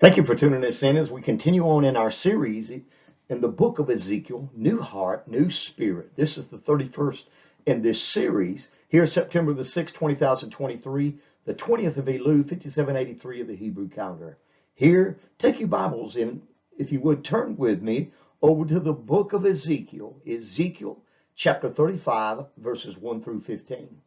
Thank 0.00 0.16
you 0.16 0.22
for 0.22 0.36
tuning 0.36 0.64
us 0.64 0.84
in 0.84 0.96
as 0.96 1.10
we 1.10 1.20
continue 1.22 1.64
on 1.64 1.84
in 1.84 1.96
our 1.96 2.12
series 2.12 2.70
in 2.70 3.40
the 3.40 3.48
book 3.48 3.80
of 3.80 3.90
Ezekiel, 3.90 4.48
New 4.54 4.80
Heart, 4.80 5.26
New 5.26 5.50
Spirit. 5.50 6.14
This 6.14 6.38
is 6.38 6.46
the 6.46 6.56
31st 6.56 7.24
in 7.66 7.82
this 7.82 8.00
series. 8.00 8.68
Here, 8.88 9.08
September 9.08 9.52
the 9.54 9.64
6th, 9.64 9.94
2023, 9.94 11.18
the 11.46 11.54
20th 11.54 11.96
of 11.96 12.04
Elul, 12.04 12.48
5783 12.48 13.40
of 13.40 13.48
the 13.48 13.56
Hebrew 13.56 13.88
calendar. 13.88 14.38
Here, 14.76 15.18
take 15.36 15.58
your 15.58 15.66
Bibles 15.66 16.14
in, 16.14 16.42
if 16.78 16.92
you 16.92 17.00
would, 17.00 17.24
turn 17.24 17.56
with 17.56 17.82
me 17.82 18.12
over 18.40 18.64
to 18.66 18.78
the 18.78 18.92
book 18.92 19.32
of 19.32 19.44
Ezekiel, 19.44 20.22
Ezekiel 20.24 21.02
chapter 21.34 21.68
35, 21.68 22.44
verses 22.56 22.96
1 22.96 23.20
through 23.20 23.40
15. 23.40 24.00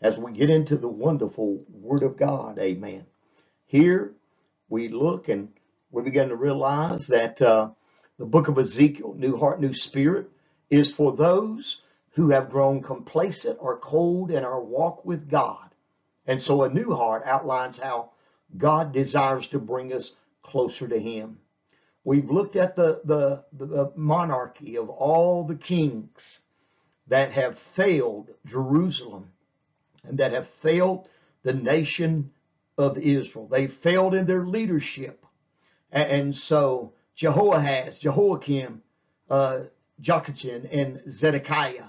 As 0.00 0.18
we 0.18 0.32
get 0.32 0.50
into 0.50 0.76
the 0.76 0.88
wonderful 0.88 1.62
Word 1.70 2.02
of 2.02 2.16
God, 2.16 2.58
amen. 2.58 3.06
Here, 3.66 4.14
we 4.68 4.88
look 4.88 5.28
and 5.28 5.48
we 5.90 6.02
begin 6.02 6.28
to 6.28 6.36
realize 6.36 7.06
that 7.08 7.40
uh, 7.40 7.70
the 8.18 8.26
book 8.26 8.48
of 8.48 8.58
Ezekiel, 8.58 9.14
New 9.16 9.36
Heart, 9.36 9.60
New 9.60 9.72
Spirit, 9.72 10.30
is 10.70 10.92
for 10.92 11.12
those 11.12 11.80
who 12.10 12.30
have 12.30 12.50
grown 12.50 12.82
complacent 12.82 13.58
or 13.60 13.78
cold 13.78 14.30
in 14.30 14.44
our 14.44 14.60
walk 14.60 15.04
with 15.04 15.30
God. 15.30 15.70
And 16.26 16.40
so 16.40 16.62
a 16.62 16.68
new 16.68 16.94
heart 16.94 17.22
outlines 17.24 17.78
how 17.78 18.10
God 18.56 18.92
desires 18.92 19.46
to 19.48 19.58
bring 19.58 19.92
us 19.92 20.16
closer 20.42 20.88
to 20.88 20.98
Him. 20.98 21.38
We've 22.04 22.30
looked 22.30 22.56
at 22.56 22.76
the, 22.76 23.00
the, 23.04 23.44
the 23.52 23.92
monarchy 23.96 24.76
of 24.76 24.88
all 24.88 25.44
the 25.44 25.54
kings 25.54 26.40
that 27.06 27.32
have 27.32 27.58
failed 27.58 28.30
Jerusalem 28.44 29.30
and 30.04 30.18
that 30.18 30.32
have 30.32 30.48
failed 30.48 31.08
the 31.42 31.52
nation 31.52 32.32
of 32.78 32.96
Israel. 32.96 33.48
They 33.48 33.66
failed 33.66 34.14
in 34.14 34.26
their 34.26 34.46
leadership. 34.46 35.26
And 35.90 36.36
so 36.36 36.94
Jehoahaz, 37.16 37.98
Jehoiakim, 37.98 38.82
uh, 39.28 39.64
Joachim, 40.00 40.66
and 40.70 41.02
Zedekiah, 41.10 41.88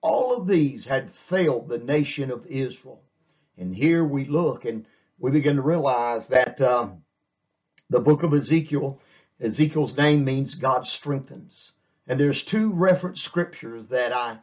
all 0.00 0.36
of 0.36 0.46
these 0.46 0.86
had 0.86 1.10
failed 1.10 1.68
the 1.68 1.78
nation 1.78 2.30
of 2.30 2.46
Israel. 2.46 3.02
And 3.58 3.74
here 3.74 4.04
we 4.04 4.26
look 4.26 4.64
and 4.64 4.86
we 5.18 5.32
begin 5.32 5.56
to 5.56 5.62
realize 5.62 6.28
that 6.28 6.60
um, 6.60 7.02
the 7.90 8.00
book 8.00 8.22
of 8.22 8.32
Ezekiel, 8.32 9.00
Ezekiel's 9.40 9.96
name 9.96 10.24
means 10.24 10.54
God 10.54 10.86
strengthens. 10.86 11.72
And 12.06 12.20
there's 12.20 12.44
two 12.44 12.72
reference 12.72 13.20
scriptures 13.22 13.88
that 13.88 14.12
I 14.12 14.38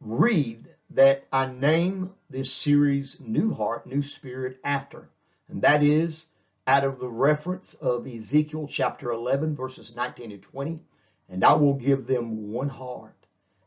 read 0.00 0.68
that 0.90 1.26
I 1.32 1.46
name 1.46 2.12
this 2.30 2.52
series 2.52 3.16
New 3.20 3.52
Heart, 3.52 3.86
New 3.86 4.02
Spirit 4.02 4.58
after. 4.62 5.08
And 5.48 5.62
that 5.62 5.82
is 5.82 6.26
out 6.66 6.84
of 6.84 6.98
the 6.98 7.08
reference 7.08 7.74
of 7.74 8.06
Ezekiel 8.06 8.66
chapter 8.68 9.10
11, 9.10 9.56
verses 9.56 9.94
19 9.96 10.32
and 10.32 10.42
20. 10.42 10.80
And 11.28 11.44
I 11.44 11.54
will 11.54 11.74
give 11.74 12.06
them 12.06 12.52
one 12.52 12.68
heart, 12.68 13.16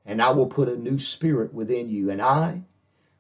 and 0.05 0.21
I 0.21 0.31
will 0.31 0.47
put 0.47 0.69
a 0.69 0.77
new 0.77 0.97
spirit 0.97 1.53
within 1.53 1.89
you. 1.89 2.09
And 2.09 2.21
I 2.21 2.61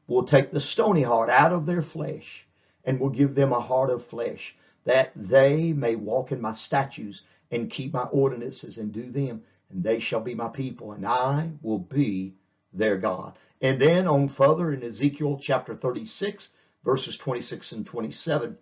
will 0.07 0.23
take 0.23 0.51
the 0.51 0.61
stony 0.61 1.03
heart 1.03 1.29
out 1.29 1.51
of 1.51 1.65
their 1.65 1.81
flesh, 1.81 2.47
and 2.85 2.99
will 2.99 3.09
give 3.09 3.35
them 3.35 3.51
a 3.51 3.59
heart 3.59 3.89
of 3.89 4.05
flesh, 4.05 4.55
that 4.85 5.11
they 5.15 5.73
may 5.73 5.95
walk 5.95 6.31
in 6.31 6.39
my 6.39 6.53
statutes 6.53 7.21
and 7.51 7.69
keep 7.69 7.93
my 7.93 8.03
ordinances 8.03 8.77
and 8.77 8.93
do 8.93 9.11
them. 9.11 9.41
And 9.69 9.83
they 9.83 9.99
shall 9.99 10.21
be 10.21 10.35
my 10.35 10.47
people, 10.47 10.93
and 10.93 11.05
I 11.05 11.51
will 11.61 11.79
be 11.79 12.33
their 12.73 12.97
God. 12.97 13.37
And 13.61 13.81
then 13.81 14.07
on 14.07 14.27
further 14.27 14.71
in 14.71 14.83
Ezekiel 14.83 15.39
chapter 15.41 15.75
36, 15.75 16.49
verses 16.83 17.17
26 17.17 17.71
and 17.73 17.85
27, 17.85 18.57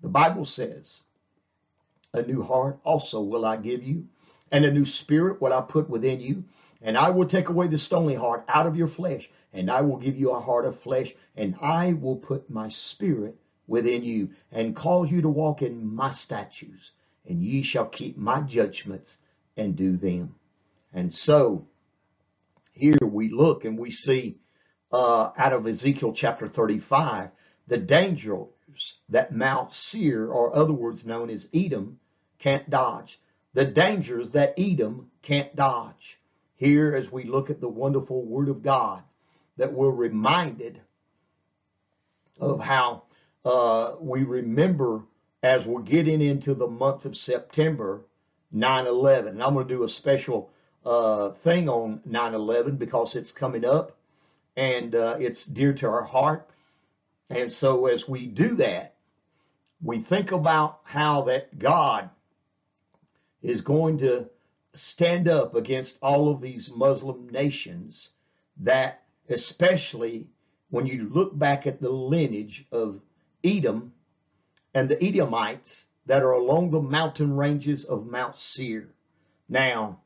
the 0.00 0.08
Bible 0.08 0.44
says, 0.44 1.00
A 2.12 2.22
new 2.22 2.42
heart 2.42 2.78
also 2.84 3.20
will 3.20 3.44
I 3.44 3.56
give 3.56 3.82
you, 3.82 4.08
and 4.52 4.64
a 4.64 4.72
new 4.72 4.84
spirit 4.84 5.40
will 5.40 5.52
I 5.52 5.60
put 5.60 5.90
within 5.90 6.20
you. 6.20 6.44
And 6.82 6.96
I 6.96 7.10
will 7.10 7.26
take 7.26 7.50
away 7.50 7.66
the 7.66 7.78
stony 7.78 8.14
heart 8.14 8.44
out 8.48 8.66
of 8.66 8.76
your 8.76 8.88
flesh, 8.88 9.28
and 9.52 9.70
I 9.70 9.82
will 9.82 9.98
give 9.98 10.16
you 10.16 10.30
a 10.30 10.40
heart 10.40 10.64
of 10.64 10.80
flesh, 10.80 11.14
and 11.36 11.54
I 11.60 11.92
will 11.92 12.16
put 12.16 12.48
my 12.48 12.68
spirit 12.68 13.36
within 13.66 14.02
you, 14.02 14.30
and 14.50 14.74
cause 14.74 15.10
you 15.10 15.22
to 15.22 15.28
walk 15.28 15.60
in 15.60 15.94
my 15.94 16.10
statutes, 16.10 16.90
and 17.28 17.42
ye 17.42 17.62
shall 17.62 17.84
keep 17.86 18.16
my 18.16 18.40
judgments 18.40 19.18
and 19.58 19.76
do 19.76 19.96
them. 19.96 20.34
And 20.94 21.14
so 21.14 21.66
here 22.72 22.98
we 23.02 23.30
look 23.30 23.64
and 23.64 23.78
we 23.78 23.90
see 23.90 24.40
uh, 24.92 25.30
out 25.36 25.52
of 25.52 25.66
Ezekiel 25.66 26.12
chapter 26.12 26.46
35 26.46 27.30
the 27.66 27.78
dangers 27.78 28.48
that 29.08 29.32
Mount 29.32 29.72
Seir, 29.72 30.28
or 30.28 30.54
other 30.54 30.72
words 30.72 31.06
known 31.06 31.30
as 31.30 31.48
Edom, 31.54 31.98
can't 32.38 32.68
dodge. 32.68 33.20
The 33.54 33.64
dangers 33.64 34.30
that 34.30 34.54
Edom 34.58 35.10
can't 35.22 35.54
dodge. 35.54 36.18
Here, 36.56 36.94
as 36.94 37.10
we 37.10 37.24
look 37.24 37.48
at 37.48 37.60
the 37.60 37.68
wonderful 37.68 38.24
Word 38.24 38.48
of 38.48 38.62
God, 38.62 39.02
that 39.56 39.72
we're 39.72 39.90
reminded 39.90 40.80
of 42.40 42.60
how 42.60 43.04
uh, 43.44 43.94
we 44.00 44.24
remember 44.24 45.02
as 45.42 45.64
we're 45.64 45.82
getting 45.82 46.20
into 46.20 46.54
the 46.54 46.66
month 46.66 47.06
of 47.06 47.16
September 47.16 48.04
9 48.52 48.86
11. 48.86 49.34
And 49.34 49.42
I'm 49.42 49.54
going 49.54 49.66
to 49.66 49.74
do 49.74 49.84
a 49.84 49.88
special 49.88 50.50
uh, 50.84 51.30
thing 51.30 51.68
on 51.68 52.00
9/11 52.08 52.78
because 52.78 53.16
it's 53.16 53.32
coming 53.32 53.64
up 53.64 53.96
and 54.56 54.94
uh, 54.94 55.16
it's 55.18 55.44
dear 55.44 55.72
to 55.74 55.88
our 55.88 56.02
heart. 56.02 56.48
And 57.28 57.52
so 57.52 57.86
as 57.86 58.08
we 58.08 58.26
do 58.26 58.56
that, 58.56 58.94
we 59.82 59.98
think 59.98 60.32
about 60.32 60.80
how 60.84 61.22
that 61.22 61.58
God 61.58 62.10
is 63.42 63.60
going 63.60 63.98
to 63.98 64.28
stand 64.74 65.28
up 65.28 65.54
against 65.54 65.96
all 66.02 66.30
of 66.30 66.40
these 66.40 66.70
Muslim 66.70 67.28
nations 67.30 68.10
that 68.58 69.02
especially 69.28 70.28
when 70.70 70.86
you 70.86 71.08
look 71.08 71.36
back 71.36 71.66
at 71.66 71.80
the 71.80 71.90
lineage 71.90 72.66
of 72.70 73.00
Edom 73.42 73.92
and 74.74 74.88
the 74.88 75.02
Edomites 75.02 75.86
that 76.06 76.22
are 76.22 76.32
along 76.32 76.70
the 76.70 76.82
mountain 76.82 77.36
ranges 77.36 77.84
of 77.84 78.06
Mount 78.06 78.38
Seir. 78.38 78.88
Now, 79.48 79.99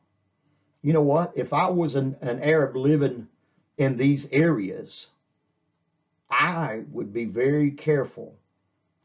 you 0.85 0.93
know 0.93 1.01
what? 1.01 1.33
If 1.35 1.55
I 1.55 1.71
was 1.71 1.95
an, 1.95 2.15
an 2.21 2.43
Arab 2.43 2.77
living 2.77 3.27
in 3.79 3.97
these 3.97 4.31
areas, 4.31 5.09
I 6.29 6.83
would 6.93 7.11
be 7.11 7.25
very 7.25 7.71
careful 7.71 8.37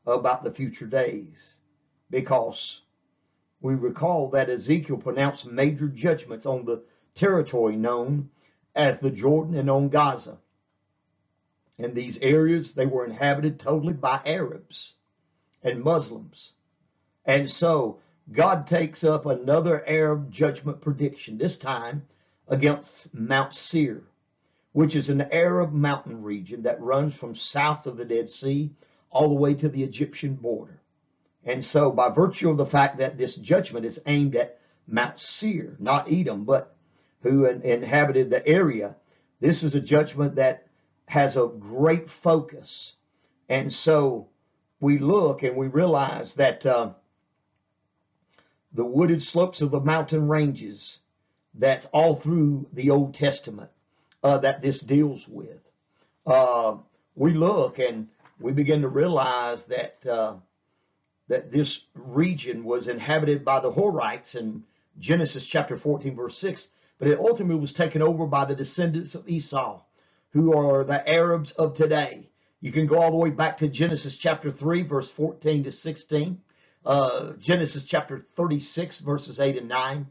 about 0.06 0.44
the 0.44 0.52
future 0.52 0.88
days 0.88 1.54
because 2.10 2.82
we 3.62 3.76
recall 3.76 4.28
that 4.32 4.50
Ezekiel 4.50 4.98
pronounced 4.98 5.46
major 5.46 5.88
judgments 5.88 6.46
on 6.46 6.66
the 6.66 6.84
territory 7.16 7.78
known 7.78 8.30
as 8.76 9.00
the 9.00 9.10
Jordan 9.10 9.56
and 9.56 9.70
on 9.70 9.88
Gaza. 9.88 10.38
In 11.78 11.94
these 11.94 12.18
areas, 12.18 12.74
they 12.74 12.88
were 12.88 13.06
inhabited 13.06 13.58
totally 13.58 13.94
by 13.94 14.20
Arabs 14.26 14.96
and 15.64 15.82
Muslims. 15.82 16.52
And 17.24 17.50
so 17.50 18.00
God 18.32 18.68
takes 18.68 19.04
up 19.04 19.26
another 19.26 19.84
Arab 19.88 20.30
judgment 20.32 20.82
prediction, 20.82 21.38
this 21.38 21.58
time 21.58 22.06
against 22.48 23.12
Mount 23.12 23.56
Seir, 23.56 24.04
which 24.72 24.96
is 24.96 25.10
an 25.10 25.22
Arab 25.32 25.74
mountain 25.74 26.22
region 26.22 26.64
that 26.64 26.80
runs 26.80 27.16
from 27.16 27.34
south 27.34 27.88
of 27.88 27.98
the 27.98 28.06
Dead 28.06 28.30
Sea 28.30 28.72
all 29.10 29.30
the 29.30 29.36
way 29.36 29.56
to 29.56 29.68
the 29.68 29.84
Egyptian 29.84 30.36
border. 30.36 30.80
And 31.44 31.66
so, 31.66 31.90
by 31.90 32.10
virtue 32.10 32.52
of 32.52 32.58
the 32.58 32.68
fact 32.68 32.98
that 33.00 33.18
this 33.18 33.36
judgment 33.36 33.86
is 33.86 34.00
aimed 34.06 34.36
at 34.36 34.60
Mount 34.86 35.20
Seir, 35.20 35.76
not 35.80 36.12
Edom, 36.12 36.46
but 36.46 36.76
who 37.24 37.46
inhabited 37.46 38.30
the 38.30 38.46
area, 38.48 38.96
this 39.40 39.64
is 39.64 39.74
a 39.74 39.82
judgment 39.82 40.36
that 40.36 40.68
has 41.08 41.36
a 41.36 41.48
great 41.48 42.12
focus. 42.12 42.94
And 43.48 43.74
so, 43.74 44.28
we 44.80 45.00
look 45.00 45.42
and 45.42 45.58
we 45.58 45.66
realize 45.68 46.36
that. 46.36 46.64
Uh, 46.64 46.94
the 48.74 48.86
wooded 48.86 49.22
slopes 49.22 49.62
of 49.62 49.72
the 49.72 49.80
mountain 49.80 50.28
ranges 50.28 51.00
that's 51.56 51.86
all 51.88 52.16
through 52.16 52.68
the 52.74 52.92
Old 52.92 53.16
Testament 53.16 53.72
uh, 54.24 54.38
that 54.40 54.62
this 54.62 54.80
deals 54.80 55.28
with. 55.28 55.60
Uh, 56.26 56.78
we 57.16 57.34
look 57.34 57.80
and 57.80 58.08
we 58.40 58.52
begin 58.52 58.82
to 58.82 58.88
realize 58.88 59.66
that 59.66 60.06
uh, 60.06 60.36
that 61.28 61.52
this 61.52 61.82
region 61.94 62.64
was 62.64 62.88
inhabited 62.88 63.46
by 63.46 63.60
the 63.60 63.72
Horites 63.72 64.36
in 64.36 64.64
Genesis 64.98 65.46
chapter 65.46 65.78
14 65.78 66.16
verse 66.16 66.38
6, 66.38 66.68
but 66.98 67.08
it 67.08 67.20
ultimately 67.20 67.60
was 67.60 67.74
taken 67.74 68.02
over 68.02 68.26
by 68.26 68.46
the 68.46 68.56
descendants 68.56 69.16
of 69.16 69.28
Esau, 69.30 69.82
who 70.32 70.58
are 70.58 70.84
the 70.84 71.08
Arabs 71.08 71.52
of 71.52 71.74
today. 71.74 72.30
You 72.62 72.72
can 72.72 72.88
go 72.88 73.00
all 73.00 73.12
the 73.12 73.18
way 73.18 73.30
back 73.30 73.58
to 73.58 73.68
Genesis 73.68 74.18
chapter 74.18 74.52
3 74.52 74.84
verse 74.84 75.10
14 75.10 75.64
to 75.66 75.72
16 75.72 76.42
uh, 76.86 77.34
Genesis 77.34 77.84
chapter 77.84 78.20
36, 78.20 79.00
verses 79.00 79.40
8 79.40 79.58
and 79.58 79.68
9, 79.68 80.08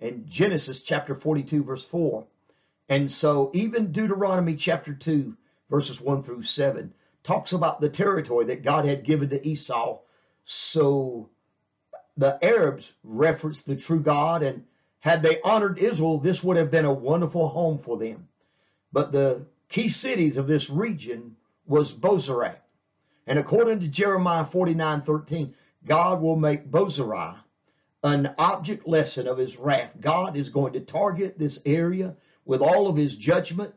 and 0.00 0.26
Genesis 0.28 0.82
chapter 0.82 1.14
42, 1.14 1.62
verse 1.64 1.84
4. 1.84 2.24
And 2.88 3.10
so 3.10 3.50
even 3.54 3.92
Deuteronomy 3.92 4.56
chapter 4.56 4.92
2, 4.92 5.36
verses 5.70 6.00
1 6.00 6.22
through 6.22 6.42
7, 6.42 6.92
talks 7.22 7.52
about 7.52 7.80
the 7.80 7.88
territory 7.88 8.46
that 8.46 8.62
God 8.62 8.84
had 8.84 9.04
given 9.04 9.28
to 9.30 9.46
Esau 9.46 10.00
so 10.44 11.30
the 12.16 12.38
Arabs 12.42 12.92
referenced 13.04 13.66
the 13.66 13.76
true 13.76 14.00
God, 14.00 14.42
and 14.42 14.64
had 15.00 15.22
they 15.22 15.40
honored 15.40 15.78
Israel, 15.78 16.18
this 16.18 16.42
would 16.42 16.56
have 16.56 16.70
been 16.70 16.84
a 16.84 16.92
wonderful 16.92 17.48
home 17.48 17.78
for 17.78 17.96
them. 17.96 18.28
But 18.92 19.12
the 19.12 19.46
key 19.68 19.88
cities 19.88 20.36
of 20.36 20.46
this 20.46 20.68
region 20.68 21.36
was 21.66 21.92
Bozrah. 21.92 22.56
And 23.26 23.38
according 23.38 23.80
to 23.80 23.88
Jeremiah 23.88 24.44
49 24.44 25.02
13, 25.02 25.54
God 25.86 26.22
will 26.22 26.36
make 26.36 26.70
Bozrah 26.70 27.44
an 28.04 28.34
object 28.38 28.86
lesson 28.86 29.26
of 29.26 29.38
his 29.38 29.56
wrath. 29.56 29.96
God 30.00 30.36
is 30.36 30.48
going 30.48 30.72
to 30.74 30.80
target 30.80 31.38
this 31.38 31.60
area 31.64 32.16
with 32.44 32.60
all 32.60 32.88
of 32.88 32.96
his 32.96 33.16
judgment. 33.16 33.74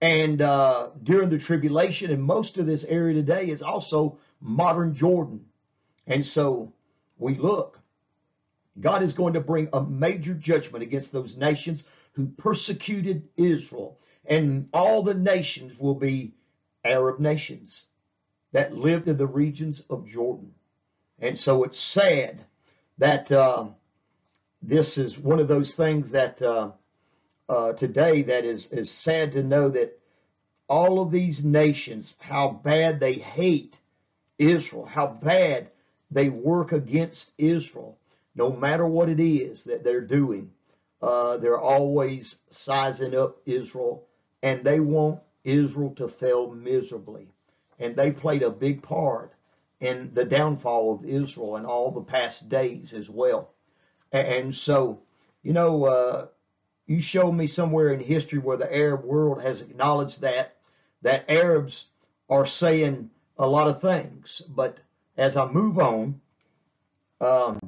And 0.00 0.42
uh, 0.42 0.90
during 1.02 1.28
the 1.28 1.38
tribulation, 1.38 2.10
and 2.10 2.22
most 2.22 2.58
of 2.58 2.66
this 2.66 2.84
area 2.84 3.14
today 3.14 3.48
is 3.48 3.62
also 3.62 4.18
modern 4.40 4.94
Jordan. 4.94 5.46
And 6.06 6.26
so 6.26 6.72
we 7.18 7.36
look, 7.36 7.80
God 8.78 9.02
is 9.02 9.14
going 9.14 9.34
to 9.34 9.40
bring 9.40 9.68
a 9.72 9.82
major 9.82 10.34
judgment 10.34 10.82
against 10.82 11.12
those 11.12 11.36
nations 11.36 11.84
who 12.12 12.26
persecuted 12.26 13.28
Israel. 13.36 13.98
And 14.26 14.68
all 14.72 15.02
the 15.02 15.14
nations 15.14 15.78
will 15.78 15.94
be 15.94 16.34
Arab 16.84 17.18
nations 17.18 17.86
that 18.52 18.76
lived 18.76 19.08
in 19.08 19.16
the 19.16 19.26
regions 19.26 19.80
of 19.88 20.06
Jordan. 20.06 20.54
And 21.20 21.38
so 21.38 21.64
it's 21.64 21.78
sad 21.78 22.44
that 22.98 23.30
uh, 23.30 23.66
this 24.62 24.98
is 24.98 25.18
one 25.18 25.40
of 25.40 25.48
those 25.48 25.74
things 25.74 26.10
that 26.10 26.40
uh, 26.42 26.70
uh, 27.48 27.72
today 27.74 28.22
that 28.22 28.44
is, 28.44 28.66
is 28.68 28.90
sad 28.90 29.32
to 29.32 29.42
know 29.42 29.68
that 29.68 29.98
all 30.68 31.00
of 31.00 31.10
these 31.10 31.44
nations, 31.44 32.16
how 32.18 32.48
bad 32.50 33.00
they 33.00 33.14
hate 33.14 33.78
Israel, 34.38 34.86
how 34.86 35.06
bad 35.06 35.68
they 36.10 36.30
work 36.30 36.72
against 36.72 37.30
Israel, 37.38 37.98
no 38.34 38.50
matter 38.50 38.86
what 38.86 39.08
it 39.08 39.20
is 39.20 39.64
that 39.64 39.84
they're 39.84 40.00
doing. 40.00 40.50
Uh, 41.02 41.36
they're 41.36 41.60
always 41.60 42.36
sizing 42.50 43.14
up 43.14 43.36
Israel, 43.44 44.06
and 44.42 44.64
they 44.64 44.80
want 44.80 45.20
Israel 45.44 45.90
to 45.96 46.08
fail 46.08 46.50
miserably. 46.50 47.28
And 47.78 47.94
they 47.94 48.10
played 48.10 48.42
a 48.42 48.50
big 48.50 48.82
part 48.82 49.34
in 49.84 50.14
the 50.14 50.24
downfall 50.24 50.94
of 50.94 51.04
Israel 51.04 51.58
in 51.58 51.66
all 51.66 51.90
the 51.90 52.00
past 52.00 52.48
days 52.48 52.94
as 52.94 53.10
well. 53.10 53.50
And 54.10 54.54
so, 54.54 55.02
you 55.42 55.52
know, 55.52 55.84
uh, 55.84 56.26
you 56.86 57.02
show 57.02 57.30
me 57.30 57.46
somewhere 57.46 57.92
in 57.92 58.00
history 58.00 58.38
where 58.38 58.56
the 58.56 58.74
Arab 58.74 59.04
world 59.04 59.42
has 59.42 59.60
acknowledged 59.60 60.22
that 60.22 60.56
that 61.02 61.28
Arabs 61.28 61.84
are 62.30 62.46
saying 62.46 63.10
a 63.36 63.46
lot 63.46 63.68
of 63.68 63.82
things. 63.82 64.40
But 64.48 64.78
as 65.18 65.36
I 65.36 65.44
move 65.50 65.78
on, 65.78 66.18
um, 67.20 67.60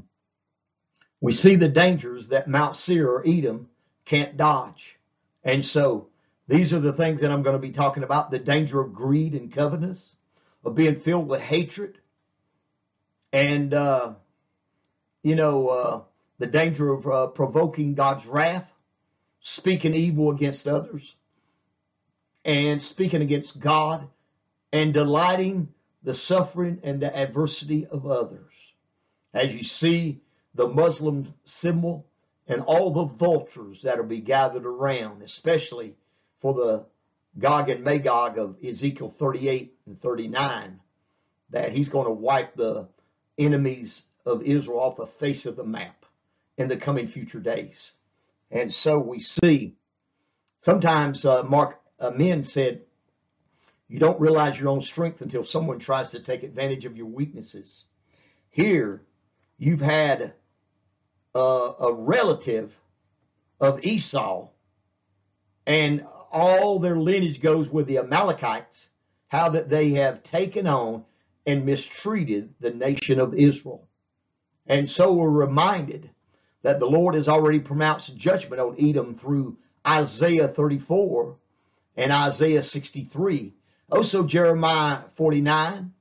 we 1.21 1.33
see 1.33 1.57
the 1.57 1.69
dangers 1.69 2.29
that 2.29 2.49
Mount 2.49 2.77
Seir 2.77 3.11
or 3.11 3.25
Edom 3.27 3.69
can't 4.07 4.39
dodge. 4.39 4.97
And 5.45 5.63
so 5.63 6.09
these 6.49 6.73
are 6.73 6.81
the 6.81 6.95
things 6.95 7.21
that 7.21 7.31
I'm 7.31 7.43
going 7.43 7.61
to 7.61 7.69
be 7.69 7.73
talking 7.73 8.05
about 8.05 8.31
the 8.31 8.39
danger 8.39 8.81
of 8.81 8.95
greed 8.95 9.35
and 9.35 9.53
covetousness, 9.53 10.17
of 10.65 10.75
being 10.75 10.99
filled 10.99 11.29
with 11.29 11.43
hatred, 11.43 11.99
and, 13.33 13.75
uh, 13.75 14.15
you 15.23 15.35
know, 15.35 15.69
uh, 15.69 16.01
the 16.39 16.47
danger 16.47 16.93
of 16.93 17.07
uh, 17.07 17.27
provoking 17.29 17.95
God's 17.95 18.27
wrath, 18.27 18.71
speaking 19.41 19.95
evil 19.95 20.31
against 20.31 20.67
others, 20.69 21.15
and 22.45 22.81
speaking 22.81 23.23
against 23.23 23.61
God, 23.61 24.09
and 24.73 24.93
delighting 24.93 25.73
the 26.03 26.15
suffering 26.15 26.81
and 26.83 27.01
the 27.01 27.15
adversity 27.15 27.87
of 27.87 28.07
others. 28.07 28.53
As 29.35 29.55
you 29.55 29.63
see 29.63 30.21
the 30.55 30.69
Muslim 30.69 31.35
symbol 31.45 32.07
and 32.47 32.63
all 32.63 32.93
the 32.93 33.05
vultures 33.05 33.83
that'll 33.83 34.05
be 34.05 34.21
gathered 34.21 34.65
around, 34.65 35.23
especially 35.23 35.97
for 36.41 36.55
the 36.55 36.87
Gog 37.39 37.69
and 37.69 37.85
Magog 37.85 38.39
of 38.39 38.57
Ezekiel 38.65 39.11
38 39.11 39.75
and 39.87 40.01
39, 40.01 40.81
that 41.51 41.73
he's 41.73 41.89
going 41.89 42.07
to 42.07 42.13
wipe 42.13 42.55
the 42.55 42.89
enemies 43.39 44.05
of 44.25 44.43
Israel 44.43 44.81
off 44.81 44.97
the 44.97 45.07
face 45.07 45.47
of 45.47 45.57
the 45.57 45.65
map 45.65 46.05
in 46.59 46.69
the 46.69 46.77
coming 46.77 47.07
future 47.07 47.41
days. 47.41 47.93
And 48.51 48.73
so 48.73 48.99
we 48.99 49.21
see 49.21 49.77
sometimes 50.59 51.25
uh, 51.25 51.43
Mark 51.43 51.81
uh, 52.01 52.11
men 52.11 52.43
said, 52.43 52.83
you 53.89 53.99
don't 53.99 54.21
realize 54.21 54.59
your 54.59 54.71
own 54.71 54.81
strength 54.81 55.21
until 55.21 55.45
someone 55.45 55.79
tries 55.79 56.11
to 56.11 56.21
take 56.21 56.43
advantage 56.43 56.85
of 56.87 56.97
your 56.97 57.07
weaknesses. 57.07 57.85
Here, 58.51 59.03
you've 59.59 59.81
had 59.81 60.33
a, 61.35 61.39
a 61.39 61.93
relative 61.93 62.75
of 63.61 63.85
Esau, 63.85 64.49
and 65.67 66.05
all 66.33 66.79
their 66.79 66.97
lineage 66.97 67.41
goes 67.41 67.71
with 67.71 67.87
the 67.87 67.99
Amalekites, 67.99 68.89
how 69.29 69.51
that 69.51 69.69
they 69.69 69.91
have 69.91 70.23
taken 70.23 70.67
on 70.67 71.05
and 71.47 71.65
mistreated 71.65 72.55
the 72.61 72.71
nation 72.71 73.21
of 73.21 73.35
Israel. 73.35 73.89
And 74.67 74.91
so 74.91 75.13
we're 75.13 75.31
reminded 75.31 76.11
that 76.63 76.81
the 76.81 76.91
Lord 76.91 77.15
has 77.15 77.29
already 77.29 77.61
pronounced 77.61 78.17
judgment 78.17 78.61
on 78.61 78.77
Edom 78.79 79.15
through 79.15 79.57
Isaiah 79.87 80.49
34 80.49 81.37
and 81.97 82.13
Isaiah 82.13 82.63
63. 82.63 83.55
Also 83.91 84.25
Jeremiah 84.25 85.03
49 85.15 85.93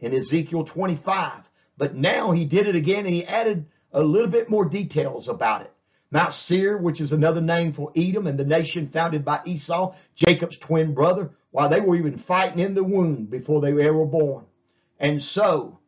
and 0.00 0.14
Ezekiel 0.14 0.64
25. 0.64 1.48
But 1.76 1.94
now 1.94 2.32
he 2.32 2.44
did 2.44 2.66
it 2.66 2.74
again 2.74 3.06
and 3.06 3.14
he 3.14 3.24
added 3.24 3.66
a 3.92 4.02
little 4.02 4.26
bit 4.28 4.50
more 4.50 4.64
details 4.64 5.28
about 5.28 5.62
it. 5.62 5.72
Mount 6.10 6.32
Seir, 6.32 6.76
which 6.76 7.00
is 7.00 7.12
another 7.12 7.40
name 7.40 7.72
for 7.72 7.92
Edom 7.94 8.26
and 8.26 8.38
the 8.38 8.44
nation 8.44 8.88
founded 8.88 9.24
by 9.24 9.40
Esau, 9.44 9.94
Jacob's 10.14 10.56
twin 10.56 10.94
brother, 10.94 11.30
while 11.50 11.68
they 11.68 11.80
were 11.80 11.96
even 11.96 12.16
fighting 12.16 12.58
in 12.58 12.74
the 12.74 12.82
womb 12.82 13.26
before 13.26 13.60
they 13.60 13.72
were 13.72 13.82
ever 13.82 14.04
born. 14.04 14.44
And 14.98 15.22
so 15.22 15.78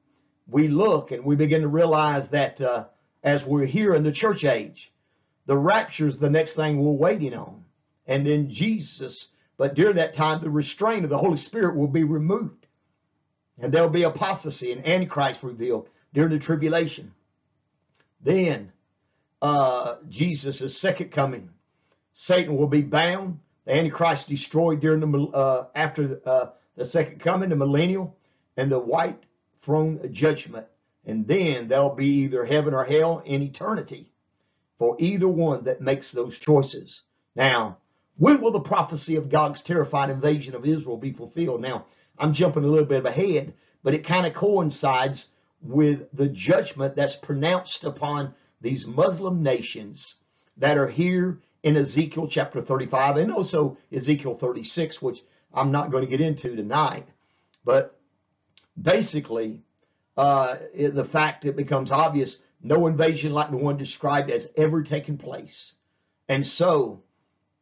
we 0.47 0.69
look 0.69 1.11
and 1.11 1.25
we 1.25 1.37
begin 1.37 1.63
to 1.63 1.69
realize 1.69 2.29
that 2.29 2.61
uh, 2.61 2.87
as 3.23 3.45
we're 3.45 3.67
here 3.67 3.95
in 3.95 4.03
the 4.03 4.13
church 4.13 4.45
age, 4.45 4.93
the 5.47 5.57
rapture 5.57 6.07
is 6.07 6.19
the 6.19 6.31
next 6.31 6.55
thing 6.55 6.79
we're 6.79 6.93
waiting 6.93 7.35
on. 7.35 7.65
And 8.07 8.27
then 8.27 8.51
Jesus, 8.51 9.29
but 9.57 9.75
during 9.75 9.97
that 9.97 10.15
time, 10.15 10.41
the 10.41 10.51
restraint 10.51 11.05
of 11.05 11.11
the 11.11 11.19
Holy 11.19 11.39
Spirit 11.39 11.77
will 11.77 11.89
be 11.89 12.05
removed. 12.05 12.67
And 13.59 13.73
there'll 13.73 13.91
be 13.91 14.05
apostasy 14.05 14.73
and 14.73 14.87
Antichrist 14.87 15.43
revealed 15.43 15.89
during 16.13 16.31
the 16.31 16.39
tribulation. 16.39 17.13
Then 18.23 18.73
uh, 19.43 19.97
Jesus' 20.09 20.79
second 20.79 21.11
coming, 21.11 21.51
Satan 22.13 22.57
will 22.57 22.69
be 22.69 22.83
bound, 22.83 23.41
the 23.65 23.75
Antichrist 23.75 24.29
destroyed 24.29 24.81
during 24.81 25.01
the 25.01 25.19
uh, 25.29 25.67
after 25.75 26.21
uh, 26.25 26.47
the 26.77 26.85
second 26.85 27.21
coming, 27.21 27.51
the 27.51 27.57
millennial, 27.57 28.17
and 28.61 28.71
the 28.71 28.79
white 28.79 29.23
throne 29.61 30.13
judgment. 30.13 30.67
And 31.07 31.27
then 31.27 31.69
there'll 31.69 31.95
be 31.95 32.25
either 32.25 32.45
heaven 32.45 32.75
or 32.75 32.85
hell 32.85 33.23
in 33.25 33.41
eternity 33.41 34.13
for 34.79 34.97
either 34.99 35.27
one 35.27 35.65
that 35.65 35.81
makes 35.81 36.13
those 36.13 36.39
choices. 36.39 37.03
Now, 37.35 37.79
when 38.19 38.43
will 38.43 38.51
the 38.51 38.61
prophecy 38.61 39.17
of 39.17 39.31
Gog's 39.31 39.63
terrified 39.63 40.11
invasion 40.11 40.55
of 40.55 40.67
Israel 40.67 40.99
be 40.99 41.13
fulfilled? 41.13 41.63
Now, 41.63 41.87
I'm 42.19 42.35
jumping 42.35 42.65
a 42.65 42.67
little 42.67 42.87
bit 42.87 43.07
ahead, 43.07 43.55
but 43.83 43.95
it 43.95 44.05
kind 44.05 44.27
of 44.27 44.35
coincides 44.35 45.29
with 45.63 46.09
the 46.13 46.29
judgment 46.29 46.97
that's 46.97 47.17
pronounced 47.17 47.85
upon 47.85 48.35
these 48.61 48.87
Muslim 48.87 49.43
nations 49.43 50.17
that 50.59 50.77
are 50.77 50.89
here 50.89 51.41
in 51.63 51.79
Ezekiel 51.79 52.29
chapter 52.29 52.61
35 52.61 53.17
and 53.17 53.33
also 53.33 53.79
Ezekiel 53.91 54.35
36, 54.35 55.01
which 55.01 55.23
I'm 55.55 55.73
not 55.73 55.91
going 55.91 56.05
to 56.05 56.11
get 56.11 56.21
into 56.21 56.55
tonight. 56.55 57.09
But 57.65 58.00
basically, 58.81 59.63
uh, 60.17 60.57
the 60.75 61.05
fact 61.05 61.45
it 61.45 61.57
becomes 61.57 61.91
obvious 61.91 62.39
no 62.63 62.87
invasion 62.87 63.33
like 63.33 63.51
the 63.51 63.57
one 63.57 63.77
described 63.77 64.31
has 64.31 64.49
ever 64.57 64.83
taken 64.83 65.17
place. 65.17 65.75
And 66.29 66.47
so, 66.47 67.03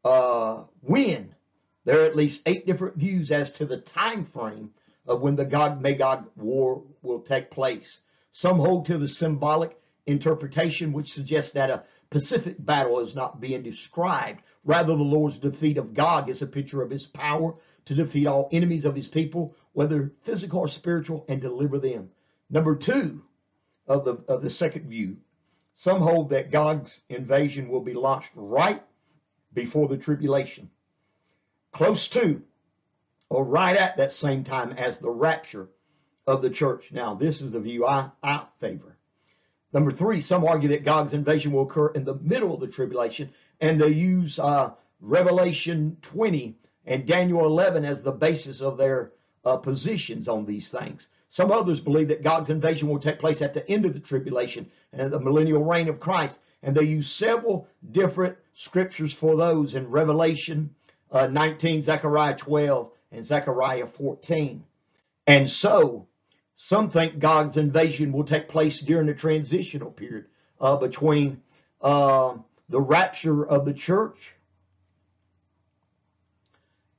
uh, 0.05 0.65
when 0.81 1.35
there 1.85 2.03
are 2.03 2.07
at 2.07 2.17
least 2.17 2.43
eight 2.47 2.67
different 2.67 2.97
views 2.97 3.31
as 3.31 3.53
to 3.53 3.65
the 3.65 3.79
time 3.79 4.25
frame 4.25 4.73
of 5.07 5.23
when 5.23 5.37
the 5.37 5.45
Gog 5.45 5.81
Magog 5.81 6.29
war 6.37 6.83
will 7.01 7.21
take 7.21 7.51
place. 7.51 8.01
Some 8.31 8.59
hold 8.59 8.87
to 8.87 8.99
the 8.99 9.09
symbolic 9.09 9.81
interpretation, 10.07 10.93
which 10.93 11.13
suggests 11.13 11.53
that 11.53 11.71
a 11.71 11.85
Pacific 12.11 12.57
battle 12.59 13.01
is 13.01 13.15
not 13.15 13.41
being 13.41 13.63
described. 13.63 14.43
Rather, 14.65 14.97
the 14.97 15.03
Lord's 15.03 15.39
defeat 15.39 15.79
of 15.79 15.95
Gog 15.95 16.29
is 16.29 16.43
a 16.43 16.47
picture 16.47 16.83
of 16.83 16.91
his 16.91 17.07
power 17.07 17.55
to 17.87 17.95
defeat 17.95 18.27
all 18.27 18.51
enemies 18.53 18.85
of 18.85 18.95
his 18.95 19.09
people 19.09 19.55
whether 19.79 20.11
physical 20.23 20.59
or 20.59 20.67
spiritual, 20.67 21.25
and 21.29 21.41
deliver 21.41 21.79
them. 21.79 22.11
Number 22.51 22.75
two 22.75 23.23
of 23.87 24.05
the 24.05 24.15
of 24.27 24.43
the 24.43 24.51
second 24.51 24.89
view, 24.89 25.19
some 25.75 26.01
hold 26.01 26.31
that 26.31 26.51
Gog's 26.51 27.01
invasion 27.09 27.69
will 27.69 27.83
be 27.83 27.95
launched 27.95 28.33
right 28.35 28.83
before 29.55 29.87
the 29.87 29.97
tribulation, 29.97 30.69
close 31.71 32.09
to 32.09 32.43
or 33.29 33.45
right 33.45 33.77
at 33.77 33.99
that 33.99 34.11
same 34.11 34.43
time 34.43 34.73
as 34.73 34.99
the 34.99 35.11
rapture 35.11 35.69
of 36.27 36.43
the 36.43 36.51
church. 36.51 36.91
Now, 36.91 37.15
this 37.15 37.41
is 37.41 37.53
the 37.53 37.61
view 37.61 37.87
I, 37.87 38.11
I 38.21 38.47
favor. 38.59 38.97
Number 39.73 39.93
three, 39.93 40.21
some 40.21 40.45
argue 40.45 40.71
that 40.71 40.83
Gog's 40.83 41.15
invasion 41.15 41.53
will 41.53 41.63
occur 41.63 41.93
in 41.93 42.03
the 42.03 42.17
middle 42.17 42.53
of 42.53 42.59
the 42.59 42.67
tribulation, 42.67 43.31
and 43.61 43.81
they 43.81 43.91
use 43.91 44.41
uh, 44.41 44.73
Revelation 45.01 45.99
20 46.03 46.57
and 46.85 47.07
Daniel 47.07 47.47
11 47.47 47.85
as 47.85 48.03
the 48.03 48.11
basis 48.11 48.61
of 48.61 48.77
their 48.77 49.13
uh, 49.49 49.57
positions 49.57 50.29
on 50.29 50.45
these 50.45 50.69
things. 50.69 51.09
Some 51.29 51.51
others 51.51 51.81
believe 51.81 52.09
that 52.09 52.23
Gog's 52.23 52.51
invasion 52.51 52.89
will 52.89 53.01
take 53.01 53.19
place 53.19 53.43
at 53.43 53.55
the 53.55 53.69
end 53.69 53.87
of 53.87 53.95
the 53.95 54.01
tribulation 54.01 54.71
and 54.93 55.11
the 55.11 55.21
millennial 55.21 55.65
reign 55.65 55.89
of 55.89 56.01
Christ. 56.01 56.39
And 56.63 56.77
they 56.77 56.85
use 56.85 57.11
several 57.11 57.69
different 57.91 58.37
scriptures 58.55 59.13
for 59.13 59.37
those 59.37 59.75
in 59.75 59.91
Revelation 59.91 60.75
uh, 61.11 61.27
19, 61.27 61.83
Zechariah 61.83 62.37
12, 62.37 62.91
and 63.13 63.25
Zechariah 63.25 63.87
14. 63.87 64.65
And 65.27 65.49
so, 65.49 66.07
some 66.55 66.91
think 66.91 67.19
Gog's 67.19 67.57
invasion 67.57 68.13
will 68.13 68.25
take 68.25 68.49
place 68.49 68.81
during 68.81 69.07
the 69.07 69.15
transitional 69.15 69.91
period 69.91 70.27
uh, 70.61 70.77
between 70.77 71.41
uh, 71.81 72.37
the 72.69 72.81
rapture 72.81 73.47
of 73.47 73.65
the 73.65 73.73
church 73.73 74.35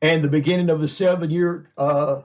and 0.02 0.24
the 0.24 0.30
beginning 0.30 0.70
of 0.70 0.80
the 0.80 0.88
seven 0.88 1.30
year 1.30 1.70
uh, 1.78 2.22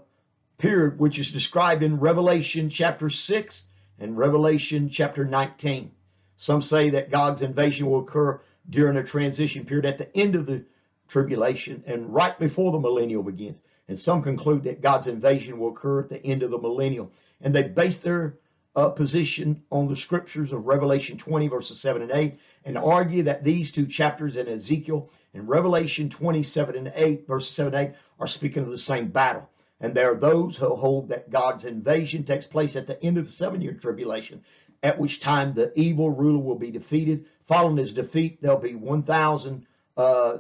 period, 0.59 0.99
which 0.99 1.19
is 1.19 1.31
described 1.31 1.83
in 1.83 2.01
Revelation 2.01 2.71
chapter 2.71 3.11
6 3.11 3.65
and 3.99 4.17
Revelation 4.17 4.89
chapter 4.89 5.25
19. 5.25 5.91
Some 6.37 6.63
say 6.63 6.91
that 6.91 7.11
Gog's 7.11 7.43
invasion 7.43 7.87
will 7.89 8.01
occur 8.01 8.41
during 8.69 8.97
a 8.97 9.05
transition 9.05 9.65
period 9.65 9.87
at 9.87 9.99
the 9.99 10.17
end 10.17 10.35
of 10.35 10.47
the 10.47 10.65
tribulation 11.09 11.85
and 11.87 12.13
right 12.13 12.39
before 12.39 12.73
the 12.73 12.79
millennial 12.79 13.23
begins. 13.23 13.61
And 13.89 13.99
some 13.99 14.23
conclude 14.23 14.65
that 14.65 14.81
Gog's 14.81 15.07
invasion 15.07 15.59
will 15.59 15.69
occur 15.69 16.01
at 16.01 16.09
the 16.09 16.25
end 16.25 16.43
of 16.43 16.51
the 16.51 16.59
millennial. 16.59 17.13
And 17.41 17.55
they 17.55 17.63
base 17.63 17.99
their 17.99 18.39
uh, 18.77 18.89
position 18.89 19.63
on 19.71 19.89
the 19.89 19.97
scriptures 19.97 20.53
of 20.53 20.67
Revelation 20.67 21.19
20, 21.19 21.49
verses 21.49 21.81
7 21.81 22.03
and 22.03 22.11
8, 22.11 22.39
and 22.65 22.79
argue 22.79 23.25
that 23.25 23.45
these 23.45 23.71
two 23.71 23.87
chapters 23.87 24.37
in 24.37 24.49
Ezekiel 24.49 25.11
and 25.33 25.49
Revelation 25.49 26.11
27 26.11 26.77
and 26.77 26.93
8, 26.95 27.27
verses 27.27 27.51
7 27.51 27.75
and 27.75 27.91
8, 27.91 27.97
are 28.19 28.27
speaking 28.27 28.65
of 28.65 28.71
the 28.71 28.79
same 28.79 29.09
battle. 29.09 29.49
And 29.81 29.95
there 29.95 30.13
are 30.13 30.17
those 30.17 30.57
who 30.57 30.75
hold 30.77 31.09
that 31.09 31.31
Gog's 31.31 31.65
invasion 31.65 32.25
takes 32.25 32.47
place 32.47 32.77
at 32.77 32.87
the 32.87 33.03
end 33.03 33.19
of 33.19 33.27
the 33.27 33.33
seven 33.33 33.61
year 33.61 33.73
tribulation, 33.73 34.45
at 34.83 34.99
which 34.99 35.21
time 35.21 35.55
the 35.55 35.73
evil 35.79 36.11
ruler 36.11 36.43
will 36.43 36.59
be 36.59 36.71
defeated. 36.71 37.27
Following 37.47 37.77
his 37.77 37.93
defeat, 37.93 38.41
there'll 38.41 38.59
be 38.59 38.75
1,000 38.75 39.67
uh, 39.97 40.39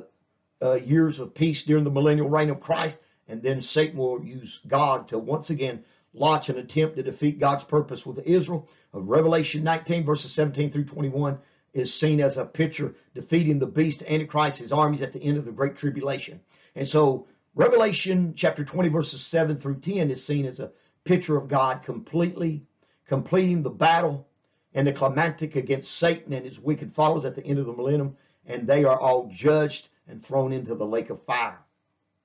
uh, 0.63 0.75
years 0.75 1.21
of 1.21 1.35
peace 1.35 1.65
during 1.65 1.85
the 1.85 1.91
millennial 1.91 2.29
reign 2.29 2.51
of 2.51 2.61
Christ. 2.61 2.99
And 3.29 3.43
then 3.43 3.63
Satan 3.63 3.99
will 3.99 4.25
use 4.25 4.61
Gog 4.67 5.09
to 5.09 5.19
once 5.19 5.51
again 5.51 5.85
launch 6.13 6.49
an 6.49 6.59
attempt 6.59 6.97
to 6.97 7.03
defeat 7.03 7.39
God's 7.41 7.65
purpose 7.65 8.07
with 8.07 8.21
Israel. 8.21 8.69
Of 8.93 9.09
Revelation 9.09 9.65
19, 9.65 10.05
verses 10.05 10.33
17 10.33 10.71
through 10.71 10.85
21, 10.85 11.39
is 11.73 11.93
seen 11.93 12.21
as 12.21 12.37
a 12.37 12.45
picture 12.45 12.95
defeating 13.15 13.59
the 13.59 13.67
beast, 13.67 14.03
Antichrist, 14.05 14.61
his 14.61 14.73
armies 14.73 15.03
at 15.03 15.13
the 15.13 15.23
end 15.23 15.37
of 15.37 15.45
the 15.45 15.53
Great 15.53 15.77
Tribulation. 15.77 16.41
And 16.77 16.89
so 16.89 17.27
Revelation 17.57 18.35
chapter 18.35 18.65
20, 18.65 18.89
verses 18.89 19.25
7 19.25 19.57
through 19.59 19.79
10 19.79 20.11
is 20.11 20.25
seen 20.25 20.45
as 20.45 20.59
a 20.59 20.73
picture 21.05 21.37
of 21.37 21.47
God 21.47 21.85
completely 21.85 22.67
completing 23.07 23.63
the 23.63 23.71
battle 23.71 24.27
and 24.75 24.87
the 24.87 24.93
climactic 24.93 25.55
against 25.55 25.95
Satan 25.95 26.33
and 26.33 26.45
his 26.45 26.59
wicked 26.59 26.93
followers 26.93 27.25
at 27.25 27.37
the 27.37 27.47
end 27.47 27.61
of 27.61 27.67
the 27.67 27.73
millennium, 27.73 28.17
and 28.45 28.67
they 28.67 28.85
are 28.85 28.99
all 28.99 29.31
judged 29.33 29.89
and 30.09 30.21
thrown 30.21 30.53
into 30.53 30.75
the 30.75 30.87
lake 30.87 31.11
of 31.11 31.23
fire. 31.23 31.61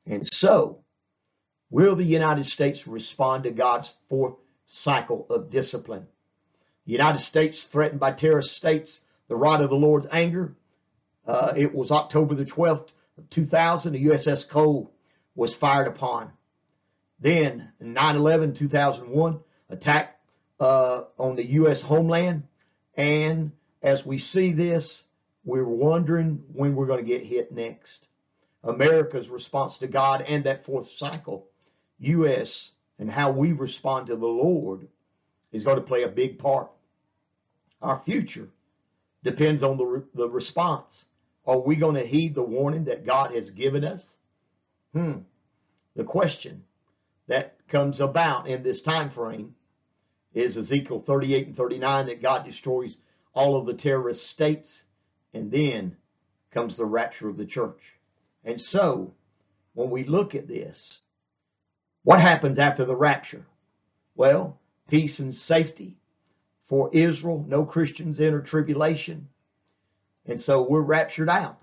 And 0.08 0.28
so, 0.34 0.80
will 1.70 1.96
the 1.96 2.04
United 2.04 2.46
States 2.46 2.88
respond 2.88 3.44
to 3.44 3.52
God's 3.52 3.94
fourth 4.08 4.36
cycle 4.66 5.28
of 5.30 5.52
discipline? 5.52 6.08
The 6.88 6.94
United 6.94 7.20
States 7.20 7.66
threatened 7.66 8.00
by 8.00 8.14
terrorist 8.14 8.56
states 8.56 9.04
the 9.28 9.36
rod 9.36 9.62
of 9.62 9.70
the 9.70 9.76
Lord's 9.76 10.08
anger. 10.12 10.56
Uh, 11.28 11.54
it 11.56 11.76
was 11.76 11.92
October 11.92 12.34
the 12.34 12.46
12th 12.46 12.90
of 13.20 13.30
2000. 13.30 13.94
The 13.94 14.06
USS 14.06 14.50
Cole 14.50 14.92
was 15.40 15.56
fired 15.56 15.88
upon. 15.88 16.32
Then, 17.22 17.72
9-11, 17.82 18.58
2001, 18.58 19.40
attack 19.70 20.20
uh, 20.60 21.04
on 21.18 21.38
the 21.38 21.46
U.S. 21.52 21.82
homeland. 21.82 22.44
And 22.96 23.54
as 23.82 24.06
we 24.06 24.18
see 24.18 24.52
this, 24.52 25.02
we're 25.46 25.64
wondering 25.64 26.44
when 26.52 26.76
we're 26.76 26.88
going 26.88 27.04
to 27.04 27.10
get 27.10 27.26
hit 27.26 27.54
next. 27.54 28.06
America's 28.66 29.30
response 29.30 29.78
to 29.78 29.88
God 29.88 30.26
and 30.28 30.44
that 30.44 30.66
fourth 30.66 30.90
cycle, 30.90 31.48
U.S., 32.00 32.72
and 33.00 33.10
how 33.10 33.32
we 33.32 33.54
respond 33.54 34.08
to 34.08 34.18
the 34.18 34.28
Lord 34.28 34.90
is 35.54 35.64
going 35.64 35.78
to 35.78 35.82
play 35.82 36.04
a 36.04 36.10
big 36.10 36.38
part. 36.38 36.70
Our 37.82 38.02
future 38.04 38.50
depends 39.24 39.64
on 39.64 39.78
the, 39.78 40.04
the 40.14 40.30
response. 40.30 41.06
Are 41.48 41.60
we 41.60 41.78
going 41.78 41.96
to 41.96 42.06
heed 42.06 42.36
the 42.36 42.44
warning 42.44 42.86
that 42.86 43.06
God 43.06 43.34
has 43.34 43.52
given 43.52 43.86
us? 43.86 44.18
Hmm. 44.94 45.20
The 45.96 46.04
question 46.04 46.64
that 47.28 47.56
comes 47.68 48.00
about 48.02 48.48
in 48.48 48.64
this 48.64 48.82
time 48.82 49.10
frame 49.10 49.56
is 50.34 50.58
Ezekiel 50.58 51.00
38 51.00 51.48
and 51.48 51.56
39 51.56 52.08
that 52.08 52.22
God 52.22 52.46
destroys 52.46 52.98
all 53.34 53.56
of 53.56 53.66
the 53.66 53.74
terrorist 53.74 54.26
states 54.28 54.84
and 55.34 55.52
then 55.52 55.96
comes 56.52 56.78
the 56.78 56.86
rapture 56.86 57.30
of 57.30 57.38
the 57.38 57.46
church. 57.46 57.98
And 58.44 58.60
so, 58.60 59.14
when 59.74 59.90
we 59.90 60.04
look 60.04 60.36
at 60.36 60.48
this, 60.48 61.02
what 62.04 62.20
happens 62.20 62.58
after 62.58 62.86
the 62.86 62.96
rapture? 62.96 63.46
Well, 64.16 64.60
peace 64.88 65.20
and 65.20 65.36
safety 65.36 65.98
for 66.66 66.90
Israel. 66.94 67.46
No 67.48 67.66
Christians 67.66 68.20
enter 68.20 68.42
tribulation. 68.42 69.28
And 70.26 70.40
so 70.40 70.62
we're 70.62 70.82
raptured 70.82 71.30
out. 71.30 71.62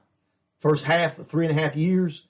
First 0.59 0.85
half, 0.85 1.16
the 1.16 1.25
three 1.25 1.47
and 1.47 1.59
a 1.59 1.61
half 1.61 1.76
years, 1.76 2.26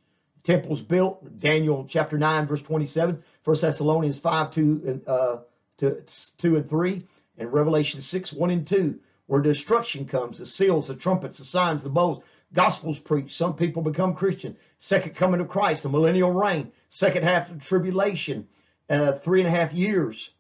temple's 0.47 0.81
built. 0.81 1.39
Daniel 1.39 1.87
chapter 1.89 2.17
9, 2.17 2.47
verse 2.47 2.63
27. 2.63 3.23
First 3.43 3.63
Thessalonians 3.63 4.19
5, 4.19 4.51
2, 4.51 5.03
uh, 5.07 5.37
2, 5.79 6.03
2 6.39 6.57
and 6.57 6.69
3. 6.69 7.07
And 7.39 7.53
Revelation 7.53 8.01
6, 8.01 8.33
1 8.33 8.51
and 8.51 8.67
2 8.67 8.99
where 9.27 9.43
destruction 9.43 10.07
comes, 10.07 10.39
the 10.39 10.47
seals, 10.47 10.89
the 10.89 10.95
trumpets, 10.95 11.39
the 11.39 11.45
signs, 11.45 11.83
the 11.83 11.89
bowls, 11.89 12.23
gospels 12.53 12.99
preached. 12.99 13.33
Some 13.33 13.55
people 13.55 13.83
become 13.83 14.15
Christian. 14.15 14.57
Second 14.79 15.17
coming 15.17 15.41
of 15.41 15.49
Christ, 15.49 15.83
the 15.83 15.89
millennial 15.89 16.31
reign, 16.31 16.73
second 16.89 17.25
half 17.25 17.51
of 17.51 17.63
tribulation, 17.63 18.47
uh, 18.89 19.13
three 19.13 19.41
and 19.41 19.49
a 19.49 19.51
half 19.51 19.73
years. 19.73 20.31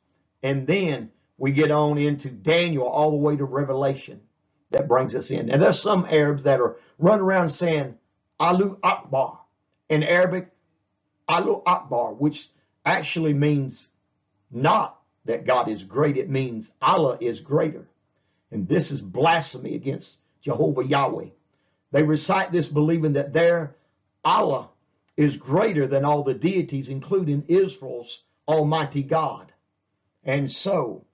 And 0.43 0.67
then 0.67 1.11
we 1.37 1.51
get 1.53 1.71
on 1.71 1.99
into 1.99 2.31
Daniel 2.31 2.87
all 2.87 3.11
the 3.11 3.17
way 3.17 3.37
to 3.37 3.45
Revelation. 3.45 4.21
That 4.71 4.89
brings 4.89 5.15
us 5.15 5.31
in. 5.31 5.47
Now 5.47 5.59
there's 5.59 5.81
some 5.81 6.07
Arabs 6.09 6.45
that 6.45 6.61
are 6.61 6.77
running 6.99 7.23
around 7.23 7.51
saying 7.51 7.97
Allahu 8.39 8.79
Akbar. 8.83 9.41
In 9.89 10.03
Arabic, 10.03 10.49
Allahu 11.29 11.63
Akbar, 11.67 12.15
which 12.15 12.49
actually 12.85 13.35
means 13.35 13.89
not 14.51 15.01
that 15.25 15.47
God 15.47 15.69
is 15.69 15.85
great. 15.85 16.17
It 16.17 16.31
means 16.31 16.73
Allah 16.81 17.19
is 17.21 17.41
greater. 17.41 17.87
And 18.51 18.69
this 18.69 18.91
is 18.91 19.03
blasphemy 19.03 19.75
against 19.75 20.19
Jehovah 20.41 20.85
Yahweh. 20.85 21.31
They 21.93 22.03
recite 22.03 22.53
this 22.53 22.69
believing 22.69 23.15
that 23.15 23.33
their 23.33 23.75
Allah 24.25 24.69
is 25.17 25.37
greater 25.37 25.87
than 25.87 26.05
all 26.05 26.23
the 26.23 26.35
deities, 26.35 26.89
including 26.89 27.45
Israel's 27.49 28.23
Almighty 28.47 29.03
God. 29.03 29.53
And 30.25 30.51
so 30.51 31.05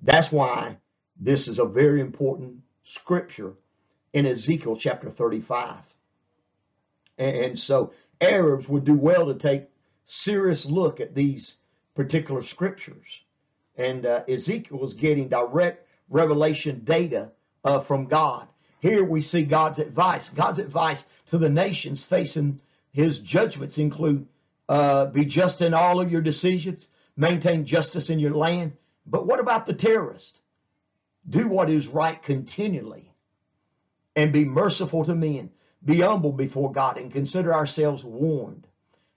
that's 0.00 0.30
why 0.30 0.78
this 1.18 1.48
is 1.48 1.58
a 1.58 1.64
very 1.64 2.00
important 2.00 2.62
scripture 2.84 3.54
in 4.12 4.26
Ezekiel 4.26 4.76
chapter 4.76 5.10
35. 5.10 5.76
And 7.18 7.58
so 7.58 7.92
Arabs 8.22 8.68
would 8.68 8.84
do 8.84 8.94
well 8.94 9.26
to 9.26 9.34
take 9.34 9.68
serious 10.04 10.64
look 10.64 11.00
at 11.00 11.14
these 11.14 11.56
particular 11.94 12.42
scriptures. 12.42 13.20
And 13.76 14.06
uh, 14.06 14.24
Ezekiel 14.28 14.84
is 14.84 14.94
getting 14.94 15.28
direct 15.28 15.86
revelation 16.08 16.82
data 16.84 17.30
uh, 17.64 17.80
from 17.80 18.06
God. 18.06 18.46
Here 18.80 19.04
we 19.04 19.20
see 19.22 19.44
God's 19.44 19.78
advice. 19.78 20.28
God's 20.28 20.58
advice 20.58 21.06
to 21.26 21.38
the 21.38 21.48
nations 21.48 22.04
facing 22.04 22.60
his 22.92 23.20
judgments 23.20 23.78
include 23.78 24.26
uh, 24.68 25.06
be 25.06 25.24
just 25.24 25.60
in 25.60 25.74
all 25.74 26.00
of 26.00 26.10
your 26.10 26.20
decisions, 26.20 26.88
maintain 27.16 27.64
justice 27.64 28.10
in 28.10 28.18
your 28.18 28.34
land. 28.34 28.72
But 29.06 29.26
what 29.26 29.40
about 29.40 29.66
the 29.66 29.74
terrorist? 29.74 30.38
Do 31.28 31.48
what 31.48 31.70
is 31.70 31.86
right 31.86 32.20
continually 32.22 33.10
and 34.14 34.32
be 34.32 34.44
merciful 34.44 35.04
to 35.04 35.14
men. 35.14 35.50
Be 35.84 36.00
humble 36.00 36.32
before 36.32 36.72
God 36.72 36.98
and 36.98 37.12
consider 37.12 37.52
ourselves 37.52 38.04
warned. 38.04 38.66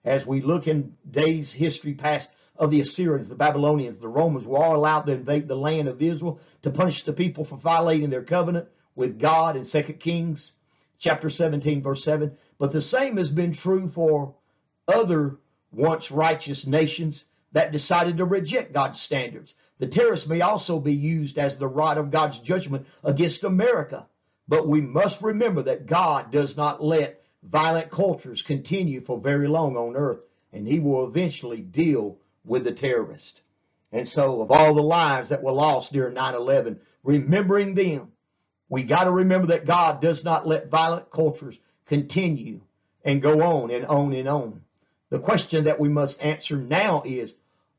As 0.03 0.25
we 0.25 0.41
look 0.41 0.67
in 0.67 0.95
days 1.09 1.51
history 1.51 1.93
past, 1.93 2.31
of 2.57 2.71
the 2.71 2.81
Assyrians, 2.81 3.27
the 3.27 3.35
Babylonians, 3.35 3.99
the 3.99 4.07
Romans 4.07 4.45
were 4.45 4.57
all 4.57 4.75
allowed 4.75 5.01
to 5.01 5.11
invade 5.11 5.47
the 5.47 5.57
land 5.57 5.87
of 5.87 6.01
Israel 6.01 6.39
to 6.61 6.71
punish 6.71 7.03
the 7.03 7.13
people 7.13 7.43
for 7.43 7.57
violating 7.57 8.09
their 8.09 8.23
covenant 8.23 8.67
with 8.95 9.19
God 9.19 9.57
in 9.57 9.65
2 9.65 9.81
Kings 9.93 10.53
chapter 10.97 11.29
17 11.29 11.81
verse 11.83 12.03
7. 12.03 12.37
But 12.57 12.71
the 12.71 12.81
same 12.81 13.17
has 13.17 13.29
been 13.29 13.51
true 13.51 13.89
for 13.89 14.35
other 14.87 15.37
once 15.71 16.11
righteous 16.11 16.65
nations 16.65 17.25
that 17.51 17.73
decided 17.73 18.17
to 18.17 18.25
reject 18.25 18.73
God's 18.73 19.01
standards. 19.01 19.55
The 19.79 19.87
terrorists 19.87 20.27
may 20.27 20.41
also 20.41 20.79
be 20.79 20.93
used 20.93 21.37
as 21.37 21.57
the 21.57 21.67
rod 21.67 21.97
of 21.97 22.11
God's 22.11 22.39
judgment 22.39 22.87
against 23.03 23.43
America. 23.43 24.07
But 24.47 24.67
we 24.67 24.81
must 24.81 25.21
remember 25.21 25.63
that 25.63 25.87
God 25.87 26.31
does 26.31 26.55
not 26.55 26.83
let 26.83 27.23
violent 27.41 27.89
cultures 27.89 28.41
continue 28.41 29.01
for 29.01 29.19
very 29.19 29.47
long 29.47 29.75
on 29.75 29.95
earth, 29.95 30.21
and 30.53 30.67
he 30.67 30.79
will 30.79 31.07
eventually 31.07 31.61
deal 31.61 32.17
with 32.43 32.63
the 32.63 32.71
terrorist. 32.71 33.41
And 33.91 34.07
so, 34.07 34.41
of 34.41 34.51
all 34.51 34.75
the 34.75 34.83
lives 34.83 35.29
that 35.29 35.41
were 35.41 35.51
lost 35.51 35.93
during 35.93 36.13
9 36.13 36.35
11, 36.35 36.79
remembering 37.03 37.75
them, 37.75 38.11
we 38.69 38.83
got 38.83 39.05
to 39.05 39.11
remember 39.11 39.47
that 39.47 39.65
God 39.65 40.01
does 40.01 40.23
not 40.23 40.47
let 40.47 40.69
violent 40.69 41.09
cultures 41.11 41.59
continue 41.85 42.61
and 43.03 43.21
go 43.21 43.41
on 43.41 43.71
and 43.71 43.85
on 43.85 44.13
and 44.13 44.27
on. 44.27 44.61
The 45.09 45.19
question 45.19 45.65
that 45.65 45.79
we 45.79 45.87
must 45.89 46.23
answer 46.23 46.57
now 46.57 47.03
is 47.05 47.33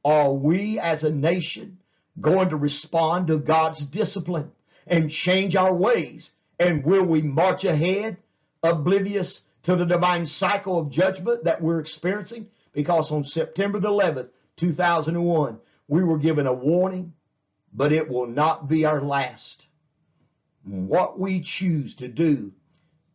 Are 0.04 0.32
we 0.32 0.78
as 0.78 1.04
a 1.04 1.10
nation 1.10 1.78
going 2.20 2.50
to 2.50 2.56
respond 2.56 3.26
to 3.26 3.38
God's 3.38 3.84
discipline 3.84 4.52
and 4.86 5.10
change 5.10 5.54
our 5.54 5.74
ways 5.74 6.32
and 6.58 6.84
will 6.84 7.04
we 7.04 7.22
march 7.22 7.64
ahead, 7.64 8.16
oblivious 8.62 9.42
to 9.64 9.76
the 9.76 9.84
divine 9.84 10.26
cycle 10.26 10.78
of 10.78 10.90
judgment 10.90 11.44
that 11.44 11.60
we're 11.60 11.80
experiencing? 11.80 12.48
Because 12.72 13.10
on 13.10 13.24
September 13.24 13.80
the 13.80 13.90
11th, 13.90 14.28
2001, 14.56 15.58
we 15.88 16.02
were 16.02 16.18
given 16.18 16.46
a 16.46 16.52
warning, 16.52 17.12
but 17.72 17.92
it 17.92 18.08
will 18.08 18.26
not 18.26 18.68
be 18.68 18.84
our 18.84 19.00
last. 19.00 19.66
What 20.64 21.18
we 21.18 21.40
choose 21.40 21.96
to 21.96 22.08
do 22.08 22.52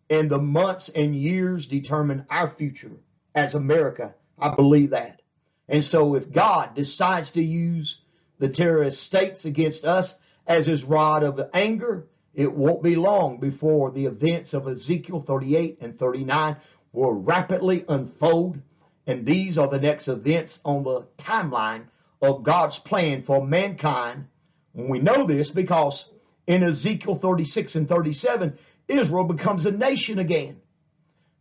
in 0.10 0.27
the 0.27 0.39
months 0.39 0.89
and 0.89 1.15
years 1.15 1.67
determine 1.67 2.25
our 2.29 2.48
future 2.48 2.91
as 3.33 3.55
America. 3.55 4.13
I 4.38 4.55
believe 4.55 4.91
that. 4.91 5.21
And 5.67 5.83
so 5.83 6.15
if 6.15 6.31
God 6.31 6.75
decides 6.75 7.31
to 7.31 7.41
use 7.41 8.01
the 8.39 8.50
terrorist 8.50 9.01
states 9.01 9.45
against 9.45 9.86
us 9.86 10.17
as 10.48 10.65
his 10.65 10.83
rod 10.83 11.24
of 11.24 11.39
anger, 11.53 12.07
it 12.33 12.53
won't 12.53 12.81
be 12.81 12.95
long 12.95 13.39
before 13.39 13.91
the 13.91 14.05
events 14.05 14.53
of 14.53 14.67
Ezekiel 14.67 15.19
38 15.19 15.79
and 15.81 15.97
39 15.97 16.55
will 16.93 17.11
rapidly 17.11 17.83
unfold. 17.88 18.61
And 19.05 19.25
these 19.25 19.57
are 19.57 19.67
the 19.67 19.79
next 19.79 20.07
events 20.07 20.59
on 20.63 20.83
the 20.83 21.01
timeline 21.17 21.85
of 22.21 22.43
God's 22.43 22.79
plan 22.79 23.23
for 23.23 23.45
mankind. 23.45 24.27
And 24.73 24.89
we 24.89 25.00
know 25.00 25.25
this 25.25 25.50
because 25.50 26.07
in 26.47 26.63
Ezekiel 26.63 27.15
36 27.15 27.75
and 27.75 27.89
37, 27.89 28.57
Israel 28.88 29.25
becomes 29.25 29.65
a 29.65 29.71
nation 29.71 30.19
again. 30.19 30.61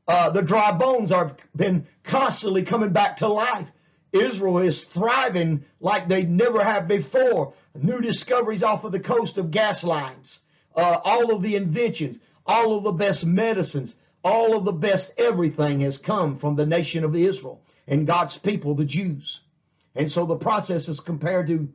Uh, 0.09 0.31
the 0.31 0.43
dry 0.43 0.73
bones 0.73 1.11
have 1.11 1.37
been 1.55 1.87
constantly 2.03 2.65
coming 2.65 2.91
back 2.93 3.19
to 3.19 3.29
life. 3.29 3.71
Israel 4.13 4.59
is 4.59 4.85
thriving 4.85 5.65
like 5.79 6.09
they 6.09 6.23
never 6.23 6.65
have 6.65 6.89
before. 6.89 7.55
New 7.77 8.01
discoveries 8.01 8.65
off 8.65 8.83
of 8.83 8.91
the 8.91 8.99
coast 8.99 9.39
of 9.39 9.53
gas 9.53 9.85
lines 9.85 10.41
uh, 10.75 11.01
all 11.05 11.35
of 11.35 11.43
the 11.43 11.57
inventions, 11.57 12.19
all 12.47 12.77
of 12.77 12.85
the 12.85 12.93
best 12.93 13.27
medicines, 13.27 13.97
all 14.23 14.57
of 14.57 14.65
the 14.65 14.73
best 14.73 15.13
everything 15.19 15.81
has 15.81 15.99
come 15.99 16.37
from 16.37 16.57
the 16.57 16.67
nation 16.67 17.05
of 17.05 17.15
Israel 17.17 17.61
and 17.87 18.07
God's 18.07 18.39
people, 18.39 18.75
the 18.75 18.85
Jews. 18.85 19.41
And 19.95 20.11
so 20.11 20.27
the 20.27 20.37
process 20.37 20.89
is 20.89 21.01
compared 21.01 21.49
to 21.49 21.69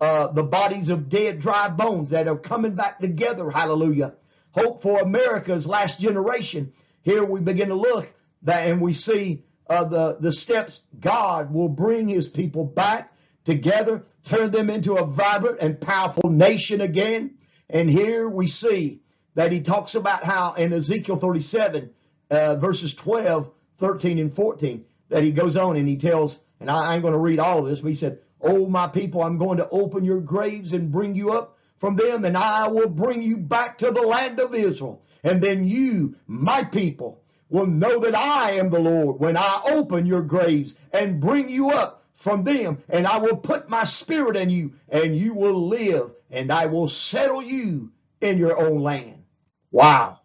uh, 0.00 0.26
the 0.28 0.42
bodies 0.42 0.88
of 0.88 1.08
dead, 1.08 1.38
dry 1.38 1.68
bones 1.68 2.10
that 2.10 2.28
are 2.28 2.36
coming 2.36 2.74
back 2.74 2.98
together. 2.98 3.50
Hallelujah. 3.50 4.14
Hope 4.50 4.82
for 4.82 5.00
America's 5.00 5.66
last 5.66 6.00
generation. 6.00 6.72
Here 7.02 7.24
we 7.24 7.40
begin 7.40 7.68
to 7.68 7.74
look 7.74 8.08
that 8.42 8.68
and 8.68 8.80
we 8.80 8.92
see 8.92 9.44
uh, 9.68 9.84
the, 9.84 10.16
the 10.18 10.32
steps 10.32 10.82
God 10.98 11.52
will 11.52 11.68
bring 11.68 12.08
his 12.08 12.28
people 12.28 12.64
back 12.64 13.12
together, 13.44 14.04
turn 14.24 14.50
them 14.50 14.70
into 14.70 14.96
a 14.96 15.06
vibrant 15.06 15.60
and 15.60 15.80
powerful 15.80 16.30
nation 16.30 16.80
again. 16.80 17.38
And 17.70 17.90
here 17.90 18.28
we 18.28 18.46
see 18.46 19.00
that 19.34 19.52
he 19.52 19.60
talks 19.60 19.94
about 19.94 20.24
how 20.24 20.54
in 20.54 20.72
Ezekiel 20.72 21.16
37, 21.16 21.90
uh, 22.30 22.56
verses 22.56 22.94
12, 22.94 23.50
13, 23.78 24.18
and 24.18 24.34
14, 24.34 24.84
that 25.08 25.22
he 25.22 25.32
goes 25.32 25.56
on 25.56 25.76
and 25.76 25.88
he 25.88 25.96
tells, 25.96 26.38
and 26.60 26.70
I 26.70 26.94
ain't 26.94 27.02
going 27.02 27.12
to 27.12 27.18
read 27.18 27.38
all 27.38 27.60
of 27.60 27.66
this, 27.66 27.80
but 27.80 27.88
he 27.88 27.94
said, 27.94 28.18
Oh, 28.40 28.66
my 28.66 28.88
people, 28.88 29.22
I'm 29.22 29.38
going 29.38 29.58
to 29.58 29.68
open 29.68 30.04
your 30.04 30.20
graves 30.20 30.72
and 30.72 30.90
bring 30.90 31.14
you 31.14 31.32
up 31.32 31.56
from 31.78 31.96
them, 31.96 32.24
and 32.24 32.36
I 32.36 32.68
will 32.68 32.88
bring 32.88 33.22
you 33.22 33.36
back 33.36 33.78
to 33.78 33.90
the 33.90 34.02
land 34.02 34.40
of 34.40 34.54
Israel. 34.54 35.02
And 35.22 35.40
then 35.40 35.64
you, 35.64 36.16
my 36.26 36.64
people, 36.64 37.22
will 37.48 37.66
know 37.66 38.00
that 38.00 38.16
I 38.16 38.52
am 38.52 38.70
the 38.70 38.80
Lord 38.80 39.20
when 39.20 39.36
I 39.36 39.60
open 39.66 40.06
your 40.06 40.22
graves 40.22 40.74
and 40.92 41.20
bring 41.20 41.48
you 41.48 41.70
up 41.70 42.01
from 42.22 42.44
them, 42.44 42.78
and 42.88 43.04
I 43.04 43.18
will 43.18 43.36
put 43.36 43.68
my 43.68 43.82
spirit 43.82 44.36
in 44.36 44.48
you, 44.48 44.74
and 44.88 45.16
you 45.16 45.34
will 45.34 45.66
live, 45.66 46.12
and 46.30 46.52
I 46.52 46.66
will 46.66 46.86
settle 46.86 47.42
you 47.42 47.90
in 48.20 48.38
your 48.38 48.56
own 48.56 48.80
land. 48.80 49.24
Wow. 49.72 50.20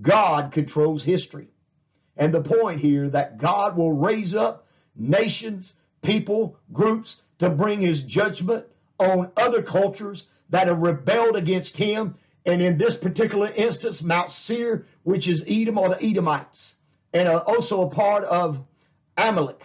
God 0.00 0.52
controls 0.52 1.02
history. 1.02 1.48
And 2.16 2.32
the 2.32 2.40
point 2.40 2.78
here 2.78 3.08
that 3.10 3.38
God 3.38 3.76
will 3.76 3.92
raise 3.92 4.36
up 4.36 4.68
nations, 4.94 5.74
people, 6.02 6.56
groups 6.72 7.20
to 7.38 7.50
bring 7.50 7.80
his 7.80 8.02
judgment 8.02 8.66
on 9.00 9.32
other 9.36 9.60
cultures 9.60 10.26
that 10.50 10.68
have 10.68 10.78
rebelled 10.78 11.34
against 11.34 11.76
him. 11.76 12.14
And 12.46 12.62
in 12.62 12.78
this 12.78 12.94
particular 12.94 13.48
instance, 13.48 14.04
Mount 14.04 14.30
Seir, 14.30 14.86
which 15.02 15.26
is 15.26 15.44
Edom 15.48 15.78
or 15.78 15.88
the 15.88 16.00
Edomites, 16.00 16.76
and 17.12 17.26
uh, 17.26 17.38
also 17.38 17.82
a 17.82 17.90
part 17.90 18.22
of 18.22 18.62
Amalek. 19.16 19.60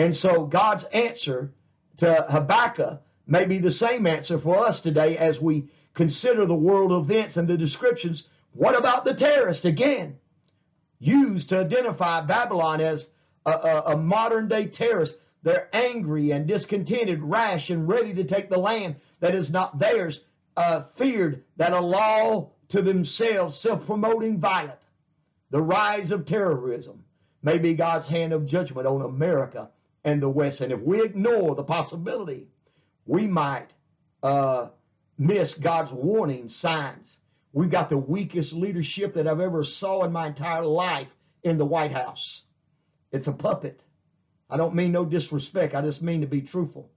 And 0.00 0.16
so 0.16 0.46
God's 0.46 0.84
answer 0.84 1.52
to 1.98 2.24
Habakkuk 2.26 3.02
may 3.26 3.44
be 3.44 3.58
the 3.58 3.70
same 3.70 4.06
answer 4.06 4.38
for 4.38 4.64
us 4.66 4.80
today 4.80 5.18
as 5.18 5.38
we 5.42 5.68
consider 5.92 6.46
the 6.46 6.54
world 6.54 6.90
events 6.90 7.36
and 7.36 7.46
the 7.46 7.58
descriptions. 7.58 8.26
What 8.54 8.78
about 8.78 9.04
the 9.04 9.12
terrorist 9.12 9.66
again? 9.66 10.16
Used 11.00 11.50
to 11.50 11.58
identify 11.58 12.22
Babylon 12.22 12.80
as 12.80 13.10
a, 13.44 13.50
a, 13.50 13.82
a 13.88 13.96
modern 13.98 14.48
day 14.48 14.68
terrorist. 14.68 15.18
They're 15.42 15.68
angry 15.70 16.30
and 16.30 16.46
discontented, 16.46 17.22
rash 17.22 17.68
and 17.68 17.86
ready 17.86 18.14
to 18.14 18.24
take 18.24 18.48
the 18.48 18.56
land 18.56 18.96
that 19.20 19.34
is 19.34 19.52
not 19.52 19.78
theirs, 19.78 20.24
uh, 20.56 20.84
feared 20.94 21.44
that 21.58 21.74
a 21.74 21.80
law 21.80 22.52
to 22.68 22.80
themselves, 22.80 23.58
self-promoting 23.58 24.40
violent. 24.40 24.80
The 25.50 25.60
rise 25.60 26.10
of 26.10 26.24
terrorism 26.24 27.04
may 27.42 27.58
be 27.58 27.74
God's 27.74 28.08
hand 28.08 28.32
of 28.32 28.46
judgment 28.46 28.86
on 28.86 29.02
America 29.02 29.68
and 30.04 30.22
the 30.22 30.28
West. 30.28 30.60
And 30.60 30.72
if 30.72 30.80
we 30.80 31.02
ignore 31.02 31.54
the 31.54 31.64
possibility 31.64 32.48
we 33.10 33.26
might 33.26 33.66
uh, 34.22 34.68
miss 35.18 35.54
God's 35.54 35.90
warning 35.90 36.48
signs. 36.48 37.18
We've 37.52 37.70
got 37.70 37.88
the 37.88 37.98
weakest 37.98 38.52
leadership 38.52 39.14
that 39.14 39.26
I've 39.26 39.40
ever 39.40 39.64
saw 39.64 40.04
in 40.04 40.12
my 40.12 40.28
entire 40.28 40.64
life 40.64 41.12
in 41.42 41.56
the 41.56 41.64
White 41.64 41.90
House. 41.90 42.44
It's 43.10 43.26
a 43.26 43.32
puppet. 43.32 43.82
I 44.48 44.56
don't 44.56 44.76
mean 44.76 44.92
no 44.92 45.04
disrespect. 45.04 45.74
I 45.74 45.82
just 45.82 46.02
mean 46.02 46.20
to 46.20 46.28
be 46.28 46.42
truthful. 46.42 46.88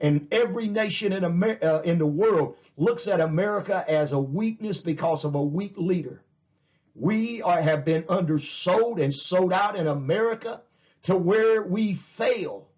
And 0.00 0.28
every 0.32 0.68
nation 0.68 1.12
in, 1.12 1.24
Amer- 1.24 1.62
uh, 1.62 1.82
in 1.82 1.98
the 1.98 2.06
world 2.06 2.56
looks 2.78 3.08
at 3.08 3.20
America 3.20 3.84
as 3.86 4.12
a 4.12 4.18
weakness 4.18 4.78
because 4.78 5.24
of 5.26 5.34
a 5.34 5.42
weak 5.42 5.74
leader. 5.76 6.22
We 6.94 7.42
are, 7.42 7.60
have 7.60 7.84
been 7.84 8.04
undersold 8.08 9.00
and 9.00 9.14
sold 9.14 9.52
out 9.52 9.76
in 9.76 9.86
America 9.86 10.62
to 11.06 11.16
where 11.16 11.62
we 11.62 11.94
fail. 11.94 12.68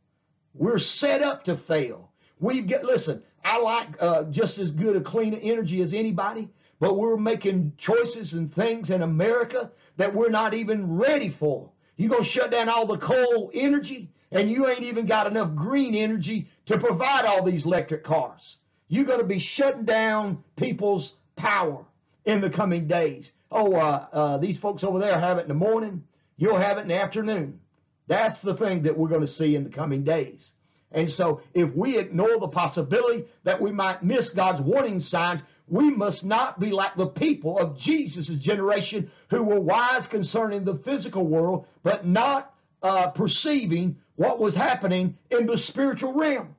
We're 0.55 0.79
set 0.79 1.23
up 1.23 1.45
to 1.45 1.57
fail. 1.57 2.11
We 2.39 2.61
get 2.61 2.85
listen. 2.85 3.23
I 3.43 3.59
like 3.59 3.89
uh, 4.01 4.25
just 4.25 4.59
as 4.59 4.71
good 4.71 4.97
a 4.97 5.01
clean 5.01 5.33
energy 5.33 5.81
as 5.81 5.95
anybody, 5.95 6.51
but 6.79 6.97
we're 6.97 7.17
making 7.17 7.73
choices 7.79 8.35
and 8.35 8.53
things 8.53 8.91
in 8.91 9.01
America 9.01 9.71
that 9.97 10.15
we're 10.15 10.29
not 10.29 10.53
even 10.53 10.99
ready 10.99 11.31
for. 11.31 11.71
You're 11.97 12.11
gonna 12.11 12.23
shut 12.23 12.51
down 12.51 12.69
all 12.69 12.87
the 12.87 12.99
coal 12.99 13.51
energy, 13.55 14.11
and 14.31 14.51
you 14.51 14.69
ain't 14.69 14.83
even 14.83 15.07
got 15.07 15.27
enough 15.27 15.55
green 15.55 15.95
energy 15.95 16.49
to 16.67 16.79
provide 16.79 17.25
all 17.25 17.43
these 17.43 17.65
electric 17.65 18.05
cars. 18.05 18.59
You're 18.89 19.07
gonna 19.07 19.25
be 19.25 19.39
shutting 19.39 19.87
down 19.87 20.45
people's 20.55 21.15
power 21.35 21.83
in 22.27 22.43
the 22.43 22.51
coming 22.51 22.89
days. 22.89 23.33
Oh, 23.51 23.75
uh, 23.75 24.07
uh, 24.13 24.39
these 24.39 24.59
folks 24.59 24.85
over 24.85 24.99
there 24.99 25.19
have 25.19 25.39
it 25.39 25.43
in 25.43 25.49
the 25.49 25.55
morning. 25.55 26.05
You'll 26.37 26.59
have 26.59 26.77
it 26.77 26.83
in 26.83 26.89
the 26.89 27.01
afternoon. 27.01 27.61
That's 28.09 28.41
the 28.41 28.57
thing 28.57 28.83
that 28.83 28.99
we're 28.99 29.09
going 29.09 29.21
to 29.21 29.27
see 29.27 29.55
in 29.55 29.65
the 29.65 29.71
coming 29.71 30.03
days. 30.03 30.53
And 30.91 31.11
so 31.11 31.43
if 31.55 31.75
we 31.75 31.99
ignore 31.99 32.41
the 32.41 32.49
possibility 32.49 33.27
that 33.45 33.61
we 33.61 33.71
might 33.71 34.03
miss 34.03 34.31
God's 34.31 34.61
warning 34.61 35.01
signs, 35.01 35.43
we 35.69 35.91
must 35.91 36.25
not 36.25 36.59
be 36.59 36.71
like 36.71 36.97
the 36.97 37.07
people 37.07 37.59
of 37.59 37.79
Jesus' 37.79 38.29
generation 38.29 39.11
who 39.29 39.43
were 39.43 39.61
wise 39.61 40.07
concerning 40.07 40.65
the 40.65 40.75
physical 40.75 41.27
world, 41.27 41.67
but 41.83 42.07
not 42.07 42.55
uh, 42.83 43.11
perceiving 43.11 43.99
what 44.17 44.39
was 44.39 44.55
happening 44.55 45.19
in 45.31 45.47
the 45.47 45.59
spiritual 45.59 46.15
realm. 46.15 46.57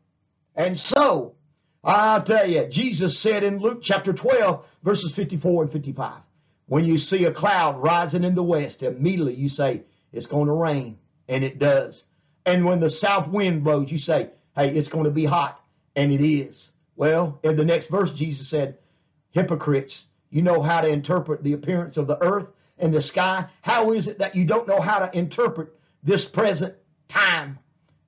And 0.55 0.79
so, 0.79 1.33
I'll 1.83 2.21
tell 2.21 2.47
you, 2.47 2.67
Jesus 2.67 3.17
said 3.17 3.43
in 3.43 3.57
Luke 3.57 3.79
chapter 3.81 4.13
12, 4.13 4.65
verses 4.83 5.15
54 5.15 5.63
and 5.63 5.71
55, 5.71 6.13
when 6.67 6.85
you 6.85 6.99
see 6.99 7.25
a 7.25 7.31
cloud 7.31 7.81
rising 7.81 8.23
in 8.23 8.35
the 8.35 8.43
west, 8.43 8.83
immediately 8.83 9.33
you 9.33 9.49
say, 9.49 9.83
it's 10.11 10.27
going 10.27 10.47
to 10.47 10.53
rain. 10.53 10.99
And 11.29 11.45
it 11.45 11.59
does. 11.59 12.03
And 12.45 12.65
when 12.65 12.81
the 12.81 12.89
south 12.89 13.29
wind 13.29 13.63
blows, 13.63 13.91
you 13.91 13.97
say, 13.97 14.31
hey, 14.55 14.75
it's 14.75 14.89
going 14.89 15.05
to 15.05 15.11
be 15.11 15.25
hot. 15.25 15.63
And 15.95 16.11
it 16.11 16.21
is. 16.21 16.71
Well, 16.95 17.39
in 17.43 17.55
the 17.55 17.63
next 17.63 17.87
verse, 17.87 18.11
Jesus 18.11 18.49
said, 18.49 18.77
hypocrites, 19.31 20.05
you 20.29 20.41
know 20.41 20.61
how 20.61 20.81
to 20.81 20.89
interpret 20.89 21.43
the 21.43 21.53
appearance 21.53 21.97
of 21.97 22.07
the 22.07 22.21
earth 22.21 22.47
and 22.77 22.93
the 22.93 23.01
sky. 23.01 23.45
How 23.61 23.93
is 23.93 24.07
it 24.07 24.19
that 24.19 24.35
you 24.35 24.45
don't 24.45 24.67
know 24.67 24.81
how 24.81 24.99
to 24.99 25.17
interpret 25.17 25.69
this 26.03 26.25
present 26.25 26.75
time? 27.07 27.59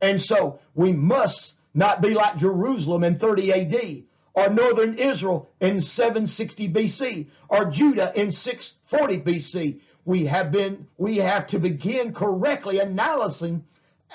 And 0.01 0.21
so 0.21 0.59
we 0.73 0.91
must 0.91 1.55
not 1.73 2.01
be 2.01 2.13
like 2.13 2.37
Jerusalem 2.37 3.03
in 3.03 3.17
30 3.17 3.53
AD 3.53 4.03
or 4.33 4.49
northern 4.49 4.95
Israel 4.95 5.49
in 5.59 5.81
760 5.81 6.69
BC 6.69 7.27
or 7.49 7.65
Judah 7.65 8.11
in 8.15 8.31
640 8.31 9.21
BC. 9.21 9.79
We 10.05 10.25
have 10.25 10.51
been 10.51 10.87
we 10.97 11.17
have 11.17 11.47
to 11.47 11.59
begin 11.59 12.13
correctly 12.13 12.81
analyzing 12.81 13.63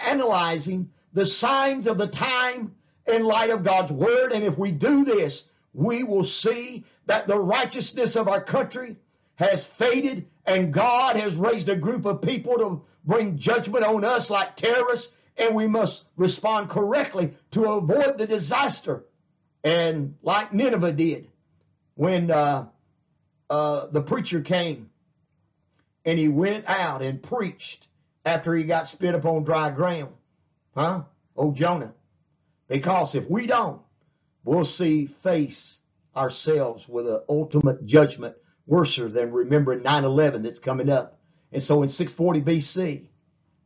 analyzing 0.03 0.91
the 1.13 1.27
signs 1.27 1.87
of 1.87 1.99
the 1.99 2.09
time 2.09 2.75
in 3.07 3.25
light 3.25 3.51
of 3.51 3.65
God's 3.65 3.93
word. 3.93 4.33
And 4.33 4.45
if 4.45 4.59
we 4.59 4.73
do 4.73 5.05
this 5.05 5.45
we 5.77 6.03
will 6.03 6.25
see 6.25 6.85
that 7.05 7.27
the 7.27 7.39
righteousness 7.39 8.17
of 8.17 8.29
our 8.29 8.43
country 8.43 8.97
has 9.35 9.63
faded 9.63 10.27
and 10.47 10.73
God 10.73 11.17
has 11.17 11.37
raised 11.37 11.69
a 11.69 11.77
group 11.77 12.07
of 12.07 12.23
people 12.23 12.55
to 12.55 12.83
bring 13.05 13.37
judgment 13.37 13.85
on 13.85 14.03
us 14.03 14.31
like 14.31 14.57
terrorists. 14.57 15.13
And 15.37 15.55
we 15.55 15.67
must 15.67 16.05
respond 16.17 16.71
correctly 16.71 17.35
to 17.51 17.73
avoid 17.73 18.17
the 18.17 18.27
disaster. 18.27 19.05
And 19.63 20.17
like 20.23 20.55
Nineveh 20.55 20.93
did 20.93 21.29
when 21.95 22.31
uh, 22.31 22.67
uh, 23.51 23.87
the 23.89 24.01
preacher 24.01 24.41
came 24.41 24.89
and 26.07 26.19
he 26.19 26.29
went 26.29 26.65
out 26.69 27.03
and 27.03 27.23
preached 27.23 27.89
after 28.25 28.55
he 28.55 28.65
got 28.65 28.89
spit 28.89 29.15
upon 29.15 29.45
dry 29.45 29.71
ground. 29.71 30.15
Huh? 30.75 31.03
Oh, 31.37 31.53
Jonah. 31.53 31.93
Because 32.69 33.15
if 33.15 33.29
we 33.29 33.47
don't, 33.47 33.83
we'll 34.45 34.65
see 34.65 35.07
face 35.07 35.81
ourselves 36.17 36.89
with 36.89 37.09
an 37.09 37.21
ultimate 37.29 37.85
judgment 37.85 38.37
worse 38.67 38.97
than 38.97 39.33
remembering 39.33 39.81
9-11 39.81 40.43
that's 40.45 40.59
coming 40.61 40.89
up. 40.91 41.19
And 41.53 41.63
so 41.63 41.83
in 41.83 41.89
640 41.89 42.43
BC, 42.43 43.09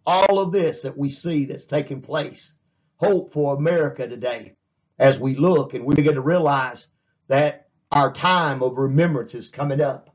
all 0.07 0.39
of 0.39 0.53
this 0.53 0.83
that 0.83 0.97
we 0.97 1.11
see 1.11 1.45
that's 1.45 1.67
taking 1.67 2.01
place, 2.01 2.53
hope 2.97 3.33
for 3.33 3.55
America 3.55 4.09
today, 4.09 4.57
as 4.99 5.19
we 5.19 5.37
look 5.37 5.75
and 5.75 5.85
we 5.85 5.95
begin 5.95 6.15
to 6.15 6.21
realize 6.21 6.87
that 7.29 7.69
our 7.93 8.13
time 8.13 8.63
of 8.63 8.79
remembrance 8.79 9.35
is 9.35 9.51
coming 9.51 9.81
up. 9.81 10.15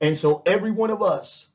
And 0.00 0.16
so 0.16 0.42
every 0.46 0.70
one 0.70 0.90
of 0.90 1.02
us, 1.02 1.48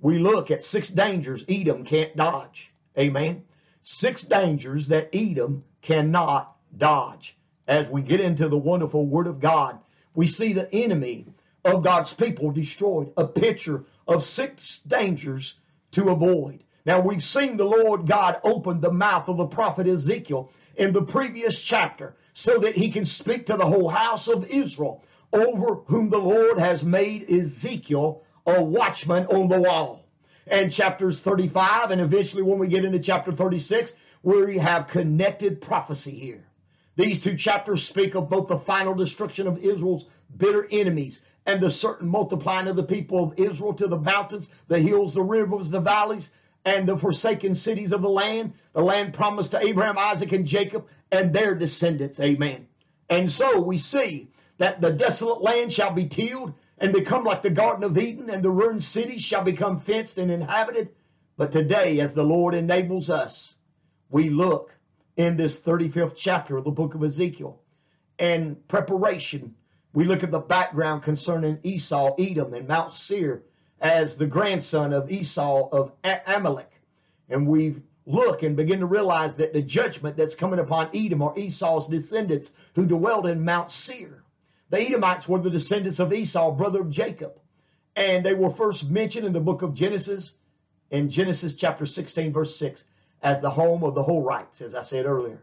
we 0.00 0.18
look 0.18 0.50
at 0.50 0.62
six 0.62 0.88
dangers 0.88 1.44
Edom 1.48 1.84
can't 1.84 2.16
dodge. 2.16 2.70
Amen. 2.98 3.44
Six 3.82 4.22
dangers 4.22 4.88
that 4.88 5.10
Edom 5.12 5.64
cannot 5.82 6.56
dodge. 6.76 7.36
As 7.66 7.88
we 7.88 8.02
get 8.02 8.20
into 8.20 8.48
the 8.48 8.58
wonderful 8.58 9.06
word 9.06 9.26
of 9.26 9.40
God, 9.40 9.78
we 10.14 10.26
see 10.26 10.52
the 10.52 10.72
enemy 10.72 11.26
of 11.64 11.82
God's 11.82 12.12
people 12.12 12.50
destroyed. 12.50 13.12
A 13.16 13.26
picture 13.26 13.84
of 14.06 14.22
six 14.22 14.80
dangers 14.80 15.54
to 15.92 16.10
avoid. 16.10 16.62
Now 16.84 17.00
we've 17.00 17.22
seen 17.22 17.56
the 17.56 17.64
Lord 17.64 18.06
God 18.06 18.40
open 18.44 18.80
the 18.80 18.92
mouth 18.92 19.28
of 19.28 19.36
the 19.36 19.46
prophet 19.46 19.88
Ezekiel 19.88 20.52
in 20.76 20.92
the 20.92 21.02
previous 21.02 21.60
chapter 21.60 22.14
so 22.32 22.58
that 22.58 22.76
he 22.76 22.90
can 22.90 23.04
speak 23.04 23.46
to 23.46 23.56
the 23.56 23.66
whole 23.66 23.88
house 23.88 24.28
of 24.28 24.48
Israel 24.50 25.04
over 25.32 25.76
whom 25.86 26.10
the 26.10 26.18
Lord 26.18 26.58
has 26.58 26.84
made 26.84 27.30
Ezekiel 27.30 28.22
a 28.46 28.62
watchman 28.62 29.26
on 29.26 29.48
the 29.48 29.60
wall. 29.60 30.04
And 30.46 30.72
chapters 30.72 31.20
35 31.20 31.90
and 31.90 32.00
eventually 32.00 32.42
when 32.42 32.58
we 32.58 32.68
get 32.68 32.84
into 32.84 33.00
chapter 33.00 33.32
36, 33.32 33.92
we 34.22 34.58
have 34.58 34.86
connected 34.86 35.60
prophecy 35.60 36.12
here. 36.12 36.44
These 36.94 37.20
two 37.20 37.36
chapters 37.36 37.86
speak 37.86 38.14
of 38.14 38.30
both 38.30 38.48
the 38.48 38.58
final 38.58 38.94
destruction 38.94 39.46
of 39.46 39.58
Israel's 39.58 40.06
bitter 40.36 40.66
enemies 40.70 41.20
and 41.44 41.60
the 41.60 41.70
certain 41.70 42.08
multiplying 42.08 42.68
of 42.68 42.76
the 42.76 42.82
people 42.82 43.22
of 43.22 43.38
Israel 43.38 43.74
to 43.74 43.86
the 43.86 43.98
mountains, 43.98 44.48
the 44.68 44.78
hills, 44.78 45.14
the 45.14 45.22
rivers, 45.22 45.70
the 45.70 45.80
valleys, 45.80 46.30
and 46.64 46.88
the 46.88 46.96
forsaken 46.96 47.54
cities 47.54 47.92
of 47.92 48.02
the 48.02 48.08
land, 48.08 48.52
the 48.72 48.82
land 48.82 49.14
promised 49.14 49.52
to 49.52 49.64
Abraham, 49.64 49.98
Isaac, 49.98 50.32
and 50.32 50.46
Jacob, 50.46 50.86
and 51.12 51.32
their 51.32 51.54
descendants. 51.54 52.18
Amen. 52.18 52.66
And 53.08 53.30
so 53.30 53.60
we 53.60 53.78
see 53.78 54.28
that 54.58 54.80
the 54.80 54.92
desolate 54.92 55.42
land 55.42 55.72
shall 55.72 55.92
be 55.92 56.08
tilled 56.08 56.54
and 56.78 56.92
become 56.92 57.24
like 57.24 57.42
the 57.42 57.50
Garden 57.50 57.84
of 57.84 57.98
Eden, 57.98 58.30
and 58.30 58.42
the 58.42 58.50
ruined 58.50 58.82
cities 58.82 59.22
shall 59.22 59.42
become 59.42 59.78
fenced 59.78 60.18
and 60.18 60.30
inhabited. 60.30 60.90
But 61.36 61.52
today, 61.52 62.00
as 62.00 62.14
the 62.14 62.24
Lord 62.24 62.54
enables 62.54 63.10
us, 63.10 63.56
we 64.10 64.30
look 64.30 64.74
in 65.16 65.36
this 65.36 65.58
35th 65.58 66.14
chapter 66.16 66.56
of 66.56 66.64
the 66.64 66.70
book 66.70 66.94
of 66.94 67.02
Ezekiel 67.02 67.60
and 68.18 68.66
preparation. 68.68 69.54
We 69.92 70.04
look 70.04 70.22
at 70.22 70.30
the 70.30 70.40
background 70.40 71.02
concerning 71.02 71.58
Esau, 71.62 72.14
Edom, 72.18 72.54
and 72.54 72.68
Mount 72.68 72.94
Seir 72.94 73.42
as 73.80 74.16
the 74.16 74.26
grandson 74.26 74.92
of 74.92 75.10
Esau 75.10 75.68
of 75.70 75.92
Amalek. 76.04 76.70
And 77.28 77.46
we 77.46 77.76
look 78.06 78.42
and 78.42 78.56
begin 78.56 78.80
to 78.80 78.86
realize 78.86 79.36
that 79.36 79.52
the 79.52 79.62
judgment 79.62 80.16
that's 80.16 80.34
coming 80.34 80.60
upon 80.60 80.90
Edom 80.94 81.22
or 81.22 81.36
Esau's 81.36 81.88
descendants 81.88 82.52
who 82.74 82.86
dwelled 82.86 83.26
in 83.26 83.44
Mount 83.44 83.72
Seir. 83.72 84.22
The 84.68 84.80
Edomites 84.80 85.28
were 85.28 85.38
the 85.38 85.50
descendants 85.50 86.00
of 86.00 86.12
Esau, 86.12 86.52
brother 86.52 86.80
of 86.80 86.90
Jacob. 86.90 87.38
And 87.94 88.24
they 88.24 88.34
were 88.34 88.50
first 88.50 88.88
mentioned 88.90 89.26
in 89.26 89.32
the 89.32 89.40
book 89.40 89.62
of 89.62 89.74
Genesis, 89.74 90.34
in 90.90 91.08
Genesis 91.08 91.54
chapter 91.54 91.86
16, 91.86 92.32
verse 92.32 92.56
6, 92.56 92.84
as 93.22 93.40
the 93.40 93.50
home 93.50 93.84
of 93.84 93.94
the 93.94 94.02
Horites, 94.02 94.60
as 94.60 94.74
I 94.74 94.82
said 94.82 95.06
earlier. 95.06 95.42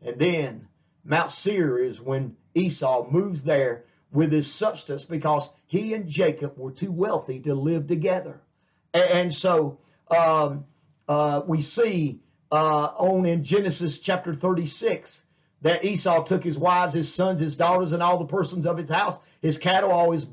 And 0.00 0.18
then 0.18 0.68
Mount 1.04 1.30
Seir 1.30 1.78
is 1.78 2.00
when 2.00 2.36
Esau 2.54 3.10
moves 3.10 3.42
there 3.42 3.84
with 4.12 4.32
his 4.32 4.52
substance 4.52 5.04
because 5.04 5.48
he 5.66 5.94
and 5.94 6.08
Jacob 6.08 6.56
were 6.56 6.72
too 6.72 6.90
wealthy 6.90 7.40
to 7.40 7.54
live 7.54 7.86
together. 7.86 8.40
And, 8.92 9.32
so 9.32 9.78
um, 10.10 10.64
uh, 11.08 11.42
we 11.46 11.60
see 11.60 12.20
uh, 12.50 12.86
on 12.96 13.26
in 13.26 13.44
Genesis 13.44 13.98
chapter 13.98 14.34
36 14.34 15.22
that 15.62 15.84
Esau 15.84 16.24
took 16.24 16.42
his 16.42 16.58
wives, 16.58 16.94
his 16.94 17.12
sons, 17.12 17.40
his 17.40 17.56
daughters, 17.56 17.92
and 17.92 18.02
all 18.02 18.18
the 18.18 18.26
persons 18.26 18.66
of 18.66 18.78
his 18.78 18.90
house, 18.90 19.18
his 19.42 19.58
cattle, 19.58 19.90
all 19.90 20.12
his 20.12 20.26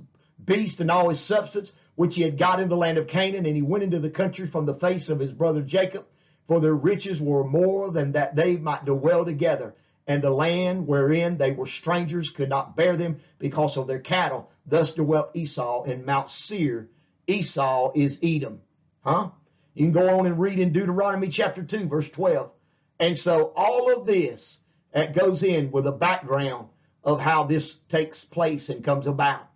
beast, 0.43 0.79
and 0.79 0.89
all 0.89 1.09
his 1.09 1.19
substance, 1.19 1.71
which 1.95 2.15
he 2.15 2.21
had 2.21 2.37
got 2.37 2.59
in 2.59 2.69
the 2.69 2.77
land 2.77 2.97
of 2.97 3.07
Canaan, 3.07 3.45
and 3.45 3.55
he 3.55 3.61
went 3.61 3.83
into 3.83 3.99
the 3.99 4.09
country 4.09 4.47
from 4.47 4.65
the 4.65 4.73
face 4.73 5.09
of 5.09 5.19
his 5.19 5.33
brother 5.33 5.61
Jacob, 5.61 6.05
for 6.47 6.59
their 6.59 6.75
riches 6.75 7.21
were 7.21 7.43
more 7.43 7.91
than 7.91 8.13
that 8.13 8.35
they 8.35 8.55
might 8.55 8.85
dwell 8.85 9.25
together 9.25 9.73
and 10.07 10.23
the 10.23 10.29
land 10.29 10.87
wherein 10.87 11.37
they 11.37 11.51
were 11.51 11.67
strangers 11.67 12.29
could 12.29 12.49
not 12.49 12.75
bear 12.75 12.95
them 12.95 13.19
because 13.39 13.77
of 13.77 13.87
their 13.87 13.99
cattle. 13.99 14.49
Thus 14.65 14.93
dwelt 14.93 15.31
Esau 15.35 15.83
in 15.83 16.05
Mount 16.05 16.29
Seir. 16.29 16.87
Esau 17.27 17.91
is 17.93 18.17
Edom. 18.23 18.61
Huh? 19.03 19.29
You 19.73 19.85
can 19.85 19.91
go 19.91 20.17
on 20.17 20.25
and 20.25 20.39
read 20.39 20.59
in 20.59 20.71
Deuteronomy 20.71 21.27
chapter 21.27 21.61
2, 21.61 21.87
verse 21.87 22.09
12. 22.09 22.49
And 22.99 23.17
so 23.17 23.51
all 23.55 23.93
of 23.93 24.07
this 24.07 24.59
that 24.97 25.13
goes 25.13 25.43
in 25.43 25.69
with 25.69 25.85
a 25.85 25.91
background 25.91 26.67
of 27.03 27.19
how 27.19 27.43
this 27.43 27.75
takes 27.87 28.25
place 28.25 28.69
and 28.69 28.83
comes 28.83 29.05
about. 29.05 29.47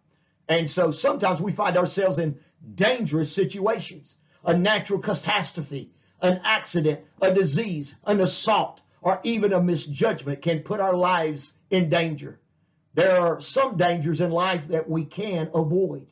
And 0.48 0.70
so 0.70 0.92
sometimes 0.92 1.42
we 1.42 1.52
find 1.52 1.78
ourselves 1.78 2.20
in 2.20 2.38
dangerous 2.76 3.34
situations, 3.34 4.18
a 4.46 4.56
natural 4.56 5.00
catastrophe, 5.00 5.90
an 6.22 6.42
accident, 6.44 7.00
a 7.24 7.34
disease, 7.34 7.96
an 8.06 8.22
assault, 8.22 8.82
or 9.02 9.20
even 9.24 9.52
a 9.52 9.60
misjudgment 9.60 10.44
can 10.44 10.60
put 10.60 10.80
our 10.80 10.94
lives 10.94 11.54
in 11.72 11.90
danger. 11.90 12.40
There 12.94 13.20
are 13.20 13.42
some 13.42 13.78
dangers 13.78 14.22
in 14.22 14.30
life 14.30 14.68
that 14.68 14.88
we 14.88 15.06
can 15.06 15.50
avoid. 15.56 16.06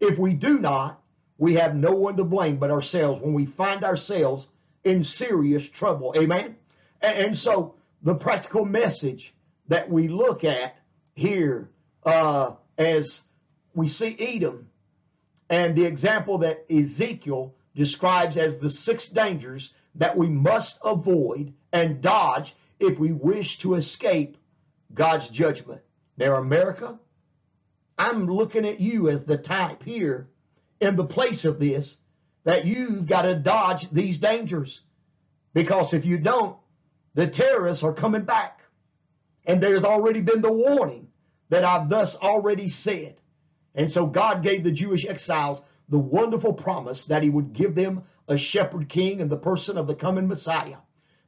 If 0.00 0.16
we 0.16 0.32
do 0.32 0.58
not, 0.58 1.02
we 1.36 1.56
have 1.56 1.76
no 1.76 1.92
one 1.92 2.16
to 2.16 2.24
blame 2.24 2.56
but 2.56 2.70
ourselves 2.70 3.20
when 3.20 3.34
we 3.34 3.44
find 3.44 3.84
ourselves 3.84 4.48
in 4.84 5.04
serious 5.04 5.68
trouble. 5.68 6.14
Amen. 6.16 6.56
And 7.02 7.36
so 7.36 7.74
the 8.02 8.14
practical 8.14 8.64
message 8.64 9.34
that 9.68 9.90
we 9.90 10.08
look 10.08 10.44
at 10.44 10.76
here 11.14 11.70
uh, 12.04 12.52
as 12.78 13.22
we 13.74 13.88
see 13.88 14.16
Edom 14.18 14.68
and 15.48 15.76
the 15.76 15.84
example 15.84 16.38
that 16.38 16.64
Ezekiel 16.70 17.54
describes 17.74 18.36
as 18.36 18.58
the 18.58 18.70
six 18.70 19.08
dangers 19.08 19.72
that 19.96 20.16
we 20.16 20.28
must 20.28 20.78
avoid 20.84 21.52
and 21.72 22.00
dodge 22.00 22.54
if 22.78 22.98
we 22.98 23.12
wish 23.12 23.58
to 23.58 23.74
escape 23.74 24.36
God's 24.94 25.28
judgment. 25.28 25.82
Now, 26.16 26.34
America, 26.34 26.98
I'm 27.98 28.26
looking 28.26 28.66
at 28.66 28.80
you 28.80 29.10
as 29.10 29.24
the 29.24 29.36
type 29.36 29.82
here 29.82 30.28
in 30.80 30.96
the 30.96 31.04
place 31.04 31.44
of 31.44 31.58
this 31.58 31.98
that 32.44 32.64
you've 32.64 33.06
got 33.06 33.22
to 33.22 33.34
dodge 33.34 33.90
these 33.90 34.18
dangers. 34.18 34.82
Because 35.52 35.92
if 35.92 36.06
you 36.06 36.16
don't, 36.16 36.56
the 37.14 37.26
terrorists 37.26 37.84
are 37.84 37.92
coming 37.92 38.22
back. 38.22 38.62
And 39.44 39.60
there's 39.60 39.84
already 39.84 40.20
been 40.20 40.42
the 40.42 40.52
warning 40.52 41.08
that 41.48 41.64
I've 41.64 41.88
thus 41.88 42.16
already 42.16 42.68
said. 42.68 43.16
And 43.74 43.90
so 43.90 44.06
God 44.06 44.42
gave 44.42 44.64
the 44.64 44.70
Jewish 44.70 45.06
exiles 45.06 45.62
the 45.88 45.98
wonderful 45.98 46.52
promise 46.52 47.06
that 47.06 47.22
he 47.22 47.30
would 47.30 47.52
give 47.52 47.74
them 47.74 48.04
a 48.28 48.36
shepherd 48.36 48.88
king 48.88 49.20
in 49.20 49.28
the 49.28 49.36
person 49.36 49.76
of 49.76 49.86
the 49.86 49.94
coming 49.94 50.28
Messiah. 50.28 50.76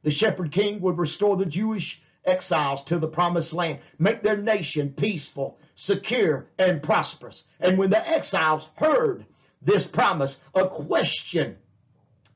The 0.03 0.11
shepherd 0.11 0.51
king 0.51 0.79
would 0.81 0.97
restore 0.97 1.35
the 1.35 1.45
Jewish 1.45 2.01
exiles 2.25 2.83
to 2.85 2.99
the 2.99 3.07
promised 3.07 3.53
land, 3.53 3.79
make 3.99 4.23
their 4.23 4.37
nation 4.37 4.93
peaceful, 4.93 5.59
secure, 5.75 6.47
and 6.57 6.81
prosperous. 6.81 7.43
And 7.59 7.77
when 7.77 7.89
the 7.89 8.07
exiles 8.07 8.67
heard 8.75 9.25
this 9.61 9.85
promise, 9.85 10.39
a 10.55 10.67
question 10.67 11.57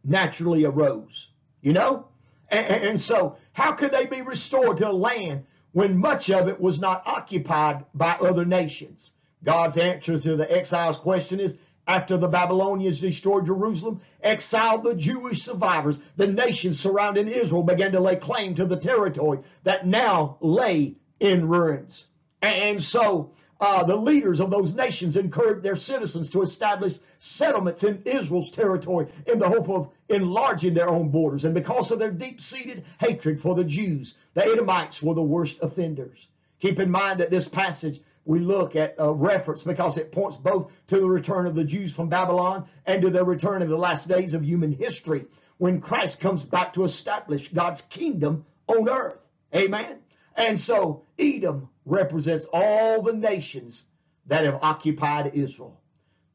naturally 0.03 0.65
arose. 0.65 1.29
You 1.61 1.73
know? 1.73 2.07
And, 2.49 2.99
so, 3.01 3.37
how 3.53 3.73
could 3.73 3.91
they 3.91 4.05
be 4.05 4.21
restored 4.21 4.77
to 4.77 4.89
a 4.89 4.91
land 4.91 5.45
when 5.73 5.97
much 5.97 6.29
of 6.29 6.47
it 6.47 6.61
was 6.61 6.79
not 6.79 7.03
occupied 7.05 7.85
by 7.93 8.13
other 8.13 8.45
nations? 8.45 9.13
God's 9.43 9.77
answer 9.77 10.17
to 10.17 10.35
the 10.35 10.51
exiles' 10.51 10.97
question 10.97 11.39
is 11.39 11.57
after 11.87 12.17
the 12.17 12.27
Babylonians 12.27 12.99
destroyed 12.99 13.45
Jerusalem, 13.45 14.01
exiled 14.21 14.83
the 14.83 14.95
Jewish 14.95 15.43
survivors, 15.43 15.99
the 16.17 16.27
nations 16.27 16.79
surrounding 16.79 17.27
Israel 17.27 17.63
began 17.63 17.93
to 17.93 17.99
lay 17.99 18.17
claim 18.17 18.55
to 18.55 18.65
the 18.65 18.75
territory 18.77 19.39
that 19.63 19.85
now 19.85 20.37
lay 20.41 20.95
in 21.19 21.47
ruins. 21.47 22.07
And 22.41 22.83
so 22.83 23.31
uh, 23.59 23.83
the 23.83 23.95
leaders 23.95 24.39
of 24.39 24.51
those 24.51 24.73
nations 24.73 25.15
encouraged 25.15 25.63
their 25.63 25.75
citizens 25.75 26.29
to 26.31 26.41
establish 26.41 26.99
settlements 27.19 27.83
in 27.83 28.01
Israel's 28.05 28.51
territory 28.51 29.07
in 29.25 29.39
the 29.39 29.49
hope 29.49 29.69
of 29.69 29.89
enlarging 30.09 30.73
their 30.73 30.89
own 30.89 31.09
borders. 31.09 31.45
And 31.45 31.53
because 31.53 31.91
of 31.91 31.99
their 31.99 32.11
deep 32.11 32.39
seated 32.39 32.85
hatred 32.99 33.39
for 33.39 33.55
the 33.55 33.63
Jews, 33.63 34.13
the 34.33 34.45
Edomites 34.45 35.01
were 35.01 35.15
the 35.15 35.21
worst 35.21 35.59
offenders. 35.61 36.27
Keep 36.59 36.79
in 36.79 36.89
mind 36.89 37.19
that 37.19 37.31
this 37.31 37.47
passage 37.47 38.01
we 38.25 38.39
look 38.39 38.75
at 38.75 38.95
a 38.97 39.11
reference 39.11 39.63
because 39.63 39.97
it 39.97 40.11
points 40.11 40.35
both 40.35 40.69
to 40.87 40.99
the 40.99 41.09
return 41.09 41.47
of 41.47 41.55
the 41.55 41.63
Jews 41.63 41.95
from 41.95 42.09
Babylon 42.09 42.67
and 42.85 43.01
to 43.01 43.09
their 43.09 43.23
return 43.23 43.61
in 43.61 43.69
the 43.69 43.77
last 43.77 44.09
days 44.09 44.33
of 44.33 44.43
human 44.43 44.73
history 44.73 45.25
when 45.57 45.79
Christ 45.79 46.19
comes 46.19 46.43
back 46.43 46.73
to 46.73 46.83
establish 46.83 47.47
God's 47.49 47.81
kingdom 47.81 48.45
on 48.67 48.89
earth. 48.89 49.21
Amen. 49.55 49.99
And 50.37 50.61
so 50.61 51.03
Edom 51.17 51.69
represents 51.85 52.45
all 52.53 53.01
the 53.01 53.13
nations 53.13 53.83
that 54.27 54.45
have 54.45 54.59
occupied 54.61 55.31
Israel. 55.33 55.81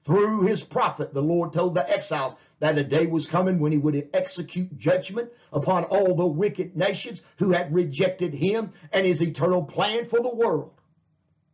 Through 0.04 0.42
his 0.42 0.64
prophet, 0.64 1.14
the 1.14 1.22
Lord 1.22 1.52
told 1.52 1.76
the 1.76 1.88
exiles 1.88 2.34
that 2.58 2.76
a 2.76 2.82
day 2.82 3.06
was 3.06 3.28
coming 3.28 3.60
when 3.60 3.70
he 3.70 3.78
would 3.78 4.08
execute 4.12 4.76
judgment 4.76 5.30
upon 5.52 5.84
all 5.84 6.16
the 6.16 6.26
wicked 6.26 6.76
nations 6.76 7.22
who 7.38 7.52
had 7.52 7.72
rejected 7.72 8.34
him 8.34 8.72
and 8.92 9.06
his 9.06 9.22
eternal 9.22 9.62
plan 9.62 10.04
for 10.06 10.18
the 10.20 10.34
world. 10.34 10.72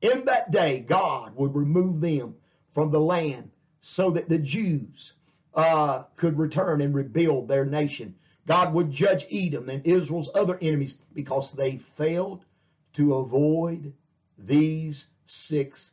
In 0.00 0.24
that 0.24 0.50
day, 0.50 0.80
God 0.80 1.36
would 1.36 1.54
remove 1.54 2.00
them 2.00 2.36
from 2.72 2.90
the 2.90 3.00
land 3.00 3.50
so 3.80 4.12
that 4.12 4.30
the 4.30 4.38
Jews 4.38 5.12
uh, 5.52 6.04
could 6.16 6.38
return 6.38 6.80
and 6.80 6.94
rebuild 6.94 7.48
their 7.48 7.66
nation. 7.66 8.14
God 8.48 8.72
would 8.72 8.90
judge 8.90 9.26
Edom 9.30 9.68
and 9.68 9.86
Israel's 9.86 10.30
other 10.34 10.56
enemies 10.62 10.96
because 11.12 11.52
they 11.52 11.76
failed 11.76 12.42
to 12.94 13.16
avoid 13.16 13.92
these 14.38 15.06
six 15.26 15.92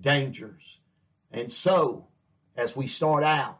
dangers. 0.00 0.78
And 1.32 1.50
so, 1.50 2.06
as 2.56 2.76
we 2.76 2.86
start 2.86 3.24
out, 3.24 3.58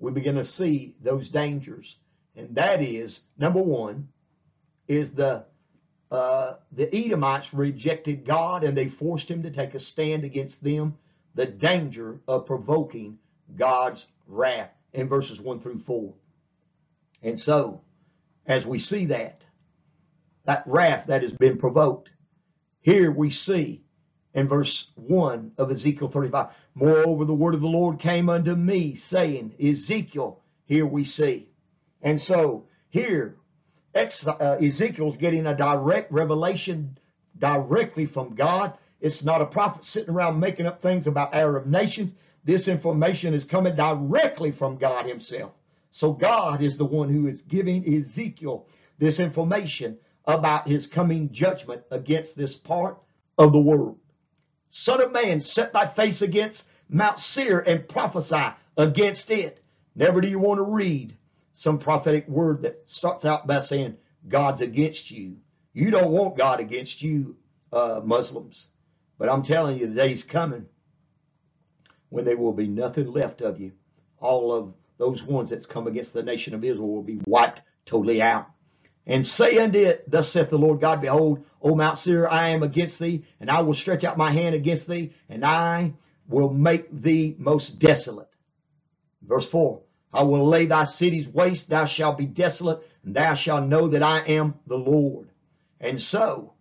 we 0.00 0.10
begin 0.10 0.34
to 0.34 0.44
see 0.44 0.96
those 1.00 1.28
dangers. 1.28 1.96
And 2.34 2.56
that 2.56 2.82
is, 2.82 3.20
number 3.38 3.62
one, 3.62 4.08
is 4.88 5.12
the 5.12 5.44
uh, 6.10 6.54
the 6.72 6.92
Edomites 6.92 7.54
rejected 7.54 8.24
God 8.24 8.64
and 8.64 8.76
they 8.76 8.88
forced 8.88 9.30
him 9.30 9.44
to 9.44 9.50
take 9.50 9.74
a 9.74 9.78
stand 9.78 10.24
against 10.24 10.64
them, 10.64 10.98
the 11.36 11.46
danger 11.46 12.18
of 12.26 12.46
provoking 12.46 13.18
God's 13.54 14.04
wrath 14.26 14.72
in 14.92 15.06
verses 15.06 15.40
1 15.40 15.60
through 15.60 15.78
4. 15.78 16.12
And 17.22 17.38
so, 17.38 17.82
as 18.46 18.66
we 18.66 18.78
see 18.78 19.06
that, 19.06 19.42
that 20.44 20.64
wrath 20.66 21.06
that 21.06 21.22
has 21.22 21.32
been 21.32 21.58
provoked, 21.58 22.10
here 22.80 23.10
we 23.10 23.30
see 23.30 23.82
in 24.34 24.48
verse 24.48 24.88
1 24.94 25.52
of 25.58 25.70
Ezekiel 25.70 26.08
35, 26.08 26.48
Moreover, 26.74 27.24
the 27.24 27.34
word 27.34 27.54
of 27.54 27.60
the 27.60 27.68
Lord 27.68 27.98
came 27.98 28.28
unto 28.28 28.54
me, 28.54 28.94
saying, 28.94 29.54
Ezekiel, 29.60 30.40
here 30.64 30.86
we 30.86 31.04
see. 31.04 31.48
And 32.02 32.20
so, 32.20 32.66
here 32.88 33.36
uh, 33.94 34.56
Ezekiel's 34.60 35.16
getting 35.16 35.46
a 35.46 35.56
direct 35.56 36.12
revelation 36.12 36.98
directly 37.38 38.06
from 38.06 38.34
God. 38.34 38.74
It's 39.00 39.24
not 39.24 39.42
a 39.42 39.46
prophet 39.46 39.84
sitting 39.84 40.14
around 40.14 40.40
making 40.40 40.66
up 40.66 40.82
things 40.82 41.06
about 41.06 41.34
Arab 41.34 41.66
nations. 41.66 42.14
This 42.44 42.68
information 42.68 43.34
is 43.34 43.44
coming 43.44 43.76
directly 43.76 44.50
from 44.50 44.76
God 44.76 45.06
himself. 45.06 45.52
So 45.98 46.12
God 46.12 46.62
is 46.62 46.76
the 46.76 46.84
one 46.84 47.08
who 47.08 47.26
is 47.26 47.42
giving 47.42 47.84
Ezekiel 47.84 48.68
this 48.98 49.18
information 49.18 49.98
about 50.26 50.68
his 50.68 50.86
coming 50.86 51.32
judgment 51.32 51.82
against 51.90 52.36
this 52.36 52.54
part 52.54 52.98
of 53.36 53.52
the 53.52 53.58
world. 53.58 53.98
Son 54.68 55.02
of 55.02 55.10
man, 55.10 55.40
set 55.40 55.72
thy 55.72 55.88
face 55.88 56.22
against 56.22 56.68
Mount 56.88 57.18
Seir 57.18 57.58
and 57.58 57.88
prophesy 57.88 58.46
against 58.76 59.32
it. 59.32 59.60
Never 59.96 60.20
do 60.20 60.28
you 60.28 60.38
want 60.38 60.58
to 60.58 60.62
read 60.62 61.16
some 61.52 61.80
prophetic 61.80 62.28
word 62.28 62.62
that 62.62 62.82
starts 62.84 63.24
out 63.24 63.48
by 63.48 63.58
saying 63.58 63.96
God's 64.28 64.60
against 64.60 65.10
you. 65.10 65.38
You 65.72 65.90
don't 65.90 66.12
want 66.12 66.38
God 66.38 66.60
against 66.60 67.02
you, 67.02 67.34
uh, 67.72 68.02
Muslims. 68.04 68.68
But 69.18 69.30
I'm 69.30 69.42
telling 69.42 69.80
you, 69.80 69.88
the 69.88 69.96
day's 69.96 70.22
coming 70.22 70.66
when 72.08 72.24
there 72.24 72.36
will 72.36 72.52
be 72.52 72.68
nothing 72.68 73.10
left 73.10 73.40
of 73.40 73.60
you. 73.60 73.72
All 74.20 74.52
of 74.52 74.74
those 74.98 75.22
ones 75.22 75.50
that's 75.50 75.66
come 75.66 75.86
against 75.86 76.12
the 76.12 76.22
nation 76.22 76.54
of 76.54 76.64
Israel 76.64 76.92
will 76.92 77.02
be 77.02 77.20
wiped 77.26 77.62
totally 77.86 78.20
out. 78.20 78.50
And 79.06 79.26
say 79.26 79.56
unto 79.58 79.78
it, 79.78 80.10
Thus 80.10 80.28
saith 80.28 80.50
the 80.50 80.58
Lord 80.58 80.80
God, 80.80 81.00
Behold, 81.00 81.44
O 81.62 81.74
Mount 81.74 81.96
Seir, 81.96 82.28
I 82.28 82.50
am 82.50 82.62
against 82.62 82.98
thee, 82.98 83.24
and 83.40 83.48
I 83.48 83.62
will 83.62 83.74
stretch 83.74 84.04
out 84.04 84.18
my 84.18 84.30
hand 84.30 84.54
against 84.54 84.86
thee, 84.86 85.12
and 85.28 85.44
I 85.44 85.94
will 86.28 86.52
make 86.52 86.88
thee 86.92 87.34
most 87.38 87.78
desolate. 87.78 88.28
Verse 89.22 89.48
4 89.48 89.80
I 90.12 90.22
will 90.22 90.46
lay 90.46 90.66
thy 90.66 90.84
cities 90.84 91.28
waste, 91.28 91.68
thou 91.68 91.84
shalt 91.84 92.18
be 92.18 92.26
desolate, 92.26 92.86
and 93.04 93.14
thou 93.14 93.34
shalt 93.34 93.68
know 93.68 93.88
that 93.88 94.02
I 94.02 94.20
am 94.20 94.54
the 94.66 94.78
Lord. 94.78 95.28
And 95.80 96.00
so, 96.00 96.54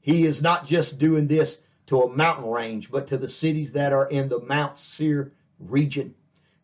he 0.00 0.26
is 0.26 0.42
not 0.42 0.66
just 0.66 0.98
doing 0.98 1.26
this 1.26 1.62
to 1.86 2.02
a 2.02 2.16
mountain 2.16 2.48
range, 2.48 2.90
but 2.90 3.08
to 3.08 3.18
the 3.18 3.28
cities 3.28 3.72
that 3.72 3.92
are 3.92 4.08
in 4.08 4.28
the 4.28 4.40
Mount 4.40 4.78
Seir 4.78 5.32
region. 5.58 6.14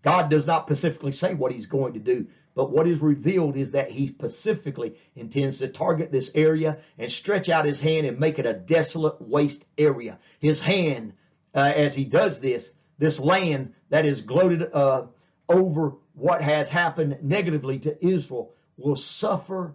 God 0.06 0.30
does 0.30 0.46
not 0.46 0.66
specifically 0.66 1.10
say 1.10 1.34
what 1.34 1.50
he's 1.50 1.66
going 1.66 1.94
to 1.94 1.98
do, 1.98 2.28
but 2.54 2.70
what 2.70 2.86
is 2.86 3.00
revealed 3.00 3.56
is 3.56 3.72
that 3.72 3.90
he 3.90 4.06
specifically 4.06 4.94
intends 5.16 5.58
to 5.58 5.66
target 5.66 6.12
this 6.12 6.30
area 6.36 6.78
and 6.96 7.10
stretch 7.10 7.48
out 7.48 7.64
his 7.64 7.80
hand 7.80 8.06
and 8.06 8.20
make 8.20 8.38
it 8.38 8.46
a 8.46 8.52
desolate 8.52 9.20
waste 9.20 9.64
area. 9.76 10.20
His 10.38 10.60
hand, 10.60 11.14
uh, 11.56 11.72
as 11.74 11.92
he 11.92 12.04
does 12.04 12.38
this, 12.38 12.70
this 12.98 13.18
land 13.18 13.74
that 13.90 14.06
is 14.06 14.20
gloated 14.20 14.72
uh, 14.72 15.06
over 15.48 15.94
what 16.14 16.40
has 16.40 16.68
happened 16.68 17.18
negatively 17.22 17.80
to 17.80 18.06
Israel 18.06 18.54
will 18.76 18.94
suffer 18.94 19.74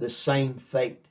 the 0.00 0.10
same 0.10 0.54
fate. 0.54 1.06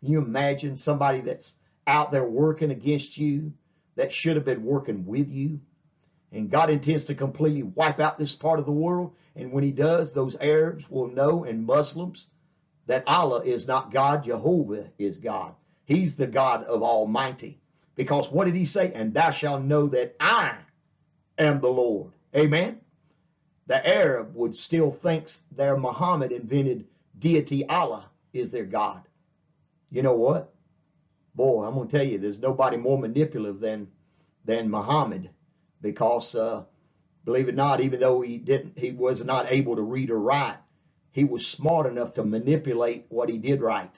Can 0.00 0.10
you 0.10 0.18
imagine 0.18 0.74
somebody 0.74 1.20
that's 1.20 1.54
out 1.86 2.10
there 2.10 2.24
working 2.24 2.72
against 2.72 3.16
you 3.16 3.52
that 3.94 4.12
should 4.12 4.34
have 4.34 4.44
been 4.44 4.64
working 4.64 5.06
with 5.06 5.30
you? 5.30 5.60
And 6.32 6.50
God 6.50 6.70
intends 6.70 7.06
to 7.06 7.14
completely 7.14 7.62
wipe 7.62 8.00
out 8.00 8.18
this 8.18 8.34
part 8.34 8.58
of 8.58 8.66
the 8.66 8.72
world. 8.72 9.14
And 9.34 9.52
when 9.52 9.64
he 9.64 9.72
does, 9.72 10.12
those 10.12 10.36
Arabs 10.40 10.88
will 10.88 11.08
know 11.08 11.44
and 11.44 11.66
Muslims 11.66 12.26
that 12.86 13.04
Allah 13.06 13.42
is 13.42 13.66
not 13.66 13.92
God, 13.92 14.24
Jehovah 14.24 14.88
is 14.98 15.18
God. 15.18 15.54
He's 15.84 16.16
the 16.16 16.26
God 16.26 16.64
of 16.64 16.82
Almighty. 16.82 17.60
Because 17.96 18.30
what 18.30 18.44
did 18.44 18.54
he 18.54 18.64
say? 18.64 18.92
And 18.94 19.12
thou 19.12 19.30
shalt 19.30 19.62
know 19.62 19.88
that 19.88 20.14
I 20.20 20.56
am 21.38 21.60
the 21.60 21.68
Lord. 21.68 22.12
Amen 22.34 22.80
the 23.70 23.88
Arab 23.88 24.34
would 24.34 24.56
still 24.56 24.90
think 24.90 25.30
their 25.52 25.76
Muhammad 25.76 26.32
invented 26.32 26.88
deity 27.16 27.64
Allah 27.68 28.10
is 28.32 28.50
their 28.50 28.64
God. 28.64 29.00
You 29.92 30.02
know 30.02 30.14
what? 30.14 30.52
Boy, 31.36 31.64
I'm 31.64 31.74
going 31.74 31.86
to 31.86 31.96
tell 31.96 32.04
you, 32.04 32.18
there's 32.18 32.40
nobody 32.40 32.76
more 32.76 32.98
manipulative 32.98 33.60
than 33.60 33.86
than 34.44 34.72
Muhammad, 34.72 35.30
because 35.82 36.34
uh, 36.34 36.64
believe 37.24 37.48
it 37.48 37.52
or 37.54 37.56
not, 37.56 37.80
even 37.80 38.00
though 38.00 38.20
he 38.22 38.38
didn't, 38.38 38.78
he 38.78 38.92
was 38.92 39.24
not 39.24 39.50
able 39.52 39.76
to 39.76 39.82
read 39.82 40.10
or 40.10 40.18
write, 40.20 40.58
he 41.12 41.24
was 41.24 41.46
smart 41.46 41.86
enough 41.86 42.14
to 42.14 42.24
manipulate 42.24 43.06
what 43.08 43.28
he 43.28 43.38
did 43.38 43.60
write, 43.62 43.94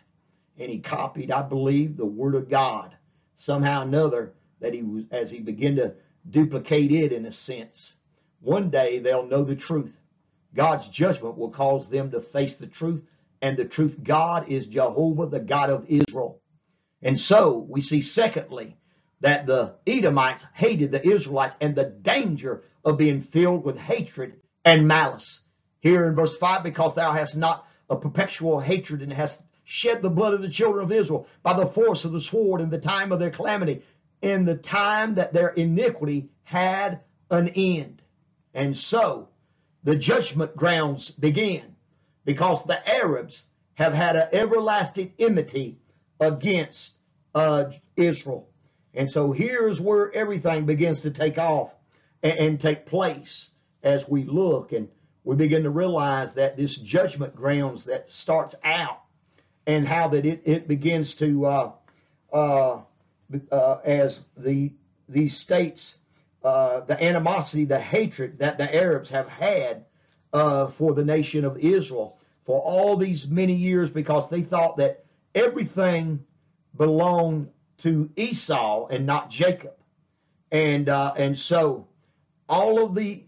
and 0.59 0.71
he 0.71 0.81
copied, 0.81 1.31
I 1.31 1.43
believe, 1.43 1.97
the 1.97 2.07
Word 2.07 2.35
of 2.35 2.49
God 2.51 2.95
somehow 3.37 3.81
or 3.81 3.85
another 3.85 4.35
that 4.61 4.75
he 4.75 4.83
was 4.83 5.05
as 5.11 5.31
he 5.31 5.41
began 5.41 5.77
to 5.77 5.95
duplicate 6.31 6.93
it 6.93 7.13
in 7.13 7.27
a 7.27 7.33
sense 7.33 7.97
one 8.41 8.71
day 8.71 8.99
they'll 9.01 9.27
know 9.27 9.45
the 9.45 9.57
truth. 9.57 10.01
God's 10.55 10.89
judgment 10.89 11.39
will 11.39 11.51
cause 11.51 11.89
them 11.91 12.11
to 12.13 12.21
face 12.21 12.57
the 12.57 12.67
truth, 12.67 13.05
and 13.43 13.57
the 13.57 13.65
truth 13.65 13.99
God 14.03 14.49
is 14.49 14.67
Jehovah, 14.67 15.27
the 15.27 15.41
God 15.41 15.71
of 15.71 15.87
Israel. 15.91 16.41
And 17.03 17.19
so 17.21 17.59
we 17.69 17.81
see, 17.81 18.03
secondly, 18.03 18.77
that 19.23 19.47
the 19.47 19.77
Edomites 19.87 20.47
hated 20.55 20.91
the 20.93 21.09
Israelites 21.09 21.57
and 21.61 21.75
the 21.75 21.85
danger 21.85 22.65
of 22.85 22.99
being 22.99 23.23
filled 23.23 23.65
with 23.65 23.79
hatred 23.79 24.41
and 24.65 24.89
malice. 24.89 25.41
Here 25.81 26.07
in 26.07 26.15
verse 26.15 26.37
5, 26.37 26.63
because 26.63 26.95
thou 26.95 27.13
hast 27.13 27.37
not 27.37 27.67
a 27.89 27.97
perpetual 27.97 28.61
hatred 28.61 29.03
and 29.03 29.13
hast 29.13 29.43
shed 29.65 30.03
the 30.03 30.11
blood 30.11 30.35
of 30.35 30.43
the 30.43 30.49
children 30.51 30.85
of 30.85 30.93
Israel 30.93 31.27
by 31.43 31.55
the 31.55 31.67
force 31.67 32.05
of 32.05 32.13
the 32.13 32.21
sword 32.21 32.61
in 32.61 32.71
the 32.71 32.79
time 32.79 33.13
of 33.13 33.21
their 33.21 33.31
calamity, 33.31 33.83
in 34.21 34.45
the 34.45 34.57
time 34.57 35.17
that 35.17 35.33
their 35.33 35.49
iniquity 35.49 36.29
had 36.45 37.01
an 37.31 37.49
end. 37.51 38.03
And 38.55 38.77
so 38.77 39.29
the 39.85 39.97
judgment 39.97 40.57
grounds 40.57 41.11
begin 41.11 41.77
because 42.25 42.65
the 42.65 42.89
Arabs 42.89 43.47
have 43.75 43.95
had 43.95 44.17
an 44.17 44.29
everlasting 44.33 45.13
enmity 45.19 45.79
against 46.21 46.95
uh, 47.35 47.67
Israel. 47.97 48.49
And 48.95 49.11
so 49.11 49.33
here's 49.33 49.81
where 49.81 50.13
everything 50.13 50.67
begins 50.67 51.03
to 51.03 51.11
take 51.11 51.39
off 51.39 51.75
and, 52.23 52.39
and 52.39 52.61
take 52.61 52.87
place 52.87 53.51
as 53.83 54.09
we 54.09 54.25
look 54.25 54.73
and 54.73 54.89
we 55.25 55.37
begin 55.37 55.63
to 55.63 55.71
realize 55.71 56.35
that 56.35 56.57
this 56.57 56.75
judgment 56.75 57.35
grounds 57.35 57.85
that 57.85 58.11
starts 58.11 58.55
out 58.65 59.01
and 59.67 59.87
how 59.87 60.09
that 60.09 60.27
it, 60.27 60.43
it 60.45 60.69
begins 60.69 61.15
to 61.17 61.47
uh, 61.47 61.73
uh, 62.33 62.81
uh, 63.51 63.77
as 63.85 64.25
the 64.37 64.73
these 65.09 65.37
states 65.37 65.99
uh, 66.45 66.81
the 66.81 67.03
animosity 67.03 67.65
the 67.65 67.79
hatred 67.79 68.39
that 68.39 68.59
the 68.59 68.75
Arabs 68.75 69.11
have 69.11 69.29
had 69.29 69.85
uh, 70.33 70.67
for 70.67 70.95
the 70.95 71.05
nation 71.05 71.45
of 71.45 71.59
Israel 71.59 72.19
for 72.45 72.61
all 72.61 72.97
these 72.97 73.29
many 73.29 73.55
years 73.55 73.91
because 73.91 74.29
they 74.29 74.43
thought 74.43 74.79
that 74.79 75.05
everything 75.35 76.25
belonged 76.77 77.49
to 77.83 78.11
Esau 78.17 78.87
and 78.89 79.07
not 79.07 79.31
Jacob 79.31 79.75
and 80.53 80.89
uh, 80.89 81.15
and 81.17 81.37
so 81.37 81.89
all 82.49 82.85
of 82.85 82.95
the 82.95 83.25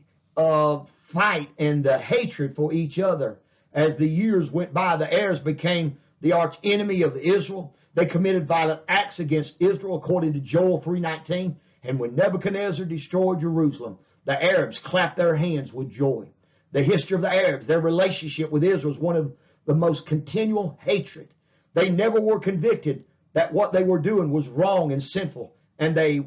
fight 1.15 1.49
and 1.59 1.83
the 1.83 1.99
hatred 1.99 2.55
for 2.55 2.73
each 2.73 2.99
other. 2.99 3.39
As 3.73 3.97
the 3.97 4.09
years 4.09 4.51
went 4.51 4.73
by, 4.73 4.97
the 4.97 5.13
Arabs 5.13 5.41
became 5.41 5.97
the 6.21 6.33
arch 6.33 6.57
enemy 6.63 7.03
of 7.03 7.17
Israel. 7.17 7.75
They 7.95 8.07
committed 8.07 8.47
violent 8.47 8.83
acts 8.89 9.21
against 9.21 9.61
Israel, 9.61 9.97
according 9.97 10.35
to 10.35 10.41
Joel 10.41 10.81
3:19. 10.81 11.57
And 11.83 11.99
when 11.99 12.15
Nebuchadnezzar 12.15 12.87
destroyed 12.87 13.41
Jerusalem, 13.41 13.99
the 14.25 14.43
Arabs 14.43 14.79
clapped 14.79 15.17
their 15.17 15.35
hands 15.35 15.73
with 15.73 15.91
joy. 15.91 16.29
The 16.73 16.83
history 16.83 17.15
of 17.15 17.23
the 17.23 17.35
Arabs, 17.35 17.67
their 17.67 17.81
relationship 17.81 18.51
with 18.51 18.65
Israel 18.65 18.93
is 18.93 18.99
one 18.99 19.17
of 19.17 19.33
the 19.67 19.75
most 19.75 20.07
continual 20.07 20.79
hatred. 20.81 21.29
They 21.75 21.89
never 21.91 22.21
were 22.21 22.39
convicted 22.39 23.05
that 23.35 23.53
what 23.53 23.73
they 23.73 23.85
were 23.85 23.99
doing 23.99 24.31
was 24.31 24.49
wrong 24.49 24.93
and 24.93 25.05
sinful, 25.05 25.55
and 25.79 25.95
they 25.95 26.25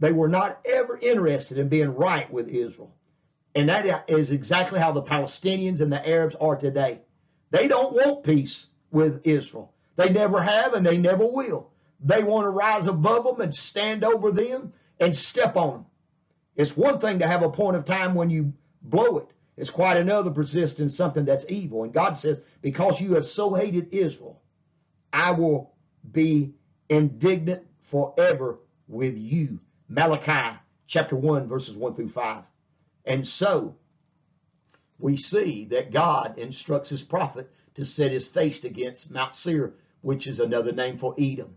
they 0.00 0.12
were 0.12 0.28
not 0.28 0.60
ever 0.64 0.96
interested 0.96 1.58
in 1.58 1.68
being 1.68 1.94
right 1.94 2.30
with 2.32 2.48
Israel. 2.48 2.94
And 3.54 3.68
that 3.68 4.08
is 4.08 4.30
exactly 4.30 4.78
how 4.78 4.92
the 4.92 5.02
Palestinians 5.02 5.80
and 5.80 5.92
the 5.92 6.06
Arabs 6.06 6.36
are 6.40 6.54
today. 6.54 7.00
They 7.50 7.66
don't 7.66 7.94
want 7.94 8.22
peace 8.22 8.66
with 8.92 9.22
Israel. 9.24 9.72
They 9.96 10.10
never 10.10 10.40
have 10.40 10.74
and 10.74 10.86
they 10.86 10.98
never 10.98 11.26
will. 11.26 11.70
They 12.00 12.22
want 12.22 12.44
to 12.44 12.50
rise 12.50 12.86
above 12.86 13.24
them 13.24 13.40
and 13.40 13.52
stand 13.52 14.04
over 14.04 14.30
them 14.30 14.72
and 15.00 15.16
step 15.16 15.56
on 15.56 15.70
them. 15.72 15.86
It's 16.54 16.76
one 16.76 17.00
thing 17.00 17.20
to 17.20 17.26
have 17.26 17.42
a 17.42 17.50
point 17.50 17.76
of 17.76 17.84
time 17.84 18.14
when 18.14 18.30
you 18.30 18.52
blow 18.82 19.18
it. 19.18 19.28
It's 19.56 19.70
quite 19.70 19.96
another 19.96 20.30
to 20.30 20.34
persist 20.34 20.78
in 20.78 20.88
something 20.88 21.24
that's 21.24 21.46
evil. 21.48 21.82
And 21.82 21.92
God 21.92 22.16
says, 22.16 22.40
because 22.62 23.00
you 23.00 23.14
have 23.14 23.26
so 23.26 23.54
hated 23.54 23.92
Israel, 23.92 24.40
I 25.12 25.32
will 25.32 25.72
be 26.10 26.54
indignant 26.88 27.66
forever 27.82 28.58
with 28.86 29.16
you. 29.16 29.60
Malachi 29.88 30.58
chapter 30.86 31.16
1, 31.16 31.48
verses 31.48 31.76
1 31.76 31.94
through 31.94 32.08
5. 32.08 32.44
And 33.04 33.26
so 33.26 33.76
we 34.98 35.16
see 35.16 35.66
that 35.66 35.92
God 35.92 36.38
instructs 36.38 36.90
his 36.90 37.02
prophet 37.02 37.50
to 37.74 37.84
set 37.84 38.12
his 38.12 38.26
face 38.26 38.64
against 38.64 39.10
Mount 39.10 39.32
Seir, 39.32 39.74
which 40.00 40.26
is 40.26 40.40
another 40.40 40.72
name 40.72 40.98
for 40.98 41.14
Edom. 41.18 41.56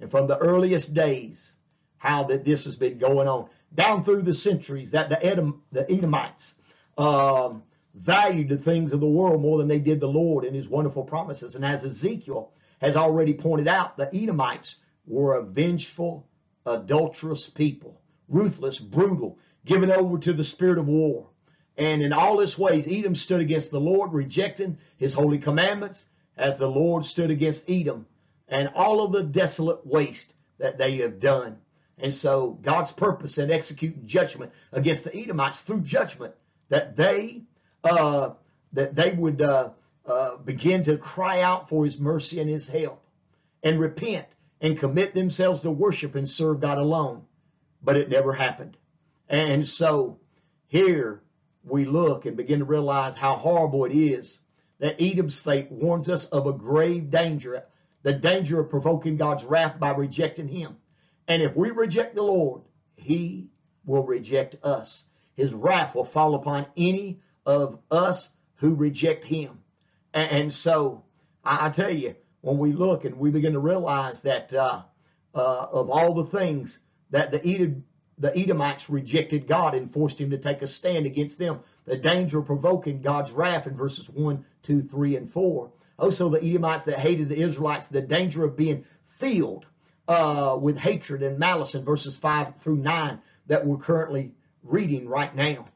And 0.00 0.10
from 0.10 0.26
the 0.26 0.38
earliest 0.38 0.94
days, 0.94 1.56
how 1.98 2.24
that 2.24 2.44
this 2.44 2.64
has 2.64 2.76
been 2.76 2.98
going 2.98 3.28
on 3.28 3.48
down 3.74 4.02
through 4.02 4.22
the 4.22 4.34
centuries, 4.34 4.90
that 4.90 5.08
the, 5.08 5.24
Edom, 5.24 5.62
the 5.70 5.90
Edomites 5.90 6.54
um, 6.98 7.62
valued 7.94 8.48
the 8.48 8.58
things 8.58 8.92
of 8.92 9.00
the 9.00 9.06
world 9.08 9.40
more 9.40 9.58
than 9.58 9.68
they 9.68 9.78
did 9.78 10.00
the 10.00 10.08
Lord 10.08 10.44
and 10.44 10.54
his 10.54 10.68
wonderful 10.68 11.04
promises. 11.04 11.54
And 11.54 11.64
as 11.64 11.84
Ezekiel 11.84 12.52
has 12.82 12.96
already 12.96 13.32
pointed 13.32 13.68
out, 13.68 13.96
the 13.96 14.14
Edomites 14.14 14.76
were 15.06 15.34
a 15.34 15.42
vengeful, 15.42 16.26
adulterous 16.66 17.48
people, 17.48 18.00
ruthless, 18.28 18.78
brutal, 18.78 19.38
given 19.64 19.90
over 19.90 20.18
to 20.18 20.32
the 20.32 20.44
spirit 20.44 20.78
of 20.78 20.88
war. 20.88 21.28
And 21.78 22.02
in 22.02 22.12
all 22.12 22.36
this 22.36 22.58
ways, 22.58 22.86
Edom 22.86 23.14
stood 23.14 23.40
against 23.40 23.70
the 23.70 23.80
Lord, 23.80 24.12
rejecting 24.12 24.78
his 24.98 25.14
holy 25.14 25.38
commandments, 25.38 26.06
as 26.36 26.58
the 26.58 26.68
Lord 26.68 27.06
stood 27.06 27.30
against 27.30 27.70
Edom 27.70 28.06
and 28.48 28.68
all 28.74 29.02
of 29.02 29.12
the 29.12 29.22
desolate 29.22 29.86
waste 29.86 30.34
that 30.58 30.76
they 30.76 30.96
have 30.98 31.20
done. 31.20 31.58
And 31.98 32.12
so 32.12 32.58
God's 32.62 32.90
purpose 32.90 33.38
in 33.38 33.50
executing 33.50 34.06
judgment 34.06 34.52
against 34.72 35.04
the 35.04 35.16
Edomites 35.16 35.60
through 35.60 35.82
judgment 35.82 36.34
that 36.68 36.96
they 36.96 37.42
uh, 37.84 38.30
that 38.72 38.94
they 38.94 39.12
would 39.12 39.42
uh, 39.42 39.70
uh, 40.06 40.36
begin 40.36 40.84
to 40.84 40.96
cry 40.96 41.40
out 41.42 41.68
for 41.68 41.84
His 41.84 41.98
mercy 41.98 42.40
and 42.40 42.48
His 42.48 42.68
help 42.68 43.04
and 43.62 43.78
repent 43.78 44.26
and 44.60 44.78
commit 44.78 45.14
themselves 45.14 45.60
to 45.62 45.70
worship 45.70 46.14
and 46.14 46.28
serve 46.28 46.60
God 46.60 46.78
alone. 46.78 47.22
But 47.82 47.96
it 47.96 48.08
never 48.08 48.32
happened. 48.32 48.76
And 49.28 49.68
so 49.68 50.18
here 50.68 51.22
we 51.64 51.84
look 51.84 52.26
and 52.26 52.36
begin 52.36 52.60
to 52.60 52.64
realize 52.64 53.16
how 53.16 53.36
horrible 53.36 53.84
it 53.84 53.92
is 53.92 54.40
that 54.82 55.00
Edom's 55.00 55.38
fate 55.38 55.70
warns 55.70 56.10
us 56.10 56.24
of 56.26 56.46
a 56.46 56.52
grave 56.52 57.08
danger, 57.08 57.64
the 58.02 58.12
danger 58.12 58.58
of 58.58 58.68
provoking 58.68 59.16
God's 59.16 59.44
wrath 59.44 59.78
by 59.78 59.92
rejecting 59.92 60.48
him. 60.48 60.76
And 61.28 61.40
if 61.40 61.54
we 61.54 61.70
reject 61.70 62.16
the 62.16 62.22
Lord, 62.22 62.62
he 62.96 63.48
will 63.84 64.02
reject 64.02 64.56
us. 64.64 65.04
His 65.34 65.54
wrath 65.54 65.94
will 65.94 66.04
fall 66.04 66.34
upon 66.34 66.66
any 66.76 67.20
of 67.46 67.78
us 67.92 68.30
who 68.56 68.74
reject 68.74 69.24
him. 69.24 69.61
And, 70.14 70.52
so 70.52 71.04
I, 71.44 71.70
tell 71.70 71.90
you, 71.90 72.16
when 72.42 72.58
we 72.58 72.72
look 72.72 73.04
and 73.04 73.16
we 73.16 73.30
begin 73.30 73.54
to 73.54 73.58
realize 73.58 74.22
that 74.22 74.52
uh, 74.52 74.82
uh, 75.34 75.66
of 75.72 75.90
all 75.90 76.14
the 76.14 76.26
things 76.26 76.78
that 77.10 77.30
the 77.30 77.46
Edom, 77.46 77.84
the 78.18 78.36
Edomites 78.36 78.90
rejected 78.90 79.46
God 79.46 79.74
and 79.74 79.92
forced 79.92 80.20
him 80.20 80.30
to 80.30 80.38
take 80.38 80.62
a 80.62 80.66
stand 80.66 81.06
against 81.06 81.38
them. 81.38 81.60
The 81.86 81.96
danger 81.96 82.40
of 82.40 82.46
provoking 82.46 83.00
God's 83.00 83.32
wrath 83.32 83.66
in 83.66 83.76
verses 83.76 84.08
1, 84.08 84.44
2, 84.62 84.82
3, 84.82 85.16
and 85.16 85.30
4. 85.30 85.72
Also, 85.98 86.28
the 86.28 86.44
Edomites 86.44 86.84
that 86.84 86.98
hated 86.98 87.28
the 87.28 87.42
Israelites, 87.42 87.88
the 87.88 88.02
danger 88.02 88.44
of 88.44 88.56
being 88.56 88.84
filled 89.04 89.66
uh, 90.08 90.58
with 90.60 90.76
hatred 90.76 91.22
and 91.22 91.38
malice 91.38 91.74
in 91.74 91.84
verses 91.84 92.16
5 92.16 92.56
through 92.60 92.76
9 92.76 93.20
that 93.46 93.66
we're 93.66 93.76
currently 93.76 94.32
reading 94.62 95.08
right 95.08 95.34
now. 95.34 95.66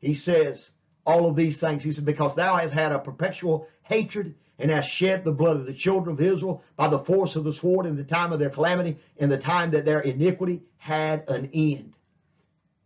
He 0.00 0.14
says 0.14 0.70
all 1.06 1.28
of 1.28 1.36
these 1.36 1.58
things. 1.58 1.82
He 1.82 1.92
said, 1.92 2.04
Because 2.04 2.34
thou 2.34 2.56
hast 2.56 2.74
had 2.74 2.92
a 2.92 2.98
perpetual 2.98 3.68
hatred 3.82 4.34
and 4.58 4.70
hast 4.70 4.90
shed 4.90 5.24
the 5.24 5.32
blood 5.32 5.56
of 5.56 5.66
the 5.66 5.74
children 5.74 6.14
of 6.14 6.20
Israel 6.20 6.62
by 6.76 6.88
the 6.88 6.98
force 6.98 7.36
of 7.36 7.44
the 7.44 7.52
sword 7.52 7.86
in 7.86 7.96
the 7.96 8.04
time 8.04 8.32
of 8.32 8.38
their 8.38 8.50
calamity, 8.50 8.96
in 9.16 9.28
the 9.28 9.38
time 9.38 9.70
that 9.70 9.84
their 9.84 10.00
iniquity 10.00 10.62
had 10.78 11.28
an 11.28 11.50
end. 11.52 11.94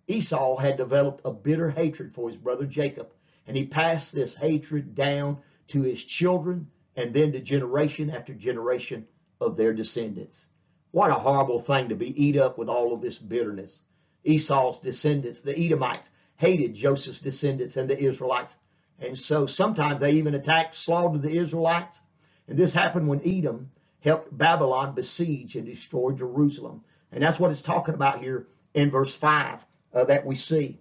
Esau 0.06 0.56
had 0.56 0.76
developed 0.76 1.22
a 1.24 1.32
bitter 1.32 1.70
hatred 1.70 2.12
for 2.12 2.28
his 2.28 2.36
brother 2.36 2.66
Jacob, 2.66 3.12
and 3.46 3.56
he 3.56 3.66
passed 3.66 4.12
this 4.12 4.34
hatred 4.34 4.94
down 4.94 5.38
to 5.68 5.82
his 5.82 6.02
children 6.02 6.68
and 6.96 7.14
then 7.14 7.32
to 7.32 7.40
generation 7.40 8.10
after 8.10 8.34
generation 8.34 9.06
of 9.40 9.56
their 9.56 9.72
descendants. 9.72 10.48
What 10.90 11.10
a 11.10 11.14
horrible 11.14 11.60
thing 11.60 11.90
to 11.90 11.94
be 11.94 12.24
eat 12.24 12.36
up 12.36 12.58
with 12.58 12.68
all 12.68 12.92
of 12.92 13.00
this 13.00 13.18
bitterness. 13.18 13.80
Esau's 14.24 14.80
descendants, 14.80 15.40
the 15.40 15.56
Edomites, 15.56 16.10
hated 16.40 16.74
Joseph's 16.74 17.20
descendants 17.20 17.76
and 17.76 17.88
the 17.88 18.02
Israelites. 18.02 18.56
And 18.98 19.18
so 19.18 19.44
sometimes 19.44 20.00
they 20.00 20.12
even 20.12 20.34
attacked, 20.34 20.74
slaughtered 20.74 21.20
the 21.20 21.36
Israelites. 21.36 22.00
And 22.48 22.58
this 22.58 22.72
happened 22.72 23.08
when 23.08 23.20
Edom 23.26 23.70
helped 24.00 24.36
Babylon 24.36 24.94
besiege 24.94 25.56
and 25.56 25.66
destroy 25.66 26.12
Jerusalem. 26.12 26.82
And 27.12 27.22
that's 27.22 27.38
what 27.38 27.50
it's 27.50 27.60
talking 27.60 27.92
about 27.92 28.20
here 28.22 28.46
in 28.72 28.90
verse 28.90 29.14
5 29.14 29.66
uh, 29.92 30.04
that 30.04 30.24
we 30.24 30.34
see. 30.34 30.80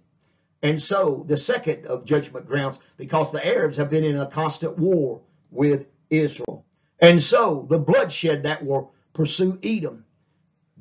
And 0.63 0.81
so 0.81 1.25
the 1.27 1.35
second 1.35 1.87
of 1.87 2.05
judgment 2.05 2.47
grounds, 2.47 2.79
because 2.95 3.33
the 3.33 3.45
Arabs 3.45 3.75
have 3.75 3.89
been 3.89 4.05
in 4.05 4.17
a 4.17 4.27
constant 4.27 4.79
war 4.79 5.19
with 5.51 5.87
Israel. 6.09 6.65
And 7.01 7.21
so 7.21 7.65
the 7.69 7.79
bloodshed 7.79 8.43
that 8.43 8.65
will 8.65 8.93
pursue 9.11 9.59
Edom. 9.61 10.05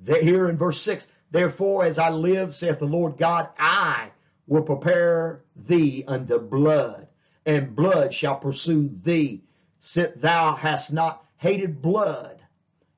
Here 0.07 0.49
in 0.49 0.57
verse 0.57 0.81
6, 0.83 1.05
therefore, 1.33 1.85
as 1.85 1.99
I 1.99 2.11
live, 2.11 2.55
saith 2.55 2.79
the 2.79 2.87
Lord 2.87 3.19
God, 3.19 3.49
I 3.59 4.13
will 4.49 4.63
prepare 4.63 5.45
thee 5.55 6.05
unto 6.09 6.39
blood, 6.39 7.07
and 7.47 7.77
blood 7.77 8.13
shall 8.13 8.37
pursue 8.37 8.89
thee. 8.89 9.45
Since 9.79 10.19
thou 10.19 10.55
hast 10.55 10.93
not 10.93 11.25
hated 11.37 11.81
blood, 11.81 12.41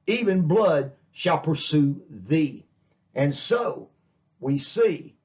even 0.06 0.48
blood 0.48 0.92
shall 1.12 1.38
pursue 1.38 2.00
thee. 2.08 2.64
And 3.14 3.34
so 3.34 3.90
we 4.38 4.58
see 4.58 5.16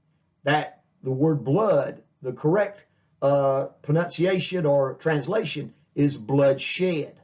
that 0.44 0.82
the 1.04 1.12
word 1.12 1.46
blood, 1.46 2.02
the 2.22 2.34
correct 2.34 2.84
uh, 3.22 3.66
pronunciation 3.84 4.66
or 4.66 4.96
translation 4.96 5.74
is 5.94 6.18
bloodshed. 6.18 7.16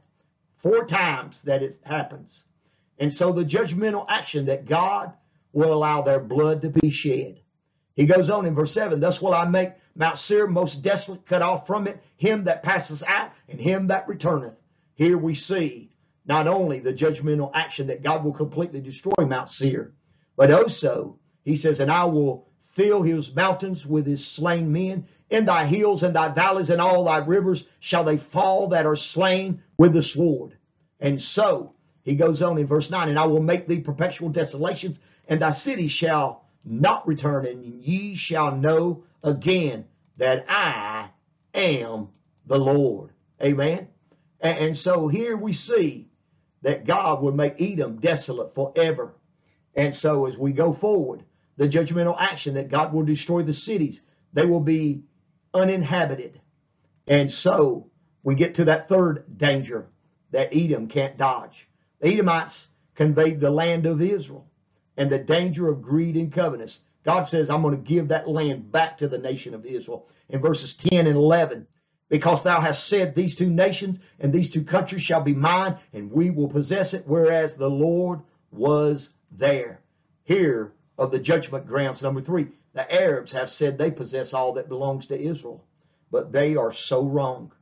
Four 0.56 0.86
times 0.86 1.42
that 1.42 1.62
it 1.62 1.76
happens. 1.84 2.44
And 2.98 3.12
so 3.12 3.32
the 3.32 3.44
judgmental 3.44 4.06
action 4.08 4.46
that 4.46 4.64
God 4.64 5.12
will 5.52 5.72
allow 5.72 6.02
their 6.02 6.20
blood 6.20 6.62
to 6.62 6.70
be 6.70 6.90
shed. 6.90 7.40
He 7.94 8.06
goes 8.06 8.30
on 8.30 8.46
in 8.46 8.54
verse 8.54 8.72
7 8.72 9.00
Thus 9.00 9.20
will 9.20 9.34
I 9.34 9.46
make 9.46 9.72
Mount 9.94 10.18
Seir 10.18 10.46
most 10.46 10.82
desolate, 10.82 11.26
cut 11.26 11.42
off 11.42 11.66
from 11.66 11.86
it 11.86 12.02
him 12.16 12.44
that 12.44 12.62
passes 12.62 13.02
out 13.02 13.32
and 13.48 13.60
him 13.60 13.88
that 13.88 14.08
returneth. 14.08 14.56
Here 14.94 15.18
we 15.18 15.34
see 15.34 15.90
not 16.24 16.46
only 16.46 16.78
the 16.78 16.92
judgmental 16.92 17.50
action 17.52 17.88
that 17.88 18.02
God 18.02 18.24
will 18.24 18.32
completely 18.32 18.80
destroy 18.80 19.26
Mount 19.26 19.48
Seir, 19.48 19.92
but 20.36 20.50
also 20.50 21.18
he 21.42 21.56
says, 21.56 21.80
And 21.80 21.90
I 21.90 22.04
will 22.04 22.48
fill 22.62 23.02
his 23.02 23.34
mountains 23.34 23.84
with 23.86 24.06
his 24.06 24.26
slain 24.26 24.72
men. 24.72 25.06
In 25.28 25.46
thy 25.46 25.64
hills 25.64 26.02
and 26.02 26.14
thy 26.14 26.28
valleys 26.28 26.68
and 26.68 26.80
all 26.80 27.04
thy 27.04 27.18
rivers 27.18 27.64
shall 27.80 28.04
they 28.04 28.18
fall 28.18 28.68
that 28.68 28.86
are 28.86 28.96
slain 28.96 29.62
with 29.78 29.94
the 29.94 30.02
sword. 30.02 30.56
And 31.00 31.20
so 31.20 31.74
he 32.02 32.16
goes 32.16 32.42
on 32.42 32.58
in 32.58 32.66
verse 32.66 32.90
9, 32.90 33.08
And 33.08 33.18
I 33.18 33.26
will 33.26 33.42
make 33.42 33.66
thee 33.66 33.80
perpetual 33.80 34.28
desolations, 34.28 34.98
and 35.28 35.40
thy 35.40 35.50
city 35.50 35.88
shall 35.88 36.41
not 36.64 37.06
return, 37.06 37.46
and 37.46 37.64
ye 37.64 38.14
shall 38.14 38.56
know 38.56 39.04
again 39.22 39.86
that 40.16 40.44
I 40.48 41.10
am 41.54 42.08
the 42.46 42.58
Lord. 42.58 43.10
Amen. 43.42 43.88
And, 44.40 44.76
so 44.76 45.08
here 45.08 45.36
we 45.36 45.52
see 45.52 46.08
that 46.62 46.84
God 46.84 47.22
will 47.22 47.32
make 47.32 47.60
Edom 47.60 47.98
desolate 48.00 48.54
forever. 48.54 49.14
And 49.74 49.94
so 49.94 50.26
as 50.26 50.36
we 50.36 50.52
go 50.52 50.72
forward, 50.72 51.24
the 51.56 51.68
judgmental 51.68 52.16
action 52.18 52.54
that 52.54 52.68
God 52.68 52.92
will 52.92 53.04
destroy 53.04 53.42
the 53.42 53.52
cities, 53.52 54.02
they 54.32 54.44
will 54.44 54.60
be 54.60 55.02
uninhabited. 55.54 56.40
And 57.06 57.30
so 57.32 57.90
we 58.22 58.34
get 58.34 58.56
to 58.56 58.64
that 58.66 58.88
third 58.88 59.24
danger 59.36 59.88
that 60.30 60.54
Edom 60.54 60.88
can't 60.88 61.16
dodge. 61.16 61.68
The 62.00 62.12
Edomites 62.12 62.68
conveyed 62.94 63.40
the 63.40 63.50
land 63.50 63.86
of 63.86 64.02
Israel 64.02 64.48
and 64.96 65.10
the 65.10 65.18
danger 65.18 65.68
of 65.68 65.82
greed 65.82 66.16
and 66.16 66.32
covetousness. 66.32 66.82
God 67.04 67.24
says, 67.24 67.50
I'm 67.50 67.62
going 67.62 67.76
to 67.76 67.82
give 67.82 68.08
that 68.08 68.28
land 68.28 68.70
back 68.70 68.98
to 68.98 69.08
the 69.08 69.18
nation 69.18 69.54
of 69.54 69.66
Israel. 69.66 70.08
In 70.28 70.40
verses 70.40 70.74
10 70.74 71.06
and 71.06 71.16
11, 71.16 71.66
because 72.08 72.42
thou 72.42 72.60
hast 72.60 72.86
said, 72.86 73.14
These 73.14 73.36
two 73.36 73.50
nations 73.50 73.98
and 74.20 74.32
these 74.32 74.50
two 74.50 74.64
countries 74.64 75.02
shall 75.02 75.22
be 75.22 75.34
mine, 75.34 75.78
and 75.92 76.12
we 76.12 76.30
will 76.30 76.48
possess 76.48 76.94
it, 76.94 77.04
whereas 77.06 77.56
the 77.56 77.70
Lord 77.70 78.20
was 78.50 79.10
there. 79.32 79.80
Here 80.24 80.72
of 80.96 81.10
the 81.10 81.18
judgment 81.18 81.66
grounds, 81.66 82.02
number 82.02 82.20
three, 82.20 82.48
the 82.74 82.90
Arabs 82.92 83.32
have 83.32 83.50
said 83.50 83.76
they 83.76 83.90
possess 83.90 84.32
all 84.32 84.52
that 84.54 84.68
belongs 84.68 85.06
to 85.06 85.20
Israel, 85.20 85.64
but 86.10 86.32
they 86.32 86.54
are 86.56 86.72
so 86.72 87.02
wrong 87.02 87.52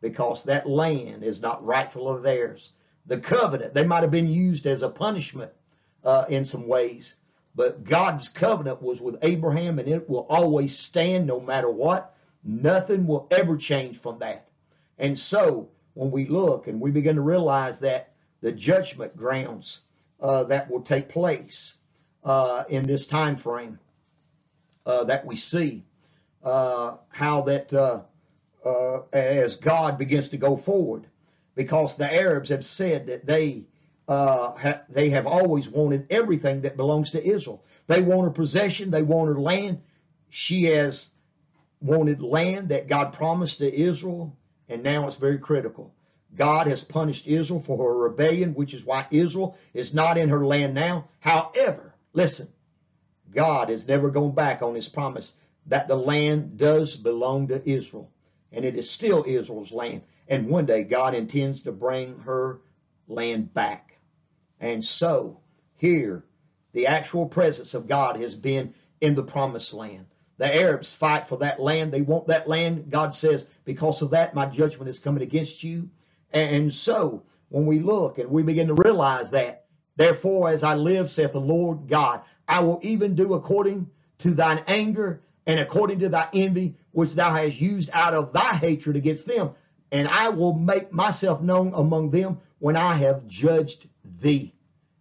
because 0.00 0.44
that 0.44 0.68
land 0.68 1.22
is 1.22 1.40
not 1.40 1.64
rightful 1.64 2.08
of 2.08 2.22
theirs. 2.22 2.70
The 3.06 3.18
covenant, 3.18 3.74
they 3.74 3.84
might 3.84 4.02
have 4.02 4.10
been 4.10 4.28
used 4.28 4.66
as 4.66 4.82
a 4.82 4.88
punishment 4.88 5.52
uh, 6.06 6.24
in 6.28 6.44
some 6.44 6.68
ways. 6.68 7.16
But 7.54 7.84
God's 7.84 8.28
covenant 8.28 8.80
was 8.80 9.00
with 9.00 9.16
Abraham 9.22 9.78
and 9.78 9.88
it 9.88 10.08
will 10.08 10.26
always 10.30 10.78
stand 10.78 11.26
no 11.26 11.40
matter 11.40 11.70
what. 11.70 12.14
Nothing 12.44 13.06
will 13.06 13.26
ever 13.30 13.56
change 13.56 13.98
from 13.98 14.20
that. 14.20 14.48
And 14.98 15.18
so 15.18 15.68
when 15.94 16.12
we 16.12 16.26
look 16.26 16.68
and 16.68 16.80
we 16.80 16.92
begin 16.92 17.16
to 17.16 17.22
realize 17.22 17.80
that 17.80 18.12
the 18.40 18.52
judgment 18.52 19.16
grounds 19.16 19.80
uh, 20.20 20.44
that 20.44 20.70
will 20.70 20.82
take 20.82 21.08
place 21.08 21.74
uh, 22.24 22.64
in 22.68 22.86
this 22.86 23.06
time 23.06 23.36
frame 23.36 23.78
uh, 24.84 25.04
that 25.04 25.26
we 25.26 25.34
see, 25.36 25.84
uh, 26.44 26.96
how 27.08 27.42
that 27.42 27.72
uh, 27.72 28.02
as 29.12 29.56
God 29.56 29.98
begins 29.98 30.28
to 30.28 30.36
go 30.36 30.56
forward, 30.56 31.06
because 31.54 31.96
the 31.96 32.12
Arabs 32.12 32.50
have 32.50 32.64
said 32.64 33.06
that 33.06 33.26
they 33.26 33.64
uh, 34.08 34.52
ha- 34.52 34.82
they 34.88 35.10
have 35.10 35.26
always 35.26 35.68
wanted 35.68 36.06
everything 36.10 36.62
that 36.62 36.76
belongs 36.76 37.10
to 37.10 37.24
Israel. 37.24 37.64
They 37.86 38.02
want 38.02 38.24
her 38.24 38.30
possession. 38.30 38.90
They 38.90 39.02
want 39.02 39.28
her 39.28 39.40
land. 39.40 39.80
She 40.30 40.64
has 40.64 41.08
wanted 41.80 42.22
land 42.22 42.68
that 42.70 42.88
God 42.88 43.12
promised 43.12 43.58
to 43.58 43.74
Israel, 43.74 44.36
and 44.68 44.82
now 44.82 45.06
it's 45.06 45.16
very 45.16 45.38
critical. 45.38 45.92
God 46.34 46.66
has 46.66 46.84
punished 46.84 47.26
Israel 47.26 47.60
for 47.60 47.78
her 47.78 47.98
rebellion, 47.98 48.54
which 48.54 48.74
is 48.74 48.84
why 48.84 49.06
Israel 49.10 49.56
is 49.72 49.94
not 49.94 50.18
in 50.18 50.28
her 50.28 50.44
land 50.46 50.74
now. 50.74 51.08
However, 51.20 51.94
listen, 52.12 52.48
God 53.32 53.70
has 53.70 53.86
never 53.86 54.10
gone 54.10 54.32
back 54.32 54.62
on 54.62 54.74
his 54.74 54.88
promise 54.88 55.32
that 55.66 55.88
the 55.88 55.96
land 55.96 56.58
does 56.58 56.96
belong 56.96 57.48
to 57.48 57.68
Israel, 57.68 58.10
and 58.52 58.64
it 58.64 58.76
is 58.76 58.88
still 58.88 59.24
Israel's 59.26 59.72
land. 59.72 60.02
And 60.28 60.48
one 60.48 60.66
day 60.66 60.82
God 60.84 61.14
intends 61.14 61.62
to 61.62 61.72
bring 61.72 62.18
her 62.20 62.60
land 63.08 63.52
back. 63.54 63.85
And 64.60 64.84
so 64.84 65.40
here, 65.76 66.24
the 66.72 66.86
actual 66.86 67.26
presence 67.26 67.74
of 67.74 67.88
God 67.88 68.18
has 68.20 68.34
been 68.34 68.74
in 69.00 69.14
the 69.14 69.22
promised 69.22 69.74
land. 69.74 70.06
The 70.38 70.54
Arabs 70.54 70.92
fight 70.92 71.28
for 71.28 71.38
that 71.38 71.60
land. 71.60 71.92
They 71.92 72.02
want 72.02 72.26
that 72.26 72.48
land. 72.48 72.90
God 72.90 73.14
says, 73.14 73.46
because 73.64 74.02
of 74.02 74.10
that, 74.10 74.34
my 74.34 74.46
judgment 74.46 74.88
is 74.88 74.98
coming 74.98 75.22
against 75.22 75.62
you. 75.62 75.88
And 76.32 76.72
so 76.72 77.22
when 77.48 77.66
we 77.66 77.80
look 77.80 78.18
and 78.18 78.30
we 78.30 78.42
begin 78.42 78.66
to 78.68 78.74
realize 78.74 79.30
that, 79.30 79.64
therefore, 79.96 80.50
as 80.50 80.62
I 80.62 80.74
live, 80.74 81.08
saith 81.08 81.32
the 81.32 81.40
Lord 81.40 81.88
God, 81.88 82.22
I 82.46 82.60
will 82.60 82.80
even 82.82 83.14
do 83.14 83.34
according 83.34 83.90
to 84.18 84.34
thine 84.34 84.62
anger 84.66 85.22
and 85.46 85.60
according 85.60 86.00
to 86.00 86.08
thy 86.08 86.28
envy, 86.32 86.74
which 86.92 87.14
thou 87.14 87.32
hast 87.32 87.60
used 87.60 87.88
out 87.92 88.14
of 88.14 88.32
thy 88.32 88.54
hatred 88.54 88.96
against 88.96 89.26
them. 89.26 89.52
And 89.92 90.08
I 90.08 90.28
will 90.28 90.52
make 90.52 90.92
myself 90.92 91.40
known 91.40 91.72
among 91.74 92.10
them 92.10 92.40
when 92.58 92.76
I 92.76 92.94
have 92.94 93.26
judged 93.26 93.88
thee. 94.20 94.54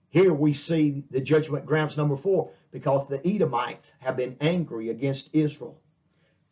Here 0.09 0.33
we 0.33 0.53
see 0.53 1.03
the 1.11 1.21
judgment 1.21 1.65
grounds 1.65 1.97
number 1.97 2.15
four, 2.15 2.51
because 2.71 3.07
the 3.07 3.25
Edomites 3.27 3.91
have 3.99 4.15
been 4.15 4.37
angry 4.39 4.89
against 4.89 5.29
Israel. 5.33 5.79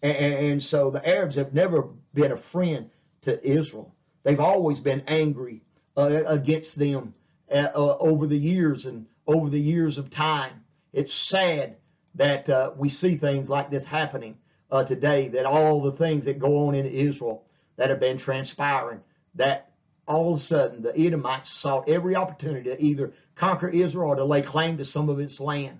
And, 0.02 0.62
so 0.62 0.90
the 0.90 1.08
Arabs 1.08 1.38
have 1.38 1.54
never 1.54 1.88
been 2.14 2.34
a 2.34 2.38
friend 2.38 2.90
to 3.22 3.42
Israel. 3.46 3.96
They've 4.24 4.40
always 4.40 4.82
been 4.82 5.04
angry 5.08 5.62
uh, 5.96 6.24
against 6.26 6.78
them 6.78 7.14
uh, 7.50 7.70
uh, 7.74 7.98
over 8.00 8.28
the 8.28 8.38
years 8.38 8.86
and 8.86 9.06
over 9.28 9.50
the 9.50 9.60
years 9.60 9.98
of 9.98 10.10
time. 10.10 10.66
It's 10.92 11.14
sad 11.14 11.78
that 12.16 12.50
uh, 12.50 12.72
we 12.76 12.90
see 12.90 13.16
things 13.16 13.50
like 13.50 13.72
this 13.72 13.86
happening 13.86 14.38
uh, 14.70 14.84
today, 14.84 15.30
that 15.30 15.46
all 15.46 15.82
the 15.82 15.92
things 15.92 16.26
that 16.26 16.40
go 16.40 16.68
on 16.68 16.76
in 16.76 16.86
Israel 16.86 17.46
that 17.78 17.90
have 17.90 18.00
been 18.00 18.18
transpiring, 18.18 19.02
that 19.36 19.73
all 20.08 20.34
of 20.34 20.40
a 20.40 20.42
sudden 20.42 20.82
the 20.82 20.98
Edomites 20.98 21.50
sought 21.50 21.90
every 21.90 22.16
opportunity 22.16 22.70
to 22.70 22.82
either 22.82 23.14
conquer 23.36 23.70
Israel 23.70 24.12
or 24.12 24.16
to 24.16 24.26
lay 24.26 24.42
claim 24.42 24.78
to 24.78 24.86
some 24.86 25.10
of 25.10 25.20
its 25.20 25.40
land. 25.40 25.80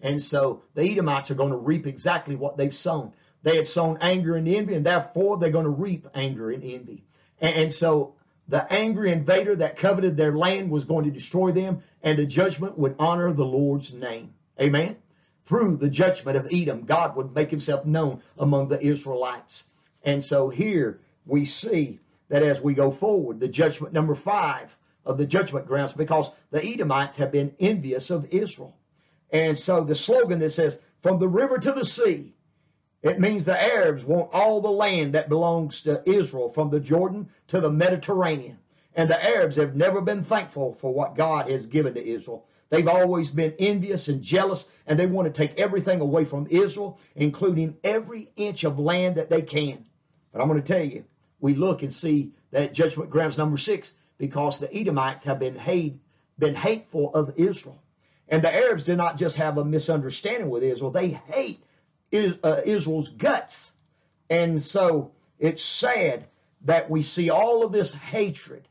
And 0.00 0.22
so 0.22 0.62
the 0.74 0.82
Edomites 0.82 1.30
are 1.30 1.34
going 1.34 1.50
to 1.50 1.56
reap 1.56 1.86
exactly 1.86 2.36
what 2.36 2.56
they've 2.56 2.74
sown. 2.74 3.12
They 3.42 3.56
had 3.56 3.66
sown 3.66 3.98
anger 4.00 4.36
and 4.36 4.48
envy, 4.48 4.74
and 4.74 4.86
therefore 4.86 5.38
they're 5.38 5.50
going 5.50 5.64
to 5.64 5.70
reap 5.70 6.06
anger 6.14 6.50
and 6.50 6.62
envy. 6.62 7.04
And, 7.40 7.54
and 7.54 7.72
so 7.72 8.14
the 8.48 8.70
angry 8.72 9.12
invader 9.12 9.56
that 9.56 9.76
coveted 9.76 10.16
their 10.16 10.32
land 10.32 10.70
was 10.70 10.84
going 10.84 11.04
to 11.04 11.10
destroy 11.10 11.52
them, 11.52 11.82
and 12.02 12.18
the 12.18 12.26
judgment 12.26 12.78
would 12.78 12.96
honor 12.98 13.32
the 13.32 13.44
Lord's 13.44 13.92
name. 13.92 14.34
Amen. 14.60 14.96
Through 15.44 15.76
the 15.76 15.90
judgment 15.90 16.36
of 16.36 16.48
Edom, 16.50 16.84
God 16.84 17.16
would 17.16 17.34
make 17.34 17.50
himself 17.50 17.84
known 17.84 18.22
among 18.38 18.68
the 18.68 18.80
Israelites. 18.82 19.64
And 20.02 20.24
so 20.24 20.48
here 20.48 21.00
we 21.26 21.44
see 21.44 22.00
that 22.28 22.42
as 22.42 22.60
we 22.60 22.74
go 22.74 22.90
forward, 22.90 23.40
the 23.40 23.48
judgment 23.48 23.92
number 23.92 24.14
five 24.14 24.76
of 25.04 25.18
the 25.18 25.26
judgment 25.26 25.66
grounds, 25.66 25.92
because 25.92 26.30
the 26.50 26.64
Edomites 26.64 27.16
have 27.16 27.30
been 27.30 27.54
envious 27.60 28.10
of 28.10 28.26
Israel. 28.32 28.76
And 29.30 29.56
so 29.58 29.84
the 29.84 29.94
slogan 29.94 30.38
that 30.38 30.50
says, 30.50 30.78
from 31.02 31.18
the 31.18 31.28
river 31.28 31.58
to 31.58 31.72
the 31.72 31.84
sea, 31.84 32.34
it 33.02 33.20
means 33.20 33.44
the 33.44 33.62
Arabs 33.62 34.04
want 34.04 34.30
all 34.32 34.62
the 34.62 34.70
land 34.70 35.14
that 35.14 35.28
belongs 35.28 35.82
to 35.82 36.02
Israel 36.08 36.48
from 36.48 36.70
the 36.70 36.80
Jordan 36.80 37.28
to 37.48 37.60
the 37.60 37.70
Mediterranean. 37.70 38.58
And 38.96 39.10
the 39.10 39.22
Arabs 39.22 39.56
have 39.56 39.76
never 39.76 40.00
been 40.00 40.22
thankful 40.22 40.72
for 40.72 40.94
what 40.94 41.16
God 41.16 41.50
has 41.50 41.66
given 41.66 41.94
to 41.94 42.02
Israel. 42.02 42.46
They've 42.70 42.88
always 42.88 43.30
been 43.30 43.54
envious 43.58 44.08
and 44.08 44.22
jealous, 44.22 44.68
and 44.86 44.98
they 44.98 45.06
want 45.06 45.26
to 45.26 45.32
take 45.32 45.58
everything 45.58 46.00
away 46.00 46.24
from 46.24 46.46
Israel, 46.48 46.98
including 47.14 47.76
every 47.84 48.30
inch 48.36 48.64
of 48.64 48.78
land 48.78 49.16
that 49.16 49.28
they 49.28 49.42
can. 49.42 49.84
But 50.32 50.40
I'm 50.40 50.48
going 50.48 50.62
to 50.62 50.66
tell 50.66 50.84
you, 50.84 51.04
we 51.44 51.54
look 51.54 51.82
and 51.82 51.92
see 51.92 52.32
that 52.52 52.72
judgment 52.72 53.10
grounds 53.10 53.36
number 53.36 53.58
six, 53.58 53.92
because 54.16 54.58
the 54.58 54.74
Edomites 54.74 55.24
have 55.24 55.38
been 55.38 55.56
hate, 55.56 56.00
been 56.38 56.54
hateful 56.54 57.14
of 57.14 57.34
Israel. 57.36 57.82
And 58.30 58.42
the 58.42 58.50
Arabs 58.50 58.84
do 58.84 58.96
not 58.96 59.18
just 59.18 59.36
have 59.36 59.58
a 59.58 59.64
misunderstanding 59.64 60.48
with 60.48 60.62
Israel, 60.62 60.90
they 60.90 61.08
hate 61.08 61.62
uh, 62.14 62.62
Israel's 62.64 63.10
guts. 63.10 63.72
And 64.30 64.62
so 64.62 65.12
it's 65.38 65.62
sad 65.62 66.24
that 66.62 66.88
we 66.88 67.02
see 67.02 67.28
all 67.28 67.62
of 67.62 67.72
this 67.72 67.92
hatred 67.92 68.66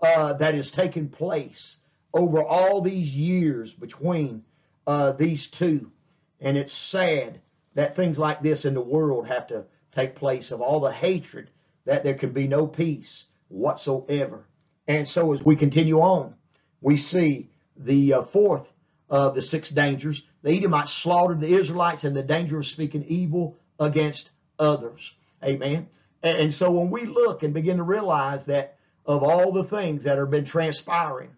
uh, 0.00 0.32
that 0.32 0.54
has 0.54 0.70
taken 0.70 1.10
place 1.10 1.76
over 2.14 2.42
all 2.42 2.80
these 2.80 3.14
years 3.14 3.74
between 3.74 4.44
uh, 4.86 5.12
these 5.12 5.48
two. 5.48 5.92
And 6.40 6.56
it's 6.56 6.72
sad 6.72 7.42
that 7.74 7.96
things 7.96 8.18
like 8.18 8.40
this 8.40 8.64
in 8.64 8.72
the 8.72 8.80
world 8.80 9.26
have 9.26 9.48
to 9.48 9.66
take 9.92 10.14
place 10.14 10.52
of 10.52 10.62
all 10.62 10.80
the 10.80 10.90
hatred 10.90 11.50
that 11.86 12.04
there 12.04 12.14
can 12.14 12.32
be 12.32 12.48
no 12.48 12.66
peace 12.66 13.26
whatsoever. 13.48 14.44
And 14.88 15.08
so 15.08 15.32
as 15.32 15.44
we 15.44 15.56
continue 15.56 16.00
on, 16.00 16.34
we 16.80 16.96
see 16.96 17.50
the 17.76 18.14
uh, 18.14 18.22
fourth 18.22 18.72
of 19.10 19.34
the 19.34 19.42
six 19.42 19.70
dangers. 19.70 20.22
The 20.42 20.52
Edomites 20.56 20.92
slaughtered 20.92 21.40
the 21.40 21.54
Israelites 21.54 22.04
and 22.04 22.16
the 22.16 22.22
danger 22.22 22.58
of 22.58 22.66
speaking 22.66 23.04
evil 23.04 23.56
against 23.80 24.30
others. 24.58 25.12
Amen. 25.44 25.88
And, 26.22 26.38
and 26.38 26.54
so 26.54 26.70
when 26.72 26.90
we 26.90 27.06
look 27.06 27.42
and 27.42 27.54
begin 27.54 27.78
to 27.78 27.82
realize 27.82 28.44
that 28.46 28.76
of 29.06 29.22
all 29.22 29.52
the 29.52 29.64
things 29.64 30.04
that 30.04 30.18
have 30.18 30.30
been 30.30 30.44
transpiring 30.44 31.30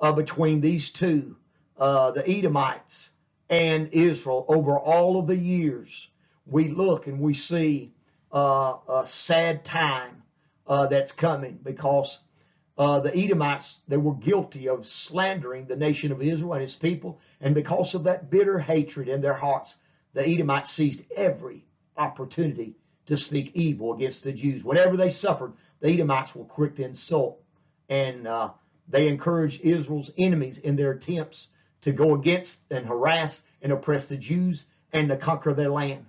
uh, 0.00 0.12
between 0.12 0.60
these 0.60 0.90
two, 0.90 1.36
uh, 1.78 2.12
the 2.12 2.28
Edomites 2.28 3.10
and 3.50 3.88
Israel, 3.92 4.44
over 4.48 4.78
all 4.78 5.18
of 5.18 5.26
the 5.26 5.36
years, 5.36 6.08
we 6.46 6.68
look 6.68 7.06
and 7.06 7.20
we 7.20 7.34
see 7.34 7.92
a 8.32 9.02
sad 9.06 9.64
time 9.64 10.22
uh, 10.66 10.86
that's 10.86 11.12
coming 11.12 11.58
because 11.62 12.20
uh, 12.76 13.00
the 13.00 13.16
Edomites, 13.16 13.78
they 13.88 13.96
were 13.96 14.14
guilty 14.14 14.68
of 14.68 14.86
slandering 14.86 15.66
the 15.66 15.76
nation 15.76 16.12
of 16.12 16.22
Israel 16.22 16.54
and 16.54 16.62
its 16.62 16.76
people. 16.76 17.20
And 17.40 17.54
because 17.54 17.94
of 17.94 18.04
that 18.04 18.30
bitter 18.30 18.58
hatred 18.58 19.08
in 19.08 19.20
their 19.20 19.34
hearts, 19.34 19.74
the 20.12 20.26
Edomites 20.26 20.70
seized 20.70 21.02
every 21.16 21.64
opportunity 21.96 22.76
to 23.06 23.16
speak 23.16 23.50
evil 23.54 23.94
against 23.94 24.22
the 24.22 24.32
Jews. 24.32 24.62
Whatever 24.62 24.96
they 24.96 25.10
suffered, 25.10 25.54
the 25.80 25.92
Edomites 25.92 26.34
were 26.34 26.44
quick 26.44 26.76
to 26.76 26.84
insult. 26.84 27.42
And 27.88 28.28
uh, 28.28 28.50
they 28.88 29.08
encouraged 29.08 29.62
Israel's 29.62 30.10
enemies 30.16 30.58
in 30.58 30.76
their 30.76 30.92
attempts 30.92 31.48
to 31.80 31.92
go 31.92 32.14
against 32.14 32.60
and 32.70 32.86
harass 32.86 33.42
and 33.60 33.72
oppress 33.72 34.06
the 34.06 34.16
Jews 34.16 34.66
and 34.92 35.08
to 35.08 35.16
conquer 35.16 35.52
their 35.52 35.70
land. 35.70 36.06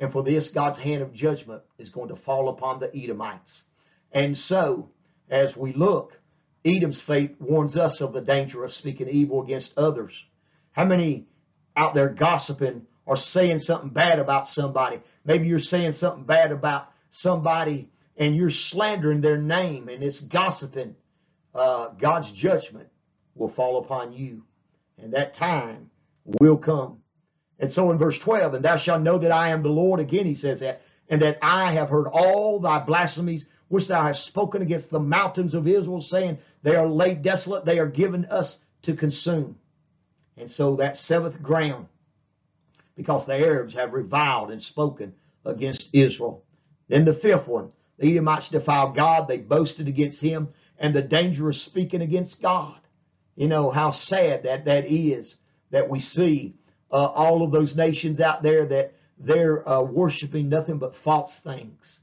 And 0.00 0.10
for 0.10 0.22
this, 0.22 0.48
God's 0.48 0.78
hand 0.78 1.02
of 1.02 1.12
judgment 1.12 1.62
is 1.78 1.90
going 1.90 2.08
to 2.08 2.16
fall 2.16 2.48
upon 2.48 2.80
the 2.80 2.90
Edomites. 2.96 3.62
And 4.10 4.36
so, 4.36 4.90
as 5.28 5.54
we 5.54 5.74
look, 5.74 6.18
Edom's 6.64 7.00
fate 7.00 7.36
warns 7.38 7.76
us 7.76 8.00
of 8.00 8.14
the 8.14 8.22
danger 8.22 8.64
of 8.64 8.72
speaking 8.72 9.08
evil 9.08 9.42
against 9.42 9.76
others. 9.78 10.24
How 10.72 10.84
many 10.84 11.26
out 11.76 11.94
there 11.94 12.08
gossiping 12.08 12.86
or 13.04 13.16
saying 13.16 13.58
something 13.58 13.90
bad 13.90 14.18
about 14.18 14.48
somebody? 14.48 15.00
Maybe 15.24 15.48
you're 15.48 15.58
saying 15.58 15.92
something 15.92 16.24
bad 16.24 16.50
about 16.50 16.90
somebody 17.10 17.90
and 18.16 18.34
you're 18.34 18.50
slandering 18.50 19.20
their 19.20 19.38
name 19.38 19.88
and 19.88 20.02
it's 20.02 20.20
gossiping. 20.20 20.96
Uh, 21.54 21.88
God's 21.88 22.30
judgment 22.30 22.88
will 23.34 23.48
fall 23.48 23.78
upon 23.78 24.12
you. 24.12 24.44
And 24.98 25.12
that 25.14 25.34
time 25.34 25.90
will 26.24 26.56
come. 26.56 26.99
And 27.60 27.70
so 27.70 27.90
in 27.90 27.98
verse 27.98 28.18
12, 28.18 28.54
and 28.54 28.64
thou 28.64 28.76
shalt 28.76 29.02
know 29.02 29.18
that 29.18 29.30
I 29.30 29.50
am 29.50 29.62
the 29.62 29.68
Lord, 29.68 30.00
again 30.00 30.24
he 30.24 30.34
says 30.34 30.60
that, 30.60 30.82
and 31.08 31.22
that 31.22 31.38
I 31.42 31.72
have 31.72 31.90
heard 31.90 32.08
all 32.08 32.58
thy 32.58 32.80
blasphemies 32.80 33.46
which 33.68 33.86
thou 33.86 34.02
hast 34.02 34.24
spoken 34.24 34.62
against 34.62 34.90
the 34.90 34.98
mountains 34.98 35.54
of 35.54 35.68
Israel, 35.68 36.00
saying, 36.00 36.38
They 36.62 36.74
are 36.74 36.88
laid 36.88 37.22
desolate, 37.22 37.64
they 37.64 37.78
are 37.78 37.86
given 37.86 38.24
us 38.24 38.58
to 38.82 38.94
consume. 38.96 39.56
And 40.36 40.50
so 40.50 40.76
that 40.76 40.96
seventh 40.96 41.42
ground, 41.42 41.86
because 42.96 43.26
the 43.26 43.34
Arabs 43.34 43.74
have 43.74 43.92
reviled 43.92 44.50
and 44.50 44.62
spoken 44.62 45.14
against 45.44 45.90
Israel. 45.92 46.42
Then 46.88 47.04
the 47.04 47.12
fifth 47.12 47.46
one, 47.46 47.70
the 47.98 48.10
Edomites 48.10 48.48
defiled 48.48 48.96
God, 48.96 49.28
they 49.28 49.38
boasted 49.38 49.86
against 49.86 50.20
him, 50.20 50.48
and 50.78 50.94
the 50.94 51.02
danger 51.02 51.48
of 51.48 51.56
speaking 51.56 52.00
against 52.00 52.42
God. 52.42 52.74
You 53.36 53.48
know 53.48 53.70
how 53.70 53.90
sad 53.90 54.44
that 54.44 54.64
that 54.64 54.86
is 54.86 55.36
that 55.70 55.88
we 55.88 56.00
see 56.00 56.54
uh, 56.92 57.06
all 57.06 57.42
of 57.42 57.52
those 57.52 57.76
nations 57.76 58.20
out 58.20 58.42
there 58.42 58.66
that 58.66 58.94
they're 59.18 59.68
uh, 59.68 59.82
worshiping 59.82 60.48
nothing 60.48 60.78
but 60.78 60.96
false 60.96 61.38
things 61.38 62.00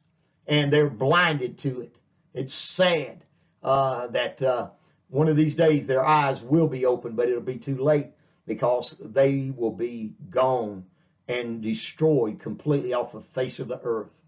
and 0.48 0.72
they're 0.72 0.90
blinded 0.90 1.58
to 1.60 1.82
it. 1.82 1.96
It's 2.34 2.54
sad 2.54 3.24
uh, 3.64 4.08
that 4.08 4.42
uh, 4.42 4.70
one 5.10 5.28
of 5.28 5.36
these 5.36 5.56
days 5.56 5.88
their 5.88 6.06
eyes 6.06 6.42
will 6.42 6.68
be 6.68 6.86
open, 6.86 7.14
but 7.16 7.28
it'll 7.30 7.42
be 7.42 7.58
too 7.58 7.78
late 7.78 8.08
because 8.46 8.98
they 9.00 9.52
will 9.56 9.72
be 9.72 10.14
gone 10.30 10.86
and 11.28 11.62
destroyed 11.62 12.40
completely 12.40 12.94
off 12.94 13.12
the 13.12 13.22
face 13.22 13.60
of 13.60 13.68
the 13.68 13.82
earth. 13.84 14.22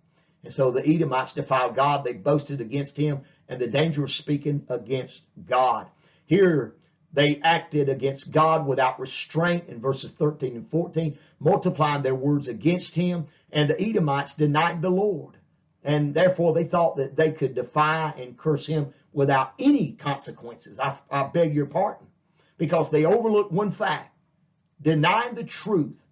And 0.44 0.52
so 0.52 0.72
the 0.72 0.88
Edomites 0.88 1.34
defiled 1.34 1.76
God. 1.76 2.04
They 2.04 2.14
boasted 2.14 2.62
against 2.62 2.98
him 2.98 3.22
and 3.48 3.60
the 3.60 3.68
danger 3.68 4.04
of 4.04 4.12
speaking 4.12 4.66
against 4.70 5.24
God. 5.48 5.88
Here 6.26 6.76
they 7.12 7.40
acted 7.44 7.90
against 7.90 8.32
God 8.32 8.68
without 8.68 9.00
restraint 9.00 9.68
in 9.68 9.80
verses 9.80 10.12
13 10.12 10.56
and 10.56 10.70
14, 10.70 11.18
multiplying 11.40 12.04
their 12.04 12.16
words 12.16 12.48
against 12.48 12.94
him. 12.94 13.28
And 13.52 13.70
the 13.70 13.82
Edomites 13.82 14.36
denied 14.36 14.82
the 14.82 14.92
Lord. 14.92 15.36
And 15.84 16.14
therefore 16.14 16.54
they 16.54 16.66
thought 16.66 16.98
that 16.98 17.16
they 17.16 17.32
could 17.32 17.56
defy 17.56 18.14
and 18.18 18.38
curse 18.38 18.66
him 18.66 18.94
without 19.12 19.54
any 19.58 19.94
consequences. 19.94 20.80
I, 20.80 20.98
I 21.10 21.24
beg 21.24 21.56
your 21.56 21.66
pardon. 21.66 22.08
Because 22.58 22.92
they 22.92 23.06
overlooked 23.06 23.52
one 23.52 23.72
fact. 23.72 24.16
Denying 24.82 25.34
the 25.34 25.44
truth 25.44 26.06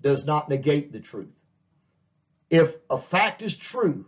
does 0.00 0.24
not 0.24 0.48
negate 0.48 0.92
the 0.92 1.00
truth. 1.00 1.34
If 2.48 2.76
a 2.88 2.98
fact 2.98 3.42
is 3.42 3.56
true, 3.56 4.06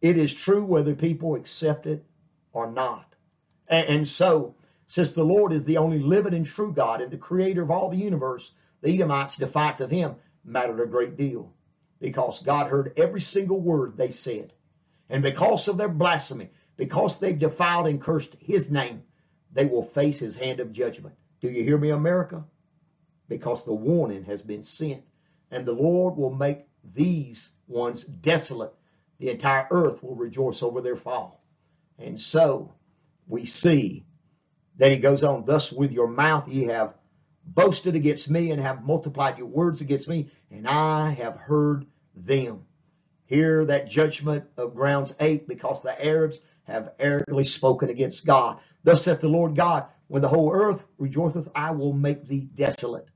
it 0.00 0.18
is 0.18 0.32
true 0.32 0.64
whether 0.64 0.94
people 0.94 1.36
accept 1.36 1.86
it 1.86 2.04
or 2.52 2.70
not. 2.70 3.14
And, 3.68 3.88
and 3.88 4.08
so 4.08 4.56
since 4.90 5.12
the 5.12 5.24
Lord 5.24 5.52
is 5.52 5.62
the 5.62 5.76
only 5.76 6.00
living 6.00 6.34
and 6.34 6.44
true 6.44 6.72
God 6.72 7.00
and 7.00 7.12
the 7.12 7.16
creator 7.16 7.62
of 7.62 7.70
all 7.70 7.90
the 7.90 7.96
universe, 7.96 8.50
the 8.80 8.92
Edomites' 8.92 9.36
defiance 9.36 9.78
of 9.78 9.88
him 9.88 10.16
mattered 10.44 10.80
a 10.80 10.86
great 10.86 11.16
deal 11.16 11.52
because 12.00 12.42
God 12.42 12.66
heard 12.66 12.94
every 12.96 13.20
single 13.20 13.60
word 13.60 13.96
they 13.96 14.10
said. 14.10 14.52
And 15.08 15.22
because 15.22 15.68
of 15.68 15.76
their 15.76 15.88
blasphemy, 15.88 16.50
because 16.76 17.20
they've 17.20 17.38
defiled 17.38 17.86
and 17.86 18.00
cursed 18.00 18.34
his 18.40 18.68
name, 18.68 19.04
they 19.52 19.64
will 19.64 19.84
face 19.84 20.18
his 20.18 20.34
hand 20.34 20.58
of 20.58 20.72
judgment. 20.72 21.14
Do 21.40 21.48
you 21.48 21.62
hear 21.62 21.78
me, 21.78 21.90
America? 21.90 22.42
Because 23.28 23.64
the 23.64 23.72
warning 23.72 24.24
has 24.24 24.42
been 24.42 24.64
sent, 24.64 25.04
and 25.52 25.64
the 25.64 25.72
Lord 25.72 26.16
will 26.16 26.34
make 26.34 26.66
these 26.82 27.52
ones 27.68 28.02
desolate. 28.02 28.74
The 29.20 29.30
entire 29.30 29.68
earth 29.70 30.02
will 30.02 30.16
rejoice 30.16 30.64
over 30.64 30.80
their 30.80 30.96
fall. 30.96 31.44
And 31.96 32.20
so 32.20 32.72
we 33.28 33.44
see 33.44 34.04
then 34.80 34.92
he 34.92 34.98
goes 34.98 35.22
on, 35.22 35.44
thus 35.44 35.70
with 35.70 35.92
your 35.92 36.08
mouth 36.08 36.48
ye 36.48 36.64
have 36.64 36.94
boasted 37.44 37.96
against 37.96 38.30
me 38.30 38.50
and 38.50 38.62
have 38.62 38.82
multiplied 38.82 39.36
your 39.36 39.46
words 39.46 39.82
against 39.82 40.08
me, 40.08 40.30
and 40.50 40.66
I 40.66 41.10
have 41.10 41.36
heard 41.36 41.84
them. 42.16 42.62
Hear 43.26 43.66
that 43.66 43.90
judgment 43.90 44.44
of 44.56 44.74
grounds 44.74 45.14
eight, 45.20 45.46
because 45.46 45.82
the 45.82 46.02
Arabs 46.02 46.40
have 46.64 46.92
arrogantly 46.98 47.44
spoken 47.44 47.90
against 47.90 48.24
God. 48.24 48.58
Thus 48.82 49.04
saith 49.04 49.20
the 49.20 49.28
Lord 49.28 49.54
God, 49.54 49.84
when 50.08 50.22
the 50.22 50.28
whole 50.28 50.50
earth 50.50 50.82
rejoiceth, 50.96 51.48
I 51.54 51.72
will 51.72 51.92
make 51.92 52.26
thee 52.26 52.48
desolate. 52.54 53.10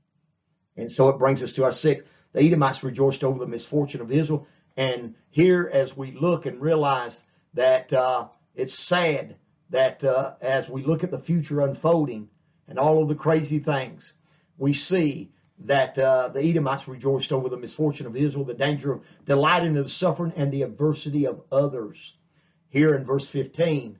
And 0.77 0.91
so 0.91 1.09
it 1.09 1.17
brings 1.17 1.41
us 1.41 1.53
to 1.53 1.63
our 1.63 1.71
sixth. 1.71 2.05
The 2.33 2.41
Edomites 2.41 2.83
rejoiced 2.83 3.23
over 3.23 3.39
the 3.39 3.47
misfortune 3.47 4.01
of 4.01 4.11
Israel. 4.11 4.47
And 4.77 5.15
here, 5.31 5.67
as 5.73 5.97
we 5.97 6.11
look 6.11 6.45
and 6.45 6.61
realize 6.61 7.23
that 7.55 7.91
uh, 7.91 8.27
it's 8.53 8.73
sad 8.73 9.37
that 9.69 10.03
uh, 10.03 10.33
as 10.41 10.69
we 10.69 10.83
look 10.83 11.03
at 11.03 11.11
the 11.11 11.19
future 11.19 11.61
unfolding 11.61 12.29
and 12.67 12.77
all 12.77 13.01
of 13.01 13.09
the 13.09 13.15
crazy 13.15 13.59
things, 13.59 14.13
we 14.57 14.73
see 14.73 15.31
that 15.59 15.97
uh, 15.97 16.29
the 16.29 16.41
Edomites 16.41 16.87
rejoiced 16.87 17.31
over 17.31 17.49
the 17.49 17.57
misfortune 17.57 18.07
of 18.07 18.15
Israel, 18.15 18.45
the 18.45 18.53
danger 18.53 18.93
of 18.93 19.05
delighting 19.25 19.75
in 19.75 19.83
the 19.83 19.89
suffering 19.89 20.33
and 20.35 20.51
the 20.51 20.63
adversity 20.63 21.25
of 21.25 21.41
others. 21.51 22.13
Here 22.69 22.93
in 22.93 23.05
verse 23.05 23.25
15, 23.27 23.97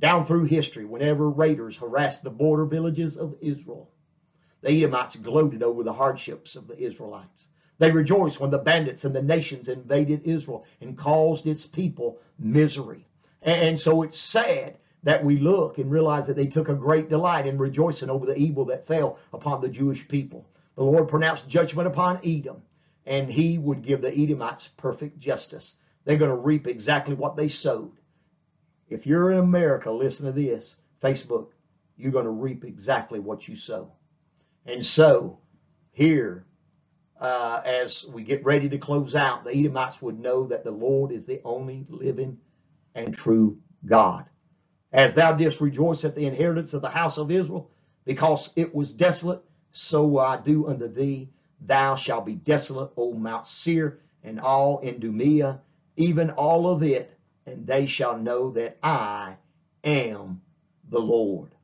down 0.00 0.26
through 0.26 0.44
history, 0.44 0.84
whenever 0.84 1.30
raiders 1.30 1.76
harassed 1.76 2.22
the 2.22 2.30
border 2.30 2.64
villages 2.64 3.16
of 3.16 3.36
Israel, 3.40 3.90
the 4.62 4.70
Edomites 4.70 5.16
gloated 5.16 5.62
over 5.62 5.82
the 5.82 5.92
hardships 5.92 6.56
of 6.56 6.66
the 6.66 6.78
Israelites. 6.78 7.48
They 7.78 7.92
rejoiced 7.92 8.40
when 8.40 8.50
the 8.50 8.58
bandits 8.58 9.04
and 9.04 9.14
the 9.14 9.22
nations 9.22 9.68
invaded 9.68 10.22
Israel 10.24 10.64
and 10.80 10.96
caused 10.96 11.46
its 11.46 11.66
people 11.66 12.18
misery. 12.38 13.06
And 13.42 13.78
so 13.78 14.02
it's 14.02 14.18
sad 14.18 14.78
that 15.06 15.24
we 15.24 15.38
look 15.38 15.78
and 15.78 15.88
realize 15.88 16.26
that 16.26 16.34
they 16.34 16.48
took 16.48 16.68
a 16.68 16.74
great 16.74 17.08
delight 17.08 17.46
in 17.46 17.56
rejoicing 17.58 18.10
over 18.10 18.26
the 18.26 18.36
evil 18.36 18.64
that 18.64 18.88
fell 18.88 19.20
upon 19.32 19.60
the 19.60 19.68
Jewish 19.68 20.08
people. 20.08 20.48
The 20.74 20.82
Lord 20.82 21.06
pronounced 21.06 21.48
judgment 21.48 21.86
upon 21.86 22.18
Edom, 22.24 22.62
and 23.06 23.30
he 23.30 23.56
would 23.56 23.82
give 23.82 24.02
the 24.02 24.12
Edomites 24.12 24.66
perfect 24.76 25.20
justice. 25.20 25.76
They're 26.04 26.16
going 26.16 26.32
to 26.32 26.36
reap 26.36 26.66
exactly 26.66 27.14
what 27.14 27.36
they 27.36 27.46
sowed. 27.46 27.92
If 28.88 29.06
you're 29.06 29.30
in 29.30 29.38
America, 29.38 29.92
listen 29.92 30.26
to 30.26 30.32
this 30.32 30.76
Facebook, 31.00 31.50
you're 31.96 32.10
going 32.10 32.24
to 32.24 32.30
reap 32.32 32.64
exactly 32.64 33.20
what 33.20 33.46
you 33.46 33.54
sow. 33.54 33.92
And 34.66 34.84
so, 34.84 35.38
here, 35.92 36.46
uh, 37.20 37.62
as 37.64 38.04
we 38.12 38.24
get 38.24 38.44
ready 38.44 38.68
to 38.70 38.78
close 38.78 39.14
out, 39.14 39.44
the 39.44 39.56
Edomites 39.56 40.02
would 40.02 40.18
know 40.18 40.48
that 40.48 40.64
the 40.64 40.72
Lord 40.72 41.12
is 41.12 41.26
the 41.26 41.42
only 41.44 41.86
living 41.88 42.38
and 42.96 43.16
true 43.16 43.60
God. 43.84 44.24
As 44.92 45.14
thou 45.14 45.32
didst 45.32 45.60
rejoice 45.60 46.04
at 46.04 46.14
the 46.14 46.26
inheritance 46.26 46.72
of 46.74 46.82
the 46.82 46.88
house 46.88 47.18
of 47.18 47.30
Israel, 47.30 47.70
because 48.04 48.50
it 48.56 48.74
was 48.74 48.92
desolate, 48.92 49.42
so 49.72 50.06
will 50.06 50.20
I 50.20 50.40
do 50.40 50.68
unto 50.68 50.88
thee. 50.88 51.28
Thou 51.60 51.96
shalt 51.96 52.26
be 52.26 52.34
desolate, 52.34 52.92
O 52.96 53.12
Mount 53.12 53.48
Seir, 53.48 53.98
and 54.22 54.40
all 54.40 54.80
Idumea, 54.84 55.60
even 55.96 56.30
all 56.30 56.68
of 56.68 56.82
it, 56.82 57.16
and 57.46 57.66
they 57.66 57.86
shall 57.86 58.18
know 58.18 58.50
that 58.52 58.78
I 58.82 59.36
am 59.84 60.42
the 60.88 61.00
Lord. 61.00 61.54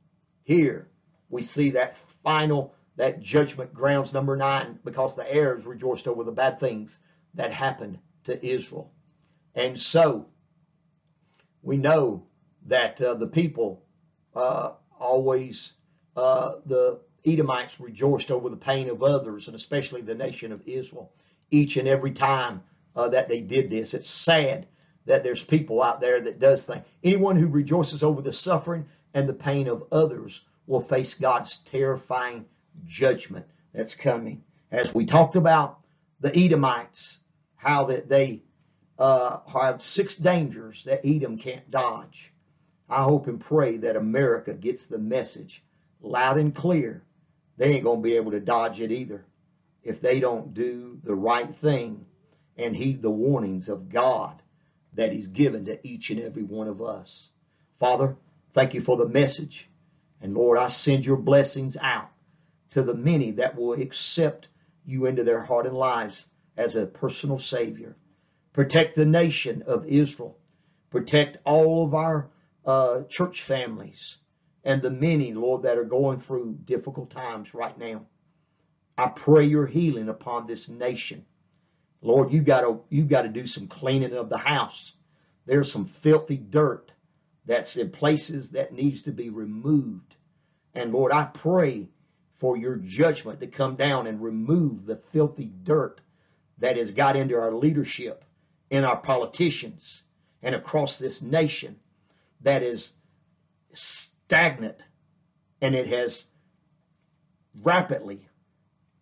Here 0.43 0.87
we 1.29 1.41
see 1.41 1.71
that 1.71 1.97
final, 2.23 2.73
that 2.95 3.21
judgment 3.21 3.73
grounds 3.73 4.13
number 4.13 4.35
nine, 4.35 4.79
because 4.83 5.15
the 5.15 5.31
heirs 5.31 5.65
rejoiced 5.65 6.07
over 6.07 6.23
the 6.23 6.31
bad 6.31 6.59
things 6.59 6.99
that 7.35 7.51
happened 7.53 7.99
to 8.25 8.45
Israel. 8.45 8.91
And 9.55 9.79
so 9.79 10.27
we 11.61 11.77
know 11.77 12.25
that 12.67 13.01
uh, 13.01 13.13
the 13.15 13.27
people 13.27 13.83
uh, 14.35 14.71
always, 14.99 15.73
uh, 16.15 16.55
the 16.65 16.99
Edomites 17.25 17.79
rejoiced 17.79 18.31
over 18.31 18.49
the 18.49 18.57
pain 18.57 18.89
of 18.89 19.03
others, 19.03 19.47
and 19.47 19.55
especially 19.55 20.01
the 20.01 20.15
nation 20.15 20.51
of 20.51 20.61
Israel, 20.67 21.11
each 21.51 21.77
and 21.77 21.87
every 21.87 22.11
time 22.11 22.61
uh, 22.95 23.09
that 23.09 23.27
they 23.27 23.41
did 23.41 23.69
this. 23.69 23.93
It's 23.93 24.09
sad 24.09 24.67
that 25.05 25.23
there's 25.23 25.43
people 25.43 25.81
out 25.81 26.01
there 26.01 26.19
that 26.21 26.39
does 26.39 26.63
things. 26.63 26.85
Anyone 27.03 27.35
who 27.35 27.47
rejoices 27.47 28.03
over 28.03 28.21
the 28.21 28.33
suffering 28.33 28.85
and 29.13 29.27
the 29.27 29.33
pain 29.33 29.67
of 29.67 29.83
others 29.91 30.41
will 30.67 30.81
face 30.81 31.13
God's 31.13 31.57
terrifying 31.57 32.45
judgment 32.85 33.45
that's 33.73 33.95
coming. 33.95 34.43
As 34.71 34.93
we 34.93 35.05
talked 35.05 35.35
about 35.35 35.79
the 36.19 36.35
Edomites, 36.35 37.19
how 37.55 37.85
that 37.85 38.09
they 38.09 38.43
uh, 38.97 39.39
have 39.51 39.81
six 39.81 40.15
dangers 40.15 40.83
that 40.85 41.05
Edom 41.05 41.37
can't 41.37 41.69
dodge. 41.69 42.32
I 42.93 43.01
hope 43.01 43.25
and 43.25 43.41
pray 43.41 43.77
that 43.77 43.95
America 43.95 44.53
gets 44.53 44.85
the 44.85 44.99
message 44.99 45.63
loud 45.99 46.37
and 46.37 46.53
clear. 46.53 47.01
They 47.57 47.73
ain't 47.73 47.83
going 47.83 47.99
to 47.99 48.03
be 48.03 48.17
able 48.17 48.31
to 48.31 48.39
dodge 48.39 48.79
it 48.79 48.91
either 48.91 49.25
if 49.83 49.99
they 49.99 50.19
don't 50.19 50.53
do 50.53 50.99
the 51.03 51.15
right 51.15 51.53
thing 51.55 52.05
and 52.55 52.75
heed 52.75 53.01
the 53.01 53.09
warnings 53.09 53.67
of 53.67 53.89
God 53.89 54.39
that 54.93 55.11
He's 55.11 55.25
given 55.25 55.65
to 55.65 55.87
each 55.87 56.11
and 56.11 56.21
every 56.21 56.43
one 56.43 56.67
of 56.67 56.83
us. 56.83 57.31
Father, 57.79 58.15
thank 58.53 58.75
you 58.75 58.81
for 58.81 58.95
the 58.95 59.09
message. 59.09 59.67
And 60.21 60.35
Lord, 60.35 60.59
I 60.59 60.67
send 60.67 61.03
your 61.03 61.17
blessings 61.17 61.75
out 61.75 62.11
to 62.71 62.83
the 62.83 62.93
many 62.93 63.31
that 63.31 63.55
will 63.55 63.73
accept 63.73 64.49
you 64.85 65.07
into 65.07 65.23
their 65.23 65.41
heart 65.41 65.65
and 65.65 65.75
lives 65.75 66.27
as 66.57 66.75
a 66.75 66.85
personal 66.85 67.39
Savior. 67.39 67.95
Protect 68.53 68.95
the 68.95 69.05
nation 69.05 69.63
of 69.63 69.87
Israel. 69.87 70.37
Protect 70.91 71.39
all 71.43 71.85
of 71.85 71.95
our 71.95 72.29
uh, 72.65 73.03
church 73.03 73.41
families 73.41 74.17
and 74.63 74.81
the 74.81 74.89
many, 74.89 75.33
Lord, 75.33 75.63
that 75.63 75.77
are 75.77 75.83
going 75.83 76.19
through 76.19 76.59
difficult 76.65 77.09
times 77.09 77.53
right 77.53 77.77
now. 77.77 78.05
I 78.97 79.07
pray 79.07 79.45
your 79.45 79.65
healing 79.65 80.09
upon 80.09 80.47
this 80.47 80.69
nation. 80.69 81.25
Lord, 82.01 82.31
you 82.31 82.41
got 82.41 82.61
to 82.61 82.81
you 82.89 83.03
got 83.05 83.23
to 83.23 83.29
do 83.29 83.47
some 83.47 83.67
cleaning 83.67 84.13
of 84.13 84.29
the 84.29 84.37
house. 84.37 84.93
There's 85.45 85.71
some 85.71 85.85
filthy 85.85 86.37
dirt 86.37 86.91
that's 87.45 87.75
in 87.75 87.91
places 87.91 88.51
that 88.51 88.73
needs 88.73 89.03
to 89.03 89.11
be 89.11 89.29
removed. 89.29 90.15
And 90.73 90.93
Lord, 90.93 91.11
I 91.11 91.23
pray 91.25 91.89
for 92.37 92.55
your 92.57 92.75
judgment 92.77 93.39
to 93.39 93.47
come 93.47 93.75
down 93.75 94.07
and 94.07 94.21
remove 94.21 94.85
the 94.85 94.95
filthy 94.95 95.51
dirt 95.63 96.01
that 96.59 96.77
has 96.77 96.91
got 96.91 97.15
into 97.15 97.35
our 97.35 97.53
leadership 97.53 98.23
and 98.71 98.85
our 98.85 98.97
politicians 98.97 100.03
and 100.41 100.55
across 100.55 100.97
this 100.97 101.21
nation 101.21 101.79
that 102.43 102.63
is 102.63 102.91
stagnant 103.73 104.77
and 105.61 105.75
it 105.75 105.87
has 105.87 106.25
rapidly 107.61 108.27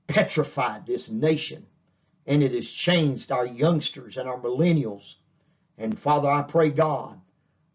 petrified 0.07 0.85
this 0.85 1.09
nation 1.09 1.65
and 2.25 2.43
it 2.43 2.53
has 2.53 2.69
changed 2.69 3.31
our 3.31 3.45
youngsters 3.45 4.17
and 4.17 4.29
our 4.29 4.39
millennials. 4.39 5.15
And 5.77 5.97
Father, 5.97 6.29
I 6.29 6.43
pray, 6.43 6.69
God, 6.69 7.19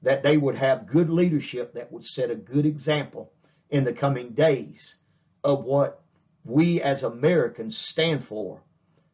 that 0.03 0.23
they 0.23 0.37
would 0.37 0.57
have 0.57 0.87
good 0.87 1.11
leadership 1.11 1.75
that 1.75 1.91
would 1.93 2.05
set 2.05 2.31
a 2.31 2.37
good 2.37 2.67
example 2.67 3.33
in 3.71 3.85
the 3.85 3.93
coming 3.93 4.31
days 4.31 4.97
of 5.43 5.65
what 5.65 6.03
we 6.45 6.81
as 6.81 7.03
Americans 7.03 7.77
stand 7.77 8.23
for 8.23 8.63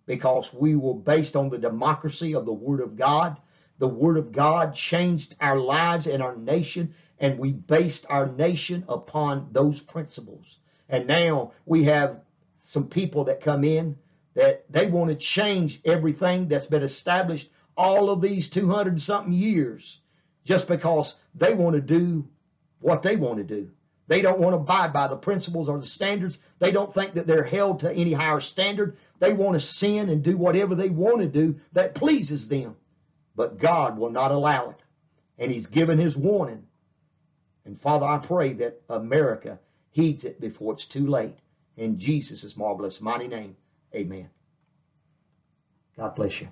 because 0.06 0.52
we 0.52 0.76
were 0.76 0.94
based 0.94 1.36
on 1.36 1.48
the 1.48 1.58
democracy 1.58 2.34
of 2.34 2.44
the 2.44 2.52
Word 2.52 2.80
of 2.80 2.96
God. 2.96 3.38
The 3.78 3.88
Word 3.88 4.16
of 4.16 4.32
God 4.32 4.74
changed 4.74 5.34
our 5.40 5.58
lives 5.58 6.06
and 6.06 6.22
our 6.22 6.36
nation, 6.36 6.94
and 7.18 7.38
we 7.38 7.52
based 7.52 8.06
our 8.08 8.26
nation 8.26 8.84
upon 8.88 9.48
those 9.52 9.80
principles. 9.80 10.58
And 10.88 11.06
now 11.06 11.52
we 11.66 11.84
have 11.84 12.20
some 12.58 12.88
people 12.88 13.24
that 13.24 13.40
come 13.40 13.64
in 13.64 13.96
that 14.34 14.64
they 14.70 14.86
want 14.86 15.10
to 15.10 15.16
change 15.16 15.80
everything 15.84 16.48
that's 16.48 16.66
been 16.66 16.82
established 16.82 17.50
all 17.76 18.10
of 18.10 18.20
these 18.20 18.48
200 18.50 19.00
something 19.00 19.32
years 19.32 19.98
just 20.44 20.68
because 20.68 21.16
they 21.34 21.54
want 21.54 21.74
to 21.74 21.80
do 21.80 22.28
what 22.80 23.02
they 23.02 23.16
want 23.16 23.38
to 23.38 23.44
do. 23.44 23.70
They 24.08 24.20
don't 24.20 24.40
want 24.40 24.52
to 24.52 24.58
abide 24.58 24.92
by 24.92 25.08
the 25.08 25.16
principles 25.16 25.68
or 25.68 25.78
the 25.78 25.86
standards. 25.86 26.38
They 26.58 26.72
don't 26.72 26.92
think 26.92 27.14
that 27.14 27.26
they're 27.26 27.44
held 27.44 27.80
to 27.80 27.92
any 27.92 28.12
higher 28.12 28.40
standard. 28.40 28.96
They 29.20 29.32
want 29.32 29.54
to 29.54 29.60
sin 29.60 30.08
and 30.08 30.22
do 30.22 30.36
whatever 30.36 30.74
they 30.74 30.90
want 30.90 31.20
to 31.20 31.28
do 31.28 31.60
that 31.72 31.94
pleases 31.94 32.48
them. 32.48 32.76
But 33.34 33.58
God 33.58 33.98
will 33.98 34.10
not 34.10 34.30
allow 34.30 34.70
it. 34.70 34.80
And 35.38 35.50
He's 35.50 35.66
given 35.66 35.98
His 35.98 36.16
warning. 36.16 36.64
And 37.64 37.80
Father, 37.80 38.06
I 38.06 38.18
pray 38.18 38.54
that 38.54 38.82
America 38.88 39.58
heeds 39.90 40.24
it 40.24 40.40
before 40.40 40.74
it's 40.74 40.86
too 40.86 41.06
late. 41.06 41.38
In 41.76 41.98
Jesus' 41.98 42.56
marvelous 42.56 43.00
mighty 43.00 43.28
name, 43.28 43.56
amen. 43.94 44.28
God 45.96 46.14
bless 46.14 46.40
you. 46.40 46.48